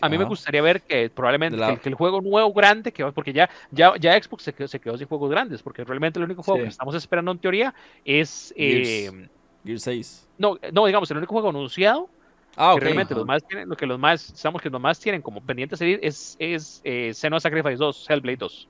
[0.00, 3.94] a mí me gustaría ver que probablemente el, juego nuevo grande, que porque ya, ya,
[4.00, 6.68] ya Xbox se quedó, se quedó, sin juegos grandes, porque realmente el único juego que
[6.68, 7.74] estamos esperando en teoría
[8.04, 9.28] es eh,
[9.64, 10.28] Gear 6.
[10.38, 12.08] No, no, digamos, el único juego anunciado.
[12.56, 15.20] Ah, que realmente los más tienen, lo que los más, sabemos que los más tienen
[15.20, 18.68] como pendiente salir es, es eh, Sacrifice 2, Hellblade 2.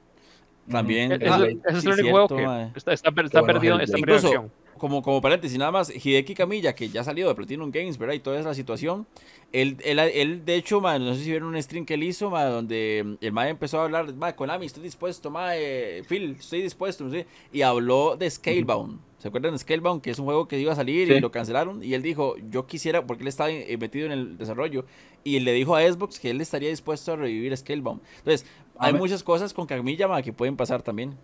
[0.71, 1.13] También.
[1.13, 1.27] ese
[1.67, 5.71] es el único juego que está, está, está perdido, esta incluso, como, como paréntesis, nada
[5.71, 8.15] más, Hideki Camilla, que ya ha salido de Platinum Games, ¿verdad?
[8.15, 9.07] Y toda esa situación.
[9.53, 12.31] Él, él, él de hecho, ma, no sé si vieron un stream que él hizo,
[12.31, 15.51] ma, donde el mae empezó a hablar, ma, Konami, estoy dispuesto, ma,
[16.09, 18.99] Phil, estoy dispuesto, sé, y habló de Scalebound.
[19.25, 20.03] ¿Se acuerdan de Scalebound?
[20.03, 21.83] Que es un juego que iba a salir y lo cancelaron.
[21.83, 23.49] Y él dijo, yo quisiera, porque él estaba
[23.79, 24.85] metido en el desarrollo,
[25.25, 28.03] y le dijo a Xbox que él estaría dispuesto a revivir Scalebound.
[28.19, 28.47] Entonces,
[28.77, 31.15] hay muchas cosas con Camilla que pueden pasar también.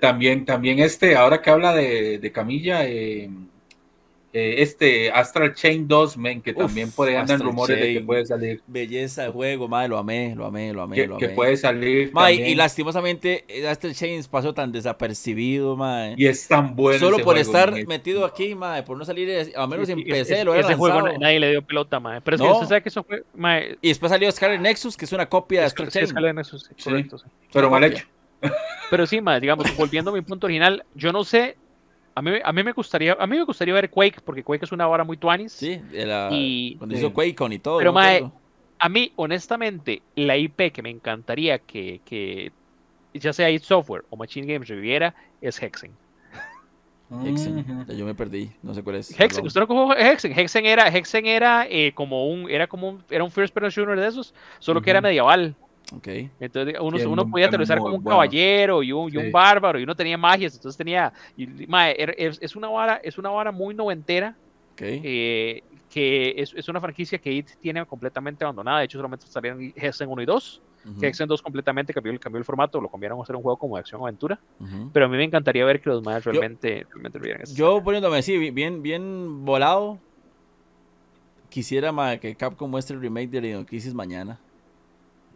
[0.00, 3.28] También, también este, ahora que habla de, de Camilla, eh,
[4.34, 8.62] eh, este Astral Chain 2, men, que también puede andar rumores de que puede salir.
[8.66, 11.28] Belleza de juego, madre, lo amé, lo amé, lo amé, que, lo amé.
[11.28, 12.12] Que puede salir.
[12.30, 16.14] y lastimosamente Astral Chain pasó tan desapercibido, madre.
[16.16, 16.98] Y es tan bueno.
[16.98, 20.74] Solo por estar metido aquí, madre, por no salir, a menos en PC, lo Ese
[20.76, 22.22] juego nadie le dio pelota, madre.
[22.22, 22.66] Pero ¿No?
[22.66, 23.76] sabe que eso fue, madre.
[23.82, 26.06] Y después salió Scarlet Nexus, que es una copia de Astral Chain.
[26.06, 27.18] Scarlet Nexus, correcto,
[27.52, 28.06] Pero mal hecho.
[28.90, 31.56] Pero sí, madre, digamos, volviendo a mi punto original, yo no sé
[32.14, 34.72] a mí, a mí me gustaría a mí me gustaría ver Quake porque Quake es
[34.72, 35.52] una hora muy tuanis.
[35.52, 35.80] Sí,
[36.30, 37.78] y, cuando hizo Quake con y todo.
[37.78, 37.94] Pero
[38.78, 42.50] a mí honestamente la IP que me encantaría que, que
[43.14, 45.92] ya sea id Software o Machine Games reviviera es Hexen.
[47.24, 49.18] Hexen, yo me perdí, no sé cuál es.
[49.18, 50.32] Hexen, usted no cogió Hexen.
[50.36, 54.00] Hexen era, Hexen era eh, como un, era como un, era un first person shooter
[54.00, 55.54] de esos, solo que era medieval.
[55.98, 56.30] Okay.
[56.40, 59.94] Entonces uno, uno podía aterrizar como un caballero y un, y un, bárbaro y uno
[59.94, 61.46] tenía magias, entonces tenía, y,
[62.16, 64.34] es, una vara, es una vara muy noventera,
[64.78, 69.72] eh, que es, es, una franquicia que IT tiene completamente abandonada, de hecho solamente salieron
[69.76, 73.22] Hexen 1 y 2, uh Hexen 2 completamente cambió, cambió el formato, lo cambiaron a
[73.22, 74.38] hacer un juego como de acción-aventura,
[74.92, 77.54] pero a mí me encantaría ver que los más realmente, yo, realmente eso.
[77.54, 79.98] Yo poniéndome así, bien, bien volado,
[81.50, 84.40] quisiera que Capcom muestre el remake de Leon Crisis mañana.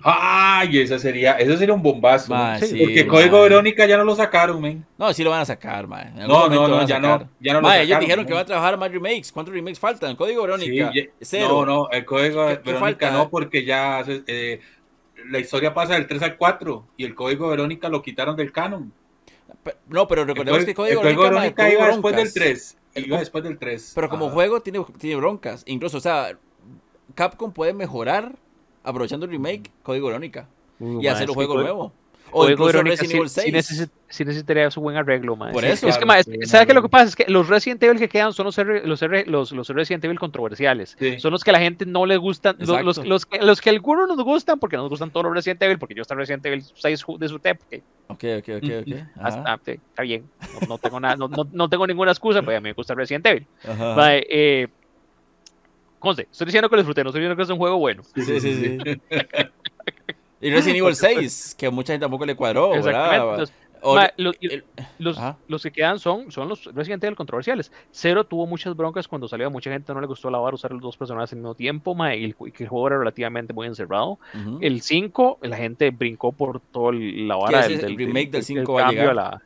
[0.02, 2.28] Ay, esa sería, eso sería un bombazo.
[2.32, 4.85] porque Código Verónica ya no lo sacaron, men.
[4.98, 6.14] No, sí lo van a sacar, man.
[6.16, 8.78] No, no, no, ya no, ya no lo sacaron, ellos dijeron que van a trabajar
[8.78, 9.32] más remakes.
[9.32, 10.14] ¿Cuántos remakes faltan?
[10.16, 10.93] Código Verónica,
[11.40, 14.60] No, no, el Código Verónica no, porque ya eh,
[15.31, 18.93] la historia pasa del 3 al 4 y el Código Verónica lo quitaron del canon.
[19.89, 22.78] No, pero recordemos que Código, el Código Verónica, iba después del 3.
[22.97, 23.93] Iba después del 3.
[23.94, 25.64] Pero como juego tiene, tiene broncas.
[25.66, 26.39] Incluso, o sea,
[27.14, 28.36] Capcom puede mejorar
[28.87, 30.49] aprovechando el remake, Código Verónica.
[30.81, 31.93] y hacer un juego nuevo.
[32.33, 33.89] O incluso Resident Evil 6.
[34.09, 35.53] Sí, necesitaría su buen arreglo, man.
[35.53, 35.89] Por eso.
[35.89, 37.05] Es que, man, ¿sabes qué lo que pasa?
[37.05, 40.97] Es que los Resident Evil que quedan son los, los, los, los Resident Evil controversiales.
[41.19, 42.57] Son los que a la gente no le gustan.
[42.59, 45.63] Los, los, los, que, los que algunos nos gustan, porque nos gustan todos los Resident
[45.63, 47.61] Evil, porque yo está Resident Evil 6 de su TEP.
[48.09, 48.99] Ok, ok, ok, ok.
[49.21, 50.29] Hasta, está bien.
[50.69, 53.47] No, tengo nada, no, no, tengo ninguna excusa, pues a mí me gusta Resident Evil.
[54.29, 54.69] eh,
[55.98, 58.02] Conste, estoy diciendo que lo disfruté, no estoy diciendo que es un juego bueno.
[58.14, 58.78] Sí, sí, sí.
[60.40, 63.48] y Resident Evil 6, que a mucha gente tampoco le cuadró, ¿verdad?
[64.98, 65.18] los,
[65.48, 67.70] los, que quedan son, son los Resident Evil controversiales.
[67.90, 70.73] Cero tuvo muchas broncas cuando salió, a mucha gente no le gustó la vara usar
[70.73, 74.18] los dos personajes al mismo tiempo, y el, que el juego era relativamente muy encerrado.
[74.60, 78.89] El 5, la gente brincó por toda la vara del, del, remake del 5 va
[78.89, 79.14] a llegar.
[79.14, 79.43] la,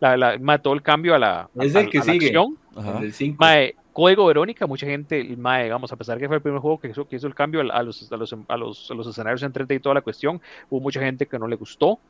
[0.00, 2.26] la, la, todo el cambio a la, es el que sigue.
[2.26, 2.58] acción.
[3.00, 3.44] El 5.
[3.94, 7.14] Código Verónica, mucha gente, digamos, a pesar que fue el primer juego que hizo, que
[7.14, 9.78] hizo el cambio a los, a, los, a, los, a los escenarios en 3D y
[9.78, 12.00] toda la cuestión, hubo mucha gente que no le gustó.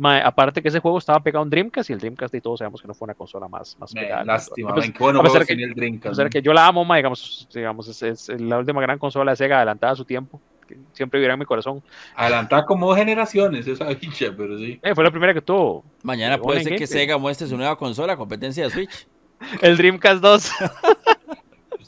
[0.00, 2.86] aparte que ese juego estaba pegado en Dreamcast y el Dreamcast y todos sabemos que
[2.86, 4.24] no fue una consola más, más pegada.
[4.24, 6.06] Lástima, pesar, bueno, a pesar que, el Dreamcast.
[6.06, 9.56] A pesar que yo la amo, digamos, digamos es, la última gran consola de Sega
[9.56, 10.40] adelantada a su tiempo.
[10.68, 11.82] Que siempre vivirá en mi corazón.
[12.14, 14.78] Adelantada como dos generaciones, esa bicha, pero sí.
[14.80, 15.84] Eh, fue la primera que tuvo.
[16.04, 19.08] Mañana puede ser que Sega muestre su nueva consola, competencia de Switch.
[19.60, 20.52] el Dreamcast 2.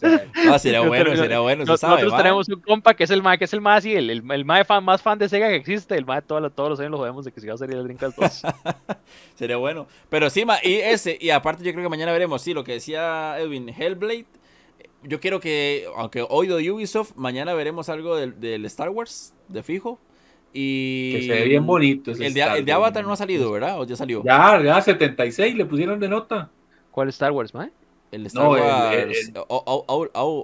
[0.02, 1.64] Ah, sería bueno, sería bueno.
[1.64, 4.64] nosotros tenemos un compa que es el más, que es el más el, el, el
[4.64, 5.96] fan, más fan de Sega que existe.
[5.96, 7.84] El más todos, todos los años lo jodemos de que si va a salir el
[7.84, 8.42] Dreamcast 2.
[9.34, 9.86] sería bueno.
[10.08, 12.72] Pero sí, ma, y ese, y aparte yo creo que mañana veremos, sí, lo que
[12.72, 14.26] decía Edwin, Hellblade.
[15.02, 19.62] Yo quiero que, aunque hoy de Ubisoft, mañana veremos algo del, del Star Wars, de
[19.62, 20.00] fijo.
[20.56, 22.12] Y que se ve bien bonito.
[22.12, 23.80] el, de, el de Avatar no ha salido, ¿verdad?
[23.80, 24.22] ¿O ya salió?
[24.24, 26.48] Ya, ya, 76 le pusieron de nota.
[26.92, 27.72] ¿Cuál Star Wars, man?
[28.14, 29.32] El Star Wars.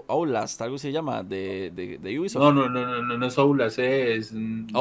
[0.08, 2.42] Outlast, algo se llama, de, de, de, Ubisoft.
[2.42, 4.34] No, no, no, no, no es Outlast, es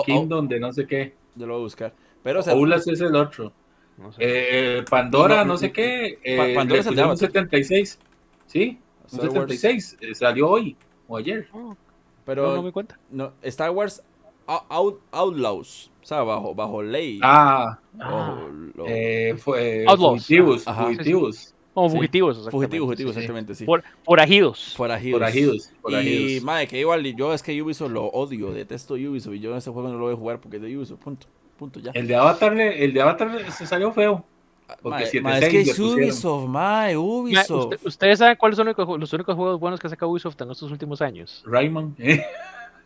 [0.05, 1.13] Kingdom de no sé qué.
[1.35, 1.93] Yo lo voy a buscar.
[2.23, 3.53] Pero, Outlast es el otro.
[4.17, 6.17] Eh, Pandora, no, sé qué.
[6.23, 7.99] Eh, Pandora es el de 76.
[8.47, 8.79] Sí,
[9.11, 9.97] un 76.
[10.01, 10.75] Eh, salió hoy
[11.07, 11.47] o ayer.
[11.53, 11.75] Oh,
[12.25, 12.97] pero no, me cuenta.
[13.11, 14.01] No, Star Wars
[14.47, 17.19] Out, Outlaws, o sea, bajo, bajo ley.
[17.21, 18.47] Ah, ah.
[18.87, 20.25] eh, fue, Outlaws.
[20.25, 20.63] Fugitivos.
[20.63, 21.55] fugitivos.
[21.83, 23.65] Como fugitivos, Fugitivos, fugitivos, exactamente, sí.
[23.65, 24.73] Por, forajidos.
[24.75, 25.71] Forajidos.
[26.03, 29.57] Y, madre, que igual, yo es que Ubisoft lo odio, detesto Ubisoft, y yo en
[29.57, 31.27] ese juego no lo voy a jugar porque es de Ubisoft, punto.
[31.57, 31.91] Punto, ya.
[31.93, 34.23] El de Avatar, el de Avatar se salió feo.
[34.81, 35.79] Porque Mae, 7-6 mae, es que es.
[35.79, 37.73] Ubisoft, mae, Ma, Ubisoft.
[37.73, 40.39] usted- ¿Ustedes saben cuáles son los únicos, los únicos juegos buenos que ha sacado Ubisoft
[40.41, 41.43] en estos últimos años?
[41.45, 41.95] Rayman.
[41.97, 42.23] ¿eh?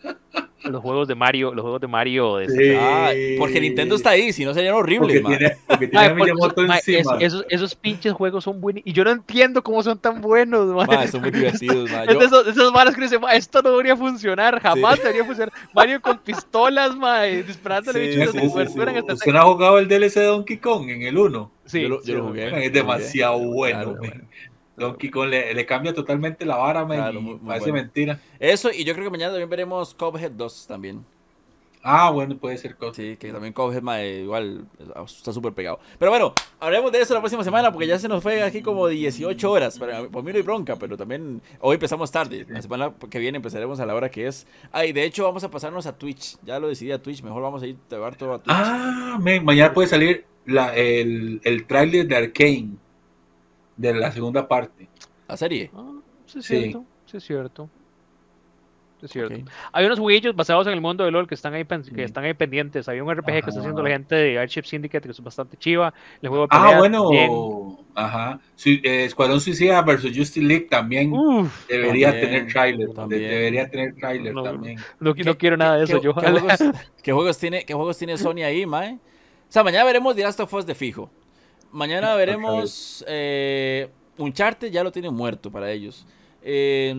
[0.64, 2.76] Los juegos de Mario, los juegos de Mario de Sí.
[2.80, 5.38] Ah, porque Nintendo está ahí, si no serían horribles, Porque mae.
[5.38, 7.18] tiene, porque tiene Ma, a por- Miyamoto ma, es- encima.
[7.19, 10.68] esos, esos pinches juegos son buenos y yo no entiendo cómo son tan buenos.
[10.68, 11.07] ma.
[11.07, 14.60] Son muy divertidos, Yo- de esos, esos malos que dicen, "Ma, esto no debería funcionar,
[14.61, 15.53] jamás debería funcionar.
[15.73, 18.99] Mario con pistolas, ma, disparándole Sí, bichos sí, de sí, cobertura en sí.
[18.99, 21.52] esta ¿Usted no ha jugado el DLC de Donkey Kong en el 1?
[21.65, 22.27] Sí, yo lo, yo sí, lo sí.
[22.27, 22.65] jugué.
[22.65, 23.77] Es demasiado bueno.
[23.84, 24.23] Claro, bueno.
[24.77, 27.83] Donkey Kong le, le cambia totalmente la vara, men, Claro, y muy- muy parece bueno.
[27.85, 28.19] mentira.
[28.39, 31.05] Eso, y yo creo que mañana también veremos Cuphead 2 también.
[31.85, 32.93] Ah, bueno, puede ser cosa.
[32.95, 34.65] Sí, que también Cuphead, mae, igual
[35.05, 35.79] está súper pegado.
[35.99, 38.87] Pero bueno, hablaremos de eso la próxima semana porque ya se nos fue aquí como
[38.87, 39.77] 18 horas.
[39.77, 42.45] Para, por mí no hay bronca, pero también hoy empezamos tarde.
[42.47, 44.47] La semana que viene empezaremos a la hora que es.
[44.71, 46.37] Ah, y de hecho vamos a pasarnos a Twitch.
[46.43, 47.21] Ya lo decidí a Twitch.
[47.21, 48.55] Mejor vamos a ir a llevar todo a Twitch.
[48.57, 52.69] Ah, men, mañana puede salir la, el, el tráiler de Arkane
[53.77, 54.87] de la segunda parte.
[55.27, 55.71] A serie.
[55.73, 55.91] Ah,
[56.25, 56.59] sí, es Sí.
[56.61, 57.69] cierto, sí, es cierto.
[58.99, 59.35] Sí, es cierto.
[59.35, 59.49] Ok.
[59.73, 62.01] Hay unos jueguillos basados en el mundo de LOL que están ahí, pen- que Sí.
[62.01, 62.87] están ahí pendientes.
[62.87, 65.93] Hay un RPG que está haciendo la gente de Airship Syndicate que es bastante chiva.
[66.21, 67.09] El juego de Ah, bueno,
[67.95, 68.39] ajá.
[68.55, 72.87] Sí, eh, Escuadrón Suicida versus Justice League también Uf, debería también, tener tráiler.
[72.87, 73.21] de- también.
[73.29, 74.79] Debería tener tráiler No, también.
[75.01, 75.99] no, ¿Qué- no quiero nada de eso.
[75.99, 76.59] qué- Yo ¿qué ojalá- juegos,
[77.03, 78.93] qué juegos tiene, ¿Qué juegos tiene Sony ahí, mae?
[78.93, 81.11] O sea, mañana veremos The Last of Us de fijo.
[81.73, 86.05] Mañana veremos eh, Uncharted, ya lo tienen muerto para ellos.
[86.41, 86.93] Eh,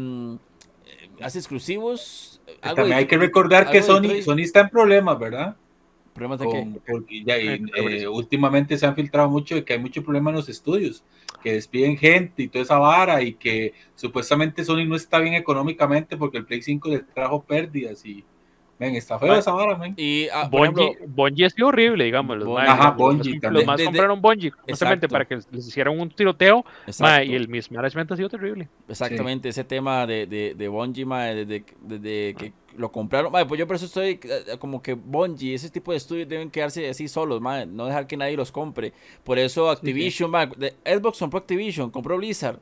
[0.86, 2.40] eh, hace exclusivos.
[2.60, 4.20] algo También de- hay que recordar que Sony.
[4.22, 5.56] Sony está en problemas, ¿verdad?
[6.12, 6.80] ¿Problemas de Con- qué?
[6.92, 7.60] porque ya, y, Eh,
[8.02, 11.02] eh, últimamente se han filtrado mucho de que hay mucho problema en los estudios,
[11.42, 16.16] que despiden gente y toda esa vara y que supuestamente Sony no está bien económicamente
[16.16, 18.24] porque el Play 5 le trajo pérdidas y
[18.78, 19.94] ven, está feo esa vara, men.
[19.96, 22.36] Y, ah, por Bungie, ejemplo, Bungie es horrible, digamos.
[22.36, 22.66] Los Bungie.
[22.66, 23.52] más, Ajá, Bungie los- también.
[23.52, 26.64] los más De- de- compraron Bungie justamente para que les hicieran un tiroteo.
[26.64, 28.68] ma, exacto, y el mismanagement ha sido terrible.
[28.88, 33.30] exactamente ese tema de, de, de Bungie, mae, desde, desde que lo compraron.
[33.30, 36.51] Mae, pues yo por eso estoy eh, como que Bungie, ese tipo de estudios deben
[36.51, 38.92] quedarse así solos, mae, no dejar que nadie los compre.
[39.22, 42.59] Por eso Activision, mae, de- Xbox compró Activision, compró Blizzard.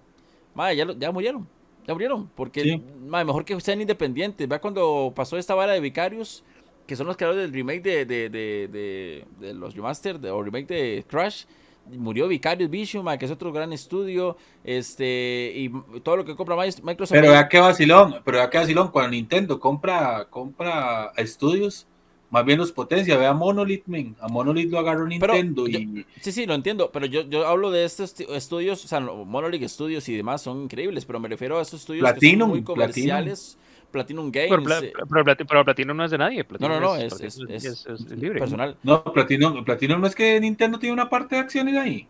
[0.55, 1.49] Mae, ya, lo- ya murieron.
[1.87, 2.29] Ya murieron.
[2.35, 2.83] Porque, Sí.
[3.07, 4.49] mae, mejor que sean independientes.
[4.49, 6.45] Vea cuando pasó esta vara de Vicarious,
[6.87, 10.43] que son los creadores del remake de, de, de, de, de los remaster, de, o
[10.43, 11.45] remake de Crash.
[11.91, 14.37] Murió Vicarious Vision, que es otro gran estudio.
[14.63, 15.69] Este, y
[16.03, 17.17] todo lo que compra Mi- Microsoft.
[17.17, 21.89] Pero vea qué vacilón, pero vea qué vacilón, cuando Nintendo compra, compra estudios,
[22.33, 26.05] más bien los potencia, vea Monolith, men, a Monolith lo agarró Pero Nintendo yo- y
[26.21, 29.69] Sí, sí, lo entiendo, pero yo, yo hablo de estos estudios, o sea, no, Monolith
[29.69, 32.63] Studios y demás son increíbles, pero me refiero a estos estudios que Platinum, son muy
[32.65, 33.59] comerciales,
[33.91, 36.39] Platinum, Games, Pero, Pla- eh, pero, Plati- pero Platino no es de nadie.
[36.39, 38.39] no, Platino no, no, es, Platino es, es- es libre.
[38.39, 38.77] personal.
[38.83, 42.09] no, Platino, Platino no es que Nintendo tiene una parte de acciones ahí.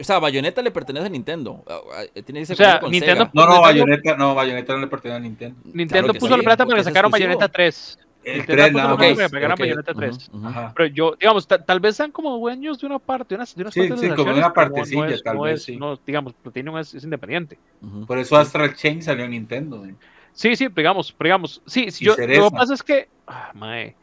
[0.00, 3.24] O sea, Bayonetta le pertenece a Nintendo, ah, ah, tiene ese O sea, con Nintendo-
[3.24, 3.30] Sega.
[3.34, 5.56] No, no, Bayonetta, no, Bayonetta no le pertenece a Nintendo.
[5.64, 7.28] Nintendo Claro puso sí, la plata porque para que sacaron exclusivo.
[7.38, 7.98] Bayonetta 3.
[8.24, 8.96] El Nintendo 3 puso nada más.
[8.96, 10.30] para que pegaran ok, Bayonetta ujú, 3.
[10.32, 10.46] ujú.
[10.48, 10.72] Ajá.
[10.76, 13.62] Pero yo, digamos, ta- tal vez sean como dueños de una parte, de unas, de
[13.62, 15.76] unas Sí, sí, como una partecilla, no es- tal no vez, es- sí.
[15.76, 17.58] no, digamos, Platinum es, es independiente.
[17.80, 18.06] Ujú.
[18.06, 19.78] Por eso Astral Chain salió en Nintendo.
[19.78, 19.96] men.
[20.32, 21.60] Sí, sí, digamos, digamos.
[21.66, 23.94] Sí, sí, yo, lo que pasa es que, ah, mae,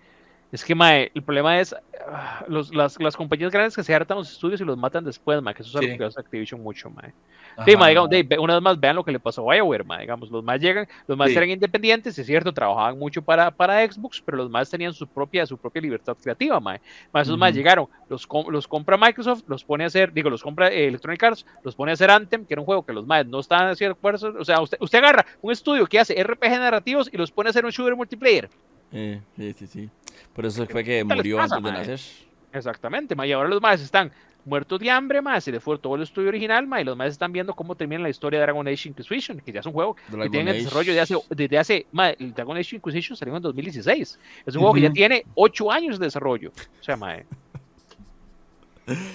[0.52, 1.76] es que, mae, el problema es
[2.47, 5.53] los, las, las compañías grandes que se hartan los estudios y los matan después, mae,
[5.53, 5.97] que eso es algo Sí.
[5.97, 7.13] que hace Activision mucho, mae.
[7.65, 10.01] Sí, mae, digamos, de- una vez más, vean lo que le pasó a BioWare, mae,
[10.01, 11.35] digamos, los más llegan, los más Sí.
[11.38, 15.45] eran independientes, es cierto, trabajaban mucho para, para Xbox, pero los más tenían su propia,
[15.45, 16.80] su propia libertad creativa, mae.
[17.11, 17.57] Mae, esos más Ujú.
[17.57, 21.45] llegaron, los, los compra Microsoft, los pone a hacer, digo, los compra eh, Electronic Arts,
[21.63, 23.95] los pone a hacer Anthem, que era un juego que los más no estaban haciendo
[23.95, 27.49] fuerzas, o sea, usted, usted agarra un estudio que hace RPG narrativos y los pone
[27.49, 28.49] a hacer un shooter multiplayer.
[28.91, 29.90] Eh, sí, sí, sí.
[30.34, 31.88] Por eso fue que les murió pasa, antes de mae?
[31.88, 31.99] nacer.
[32.52, 34.11] Exactamente, ma, y ahora los más están
[34.45, 37.11] muertos de hambre, más se le fue todo el estudio original, ma, y los más
[37.11, 39.94] están viendo cómo termina la historia de Dragon Age Inquisition, que ya es un juego
[39.95, 40.64] que Dragon tiene en Age.
[40.66, 44.60] desarrollo de hace, desde hace, ma, el Dragon Age Inquisition salió en 2016, es un
[44.61, 46.49] juego que ya tiene 8 años de desarrollo,
[46.80, 47.26] o sea, ma, eh,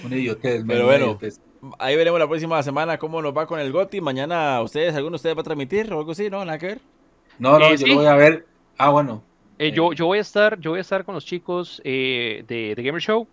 [0.05, 1.05] Un idiotez, Pero bueno.
[1.07, 1.41] idiotez.
[1.79, 3.99] Ahí veremos la próxima semana cómo nos va con el GOTI.
[3.99, 6.29] Mañana, ¿ustedes, alguno de ustedes va a transmitir o algo así?
[6.29, 6.45] ¿No?
[6.45, 6.79] ¿Nada que ver?
[7.39, 7.87] No, no, Eh, yo sí.
[7.87, 8.45] lo voy a ver.
[8.77, 9.23] Ah, bueno.
[9.59, 12.73] Eh, yo, yo voy a estar, yo voy a estar con los chicos eh, de,
[12.75, 13.27] de Gamer Show,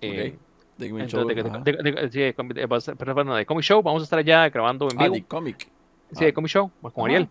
[0.00, 0.40] eh, Ok.
[0.76, 5.14] De Game entonces, Show, de, Comic Show, vamos a estar allá grabando en Ah, vivo,
[5.14, 5.68] de Comic.
[6.12, 7.04] sí, de Comic Show, con Ajá.
[7.04, 7.28] Ariel.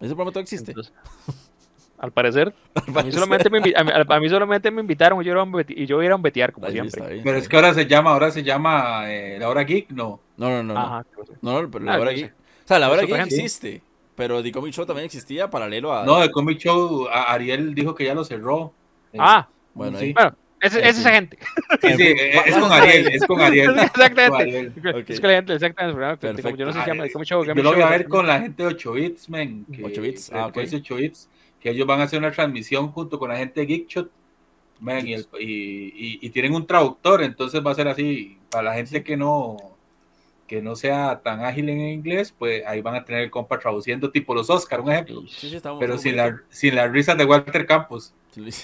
[0.00, 0.70] Ese programa todavía existe.
[0.72, 0.92] entonces,
[1.98, 2.52] al parecer,
[2.96, 5.52] A mí, solamente me, a, mí, a mí solamente me invitaron y yo, era un
[5.52, 7.00] beti- y yo iba a betear como Ahí siempre.
[7.00, 7.20] está, ahí.
[7.22, 10.20] Pero es que ahora se llama, ahora se llama eh, la hora geek, no.
[10.36, 10.74] No, no, no.
[10.74, 11.04] No, Ajá,
[11.42, 12.26] no, no, pero la Ah, hora geek.
[12.26, 12.34] sé.
[12.64, 13.82] O sea, la hora geek existe.
[14.20, 16.04] Pero The Comic Show también existía paralelo a.
[16.04, 18.70] No, el Comic Show, a- Ariel dijo que ya lo cerró.
[19.14, 20.04] Eh, Ah, bueno, sí.
[20.04, 20.12] ahí.
[20.12, 21.38] bueno, Es, es esa gente.
[21.80, 22.14] Sí, sí,
[22.44, 23.78] es con Ariel, es con Ariel.
[23.78, 24.72] Exactamente.
[25.08, 26.42] Es con la gente, exactamente.
[26.42, 28.40] Como yo no sé si llama, como yo, yo lo voy a ver con la
[28.42, 29.64] gente de 8 bits, men.
[29.72, 30.58] Que, 8 bits, ah, ok.
[30.70, 34.10] 8 bits, que ellos van a hacer una transmisión junto con la gente de Geekshot.
[34.80, 38.36] Men, y, el, y, y, y, tienen un traductor, entonces va a ser así.
[38.50, 39.56] Para la gente que no
[40.50, 44.10] que no sea tan ágil en inglés, pues ahí van a tener el compa traduciendo
[44.10, 45.22] tipo los Oscar, un ejemplo.
[45.28, 48.12] Sí, sí, Pero sin, la, sin las risas de Walter Campos,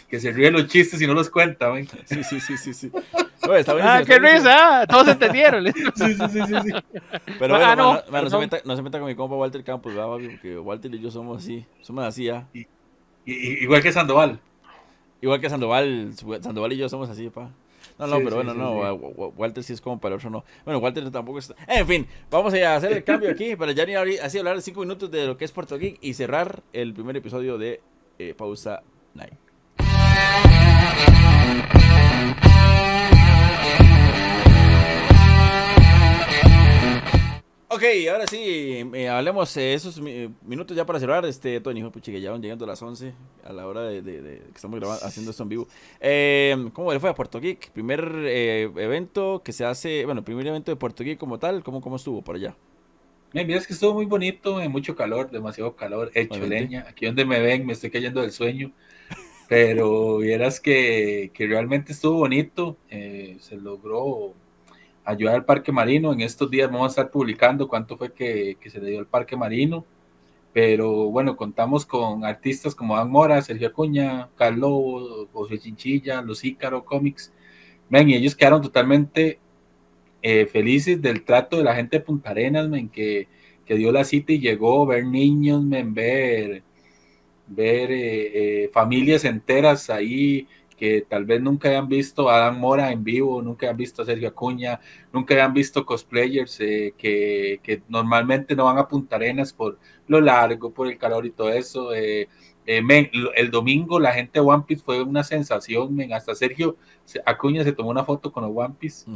[0.08, 1.68] que se ríe los chistes y no los cuenta.
[1.68, 1.86] ¿ven?
[2.06, 2.74] Sí, sí, sí, sí.
[2.74, 2.90] sí.
[3.48, 5.64] Oye, está ah, qué risa, ah, todos entendieron.
[5.72, 6.72] sí, sí, sí, sí, sí.
[7.38, 9.36] Pero bueno, ah, no, man, man, no, se meta, no, se meta, con mi compa
[9.36, 12.48] Walter Campos, ¿verdad, porque Walter y yo somos así, somos así ya.
[12.52, 12.66] Y,
[13.24, 14.40] y, igual que Sandoval.
[15.20, 17.52] Igual que Sandoval, Sandoval y yo somos así, pa.
[17.98, 18.94] No, no, pero bueno, no,
[19.36, 20.44] Walter sí es como para el otro no.
[20.64, 21.54] Bueno, Walter tampoco está.
[21.66, 25.10] En fin, vamos a hacer el cambio aquí para ya ni así hablar cinco minutos
[25.10, 27.80] de lo que es Puerto Geek y cerrar el primer episodio de
[28.18, 28.82] eh, Pausa
[29.14, 29.32] Night.
[37.76, 41.26] Ok, ahora sí, eh, hablemos de esos minutos ya para cerrar.
[41.26, 43.12] Este, Tony, puchi, que ya van llegando a las 11
[43.44, 45.68] a la hora de, que estamos grabando, haciendo esto en vivo.
[46.00, 47.72] Eh, ¿Cómo le fue a Puerto Geek?
[47.72, 51.82] Primer eh, evento que se hace, bueno, primer evento de Puerto Geek como tal, ¿cómo,
[51.82, 52.56] cómo estuvo por allá?
[53.34, 56.86] Mira, es que estuvo muy bonito, en mucho calor, demasiado calor, hecho leña.
[56.88, 58.72] Aquí donde me ven me estoy cayendo del sueño.
[59.50, 64.34] Pero vieras que, que realmente estuvo bonito, se logró
[65.06, 66.12] ayudar al Parque Marino.
[66.12, 69.06] En estos días vamos a estar publicando cuánto fue que, que se le dio al
[69.06, 69.86] Parque Marino.
[70.52, 76.84] Pero bueno, contamos con artistas como Dan Mora, Sergio Acuña, Carlos, José Chinchilla, Los Ícaro
[76.84, 77.32] Comics.
[77.88, 79.38] Ven, y ellos quedaron totalmente
[80.22, 83.28] eh, felices del trato de la gente de Punta Arenas, men, que,
[83.64, 86.62] que dio la cita y llegó, ver niños, men, ver,
[87.46, 92.92] ver eh, eh, familias enteras ahí que tal vez nunca hayan visto a Dan Mora
[92.92, 94.80] en vivo, nunca hayan visto a Sergio Acuña,
[95.12, 100.20] nunca hayan visto cosplayers eh, que, que, normalmente no van a Punta Arenas por lo
[100.20, 101.94] largo, por el calor y todo eso.
[101.94, 102.28] Eh,
[102.68, 106.76] eh, el domingo la gente de One Piece fue una sensación, men, hasta Sergio
[107.24, 109.08] Acuña se tomó una foto con los One Piece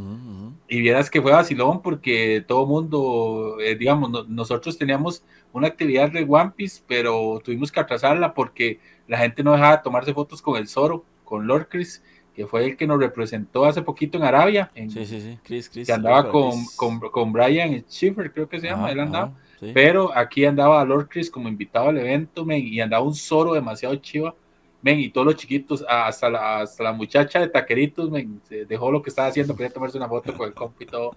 [0.69, 6.53] y vieras que fue vacilón porque todo mundo, digamos, nosotros teníamos una actividad de One
[6.55, 8.79] Piece, pero tuvimos que atrasarla porque
[9.09, 12.03] la gente no dejaba de tomarse fotos con el Zoro con Lord Chris,
[12.35, 14.69] que fue el que nos representó hace poquito en Arabia.
[14.75, 15.87] En, sí, sí, sí, Chris, Chris.
[15.87, 19.33] Que andaba con, con, con, Brian Schiffer, creo que se llama, él andaba.
[19.73, 23.95] Pero aquí andaba Lord Chris como invitado al evento, men, y andaba un Zoro demasiado
[23.97, 24.35] chiva.
[24.83, 28.91] Men, y todos los chiquitos, hasta la, hasta la muchacha de taqueritos, men, se dejó
[28.91, 31.17] lo que estaba haciendo, quería tomarse una foto con el compi y todo.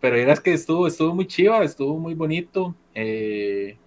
[0.00, 2.74] Pero era que estuvo, estuvo muy chiva, estuvo muy bonito.
[2.94, 3.78] Eh,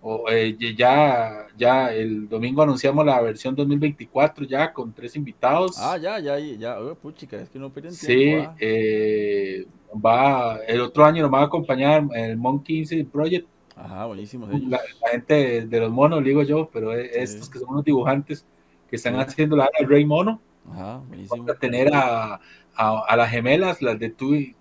[0.00, 5.76] o, eh, ya, ya el domingo anunciamos la versión 2024 ya con tres invitados.
[5.78, 8.54] Ah, ya, ya, ya, oh, puchica, es que no pierden Sí, ah.
[8.60, 13.48] eh, va, el otro año nos va a acompañar el Monkey Project.
[13.74, 14.48] Ajá, buenísimo.
[14.68, 14.80] La,
[15.10, 18.44] gente de, los monos, digo yo, pero estos que son unos dibujantes
[18.88, 20.40] que están haciendo la del Rey Mono.
[20.70, 21.44] Ajá, buenísimo.
[21.44, 22.40] Vamos a tener a,
[22.74, 24.54] a, las gemelas, las de Tweet,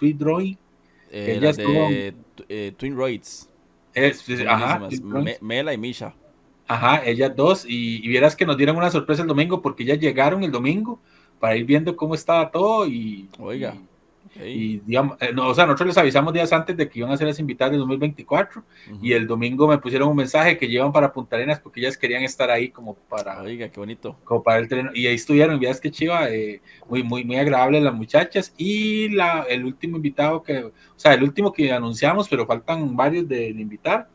[0.00, 0.56] Drawing.
[1.10, 2.14] Eh, ellas de
[2.48, 3.48] eh, Twin Roids.
[3.94, 4.88] Es, ajá,
[5.40, 6.14] Mela y Misha.
[6.66, 7.64] Ajá, ellas dos.
[7.68, 11.00] Y, vieras que nos dieron una sorpresa el domingo porque ellas llegaron el domingo
[11.38, 13.28] para ir viendo cómo estaba todo y.
[13.38, 13.74] Oiga.
[13.74, 13.93] Y,
[14.36, 17.38] digamos, eh, o sea, nosotros les avisamos días antes de que iban a ser las
[17.38, 18.64] invitadas de 2024
[19.00, 22.22] y el domingo me pusieron un mensaje que llevan para Punta Arenas porque ellas querían
[22.22, 23.40] estar ahí como para.
[23.42, 24.16] Oiga, qué bonito.
[24.24, 24.90] Como para el tren.
[24.94, 28.52] Y ahí estuvieron, vieras que chiva, eh, muy, muy, muy agradable las muchachas.
[28.56, 33.28] Y la, el último invitado que, o sea, el último que anunciamos, pero faltan varios
[33.28, 34.08] de invitar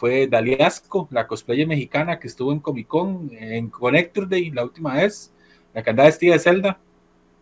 [0.00, 4.94] fue Daliasco, la cosplayer mexicana que estuvo en Comic Con, en Connector Day la última
[4.94, 5.30] vez,
[5.74, 6.80] la que andaba vestida de Zelda,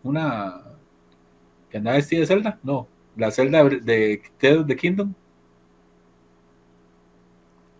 [0.03, 0.68] una
[1.69, 5.13] que andaba vestida de Zelda, no, la Zelda de Tales of Kingdom.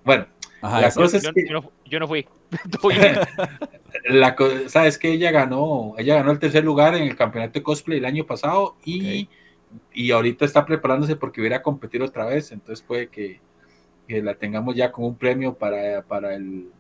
[0.03, 0.27] Bueno,
[0.61, 1.45] la cosa es que
[1.85, 2.25] yo no, fui.
[4.09, 7.63] la cosa es que ella ganó, ella ganó el tercer lugar en el campeonato de
[7.63, 9.29] cosplay el año pasado y,
[9.93, 13.39] y ahorita está preparándose porque viene a competir otra vez, entonces puede que
[14.09, 16.71] que la tengamos ya como un premio para, para el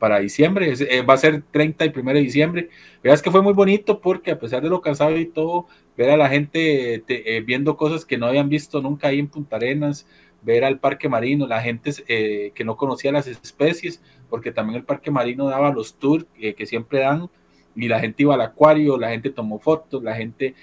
[0.00, 2.70] para diciembre, eh, va a ser 30 y 1 de diciembre.
[3.04, 6.16] Veas que fue muy bonito porque a pesar de lo cansado y todo, ver a
[6.16, 10.06] la gente eh, viendo cosas que no habían visto nunca ahí en Punta Arenas,
[10.40, 14.84] ver al parque marino, la gente eh, que no conocía las especies, porque también el
[14.84, 17.28] parque marino daba los tours que siempre dan
[17.76, 20.54] y la gente iba al acuario, la gente tomó fotos, la gente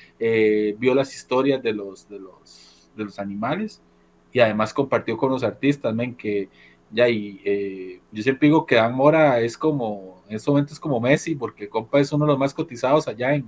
[0.79, 3.83] vio las historias de los, de los, de los animales
[4.33, 6.49] y además compartió con los artistas, men, que,
[6.91, 10.79] Ya, y eh, yo siempre digo que Dan Mora es como, en estos momentos es
[10.79, 13.45] como Messi, porque el compa es uno de los más cotizados allá en,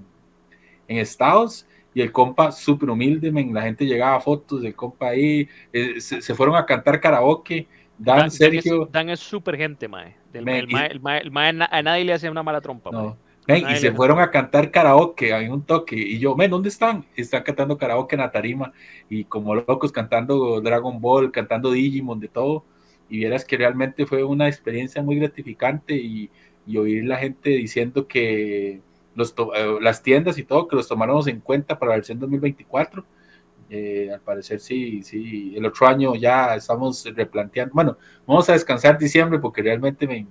[0.87, 5.47] en Estados, y el compa súper humilde, la gente llegaba a fotos del compa ahí,
[5.71, 7.67] eh, se, fueron a cantar karaoke,
[7.97, 8.87] Dan, Sergio.
[8.91, 10.15] Dan es súper gente, mae.
[10.33, 10.45] el,
[11.01, 13.17] mae, a nadie le hace una mala trompa, no.
[13.47, 15.95] y se fueron a cantar karaoke en un toque.
[15.95, 17.05] Y yo, men, ¿dónde están?
[17.15, 18.71] Están cantando karaoke en la tarima.
[19.09, 22.63] Y como locos cantando Dragon Ball, cantando Digimon, de todo
[23.09, 26.29] y vieras que realmente fue una experiencia muy gratificante y,
[26.77, 28.81] oír la gente diciendo que
[29.15, 33.03] los eh, las tiendas y todo, que los tomáramos en cuenta para la versión 2024.
[33.71, 38.99] Eh, al parecer sí, sí, el otro año ya estamos replanteando, bueno, vamos a descansar
[38.99, 40.27] diciembre porque realmente me,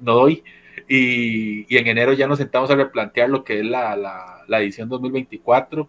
[0.00, 0.42] no doy
[0.88, 4.60] y, y en enero ya nos sentamos a replantear lo que es la, la, la
[4.60, 5.88] edición 2024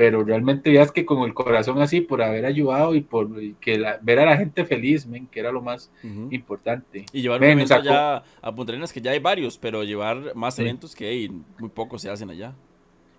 [0.00, 3.28] pero realmente ya es que con el corazón así, por haber ayudado y por
[3.60, 5.92] que ver a la gente feliz, men, que era lo más
[6.30, 7.04] importante.
[7.12, 10.58] Y llevar un evento ya a Punta Arenas, que ya hay varios, pero llevar más
[10.58, 12.54] eventos que hay, muy pocos se hacen allá.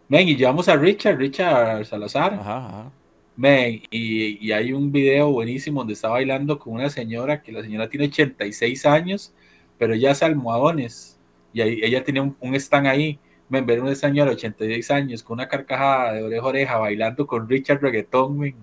[0.08, 2.34] Men, y llevamos a Richard, Richard Salazar.
[2.34, 2.91] Ajá, ajá.
[3.36, 7.62] Men, y, y, hay un video buenísimo donde está bailando con una señora, que la
[7.62, 9.36] señora tiene 86 años,
[9.78, 11.20] pero ya hace almohadones.
[11.53, 13.20] Y ahí, ella un, un stand ahí
[13.52, 17.28] men, ver una señora de 86 años con una carcajada de oreja a oreja bailando
[17.28, 18.56] con Richard Reggaeton,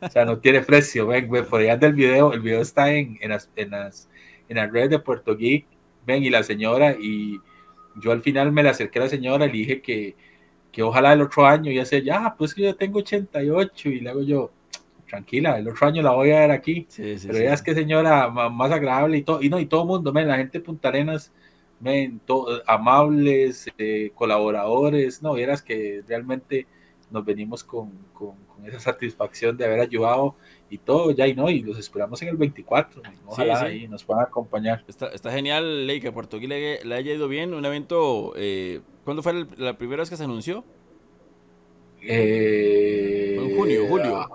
[0.00, 3.30] o sea, no tiene precio, ven, por allá del video, el video está en, en,
[3.30, 4.08] las, en, las,
[4.48, 5.66] en las redes de Puerto Geek,
[6.06, 7.40] ven, y la señora, y
[8.00, 10.14] yo al final me la acerqué a la señora le dije que,
[10.70, 14.10] que ojalá el otro año, y hace ya, pues que yo tengo 88, y le
[14.10, 14.52] hago yo,
[15.08, 18.70] tranquila, el otro año la voy a ver aquí, pero ya es que señora más
[18.70, 21.32] agradable y todo, y no, y todo el mundo, ven, la gente de Punta Arenas,
[22.66, 26.66] amables, eh, colaboradores, no, vieras que realmente
[27.10, 27.92] nos venimos con,
[28.64, 30.36] esa satisfacción de haber ayudado
[30.70, 34.24] y todo, ya y no, y los esperamos en el 24, ojalá y nos puedan
[34.24, 34.84] acompañar.
[34.88, 39.22] Está, genial, Ley, que a Puerto Rico le, haya ido bien, un evento, eh, ¿cuándo
[39.22, 40.64] fue la primera vez que se anunció?
[42.00, 44.28] Eh, en junio, julio.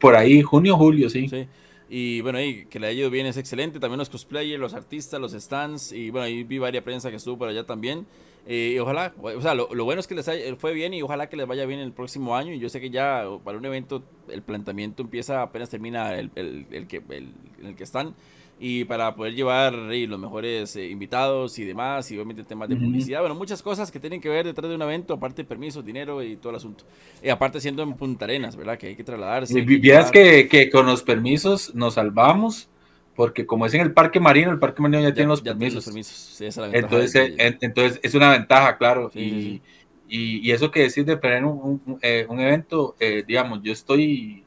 [0.00, 1.28] Por ahí, junio, julio, sí.
[1.28, 1.48] Sí.
[1.88, 3.78] Y bueno, ahí que le haya ido bien es excelente.
[3.78, 5.92] También los cosplayers, los artistas, los stands.
[5.92, 8.06] Y bueno, ahí vi varias prensa que estuvo por allá también.
[8.48, 11.36] Eh, y ojalá, o sea, lo, bueno es que les fue bien y ojalá que
[11.36, 12.52] les vaya bien el próximo año.
[12.52, 16.66] Y yo sé que ya para un evento el planteamiento empieza apenas termina el, el,
[16.70, 17.32] el que, el,
[17.62, 18.14] el que están
[18.58, 23.20] y para poder llevar los mejores eh, invitados y demás, y obviamente temas de publicidad,
[23.20, 26.22] bueno, muchas cosas que tienen que ver detrás de un evento, aparte de permisos, dinero
[26.22, 26.84] y todo el asunto.
[27.22, 28.78] Y aparte siendo en Punta Arenas, ¿verdad?
[28.78, 29.58] Que hay que trasladarse.
[29.58, 29.80] Y
[30.10, 32.70] que, que, con los permisos nos salvamos,
[33.14, 36.40] porque como es en el Parque Marino, el Parque Marino ya, tiene los permisos.
[36.72, 39.10] entonces, eh, entonces es una ventaja, claro.
[39.14, 39.60] y,
[40.08, 42.96] y, eso que decir de tener un, un, eh, evento,
[43.26, 44.44] digamos, yo estoy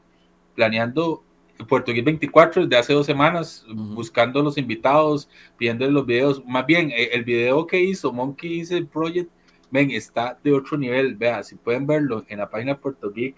[0.56, 1.22] planeando
[1.66, 6.44] Puerto Rico 24 de hace dos semanas, buscando los invitados, pidiendo los videos.
[6.44, 9.30] Más bien, eh, el video que hizo Monkey Easy Project,
[9.70, 11.16] ven, está de otro nivel.
[11.16, 13.36] Vea, si pueden verlo en la página de Puerto Geek,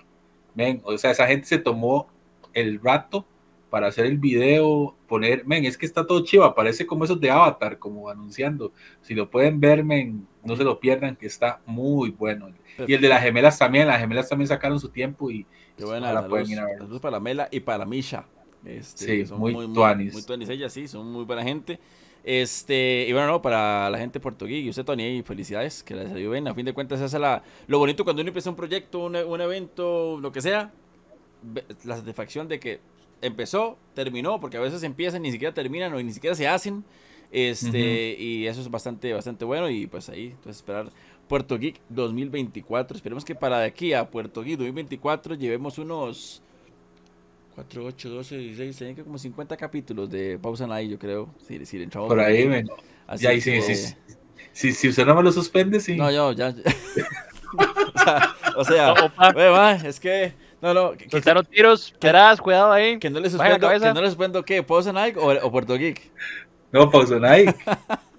[0.55, 2.09] ven, o sea, esa gente se tomó
[2.53, 3.27] el rato
[3.71, 7.31] para hacer el video, poner, men, es que está todo chiva, parece como esos de
[7.31, 8.71] Avatar, como anunciando.
[9.01, 12.51] Si lo pueden ver, men, no se lo pierdan, que está muy bueno.
[12.87, 15.47] Y el de las gemelas también, las gemelas también sacaron su tiempo y
[15.77, 17.01] Qué buena, la pueden ir a ver.
[17.01, 18.27] para Mela y para Misha.
[18.65, 20.13] Este, sí, muy, muy, tuanis.
[20.13, 21.79] Muy, tuanis ellas, sí, son muy buena gente.
[22.25, 26.31] Este, y bueno, no, para la gente Rico y usted, Tony, felicidades, que les salió
[26.31, 26.47] bien.
[26.47, 29.17] A fin de cuentas, esa es la, lo bonito cuando uno empieza un proyecto, un,
[29.17, 30.71] un evento, lo que sea,
[31.85, 32.81] la satisfacción de que
[33.21, 36.85] empezó, terminó, porque a veces empiezan, ni siquiera terminan o ni siquiera se hacen.
[37.33, 39.71] Este, y eso es bastante, bastante bueno.
[39.71, 40.91] Y pues ahí, entonces esperar
[41.29, 42.97] Puerto Geek 2024.
[42.97, 46.43] Esperemos que para de aquí a Puerto Geek 2024 llevemos unos
[47.55, 51.29] 4, 8, 12, 16, tienen que como 50 capítulos de Pausa Night, yo creo.
[51.47, 52.69] Si, si Por ahí, ven.
[53.07, 53.95] Así ya, sí, sí,
[54.53, 55.97] sí, si usted no me lo suspende, sí.
[55.97, 56.49] No, yo, ya.
[58.57, 60.33] o sea, o sea es que.
[60.63, 60.93] No, no.
[60.93, 61.93] Quitaron tiros,
[62.41, 62.99] cuidado ahí.
[62.99, 66.11] Que no le suspendo, que no le suspendo qué, Pausa Night o, o Puerto Geek.
[66.71, 67.55] No, Pausa Night.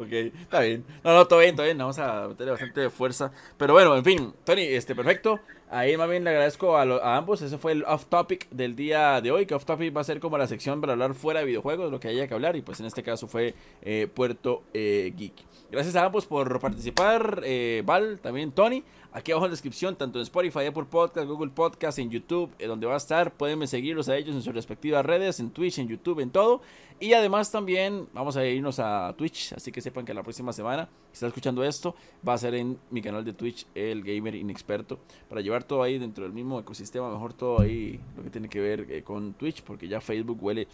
[0.00, 0.84] ok, está bien.
[1.04, 1.78] No, no, todo bien, todo bien.
[1.78, 3.32] Vamos a meterle bastante fuerza.
[3.56, 5.40] Pero bueno, en fin, Tony, este, perfecto.
[5.72, 7.42] Ahí más bien le agradezco a, ambos.
[7.42, 9.46] Ese fue el off topic del día de hoy.
[9.46, 12.00] Que off topic va a ser como la sección para hablar fuera de videojuegos, lo
[12.00, 12.56] que haya que hablar.
[12.56, 15.34] Y pues en este caso fue eh, Puerto eh, Geek.
[15.70, 17.42] Gracias a ambos por participar.
[17.44, 18.82] Eh, Val, también Tony.
[19.12, 22.86] Aquí abajo en la descripción, tanto en Spotify, Apple Podcast, Google Podcast, en YouTube, donde
[22.86, 23.32] va a estar.
[23.32, 26.60] Pueden seguirlos a ellos en sus respectivas redes, en Twitch, en YouTube, en todo.
[27.00, 29.52] Y además también vamos a irnos a Twitch.
[29.54, 31.96] Así que sepan que la próxima semana está escuchando esto,
[32.26, 35.98] va a ser en mi canal de Twitch, el Gamer Inexperto, para llevar todo ahí
[35.98, 39.62] dentro del mismo ecosistema, mejor todo ahí lo que tiene que ver eh, con Twitch,
[39.62, 40.68] porque ya Facebook huele,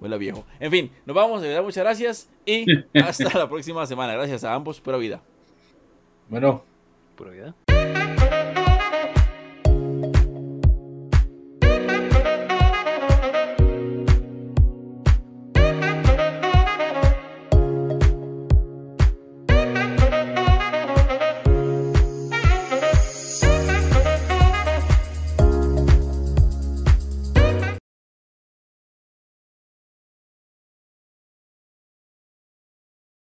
[0.00, 0.46] huele viejo.
[0.60, 2.64] En fin, nos vamos, de verdad, muchas gracias y
[2.98, 4.14] hasta la próxima semana.
[4.14, 5.20] Gracias a ambos, pura vida.
[6.30, 6.62] Bueno.
[7.16, 7.54] Pura vida.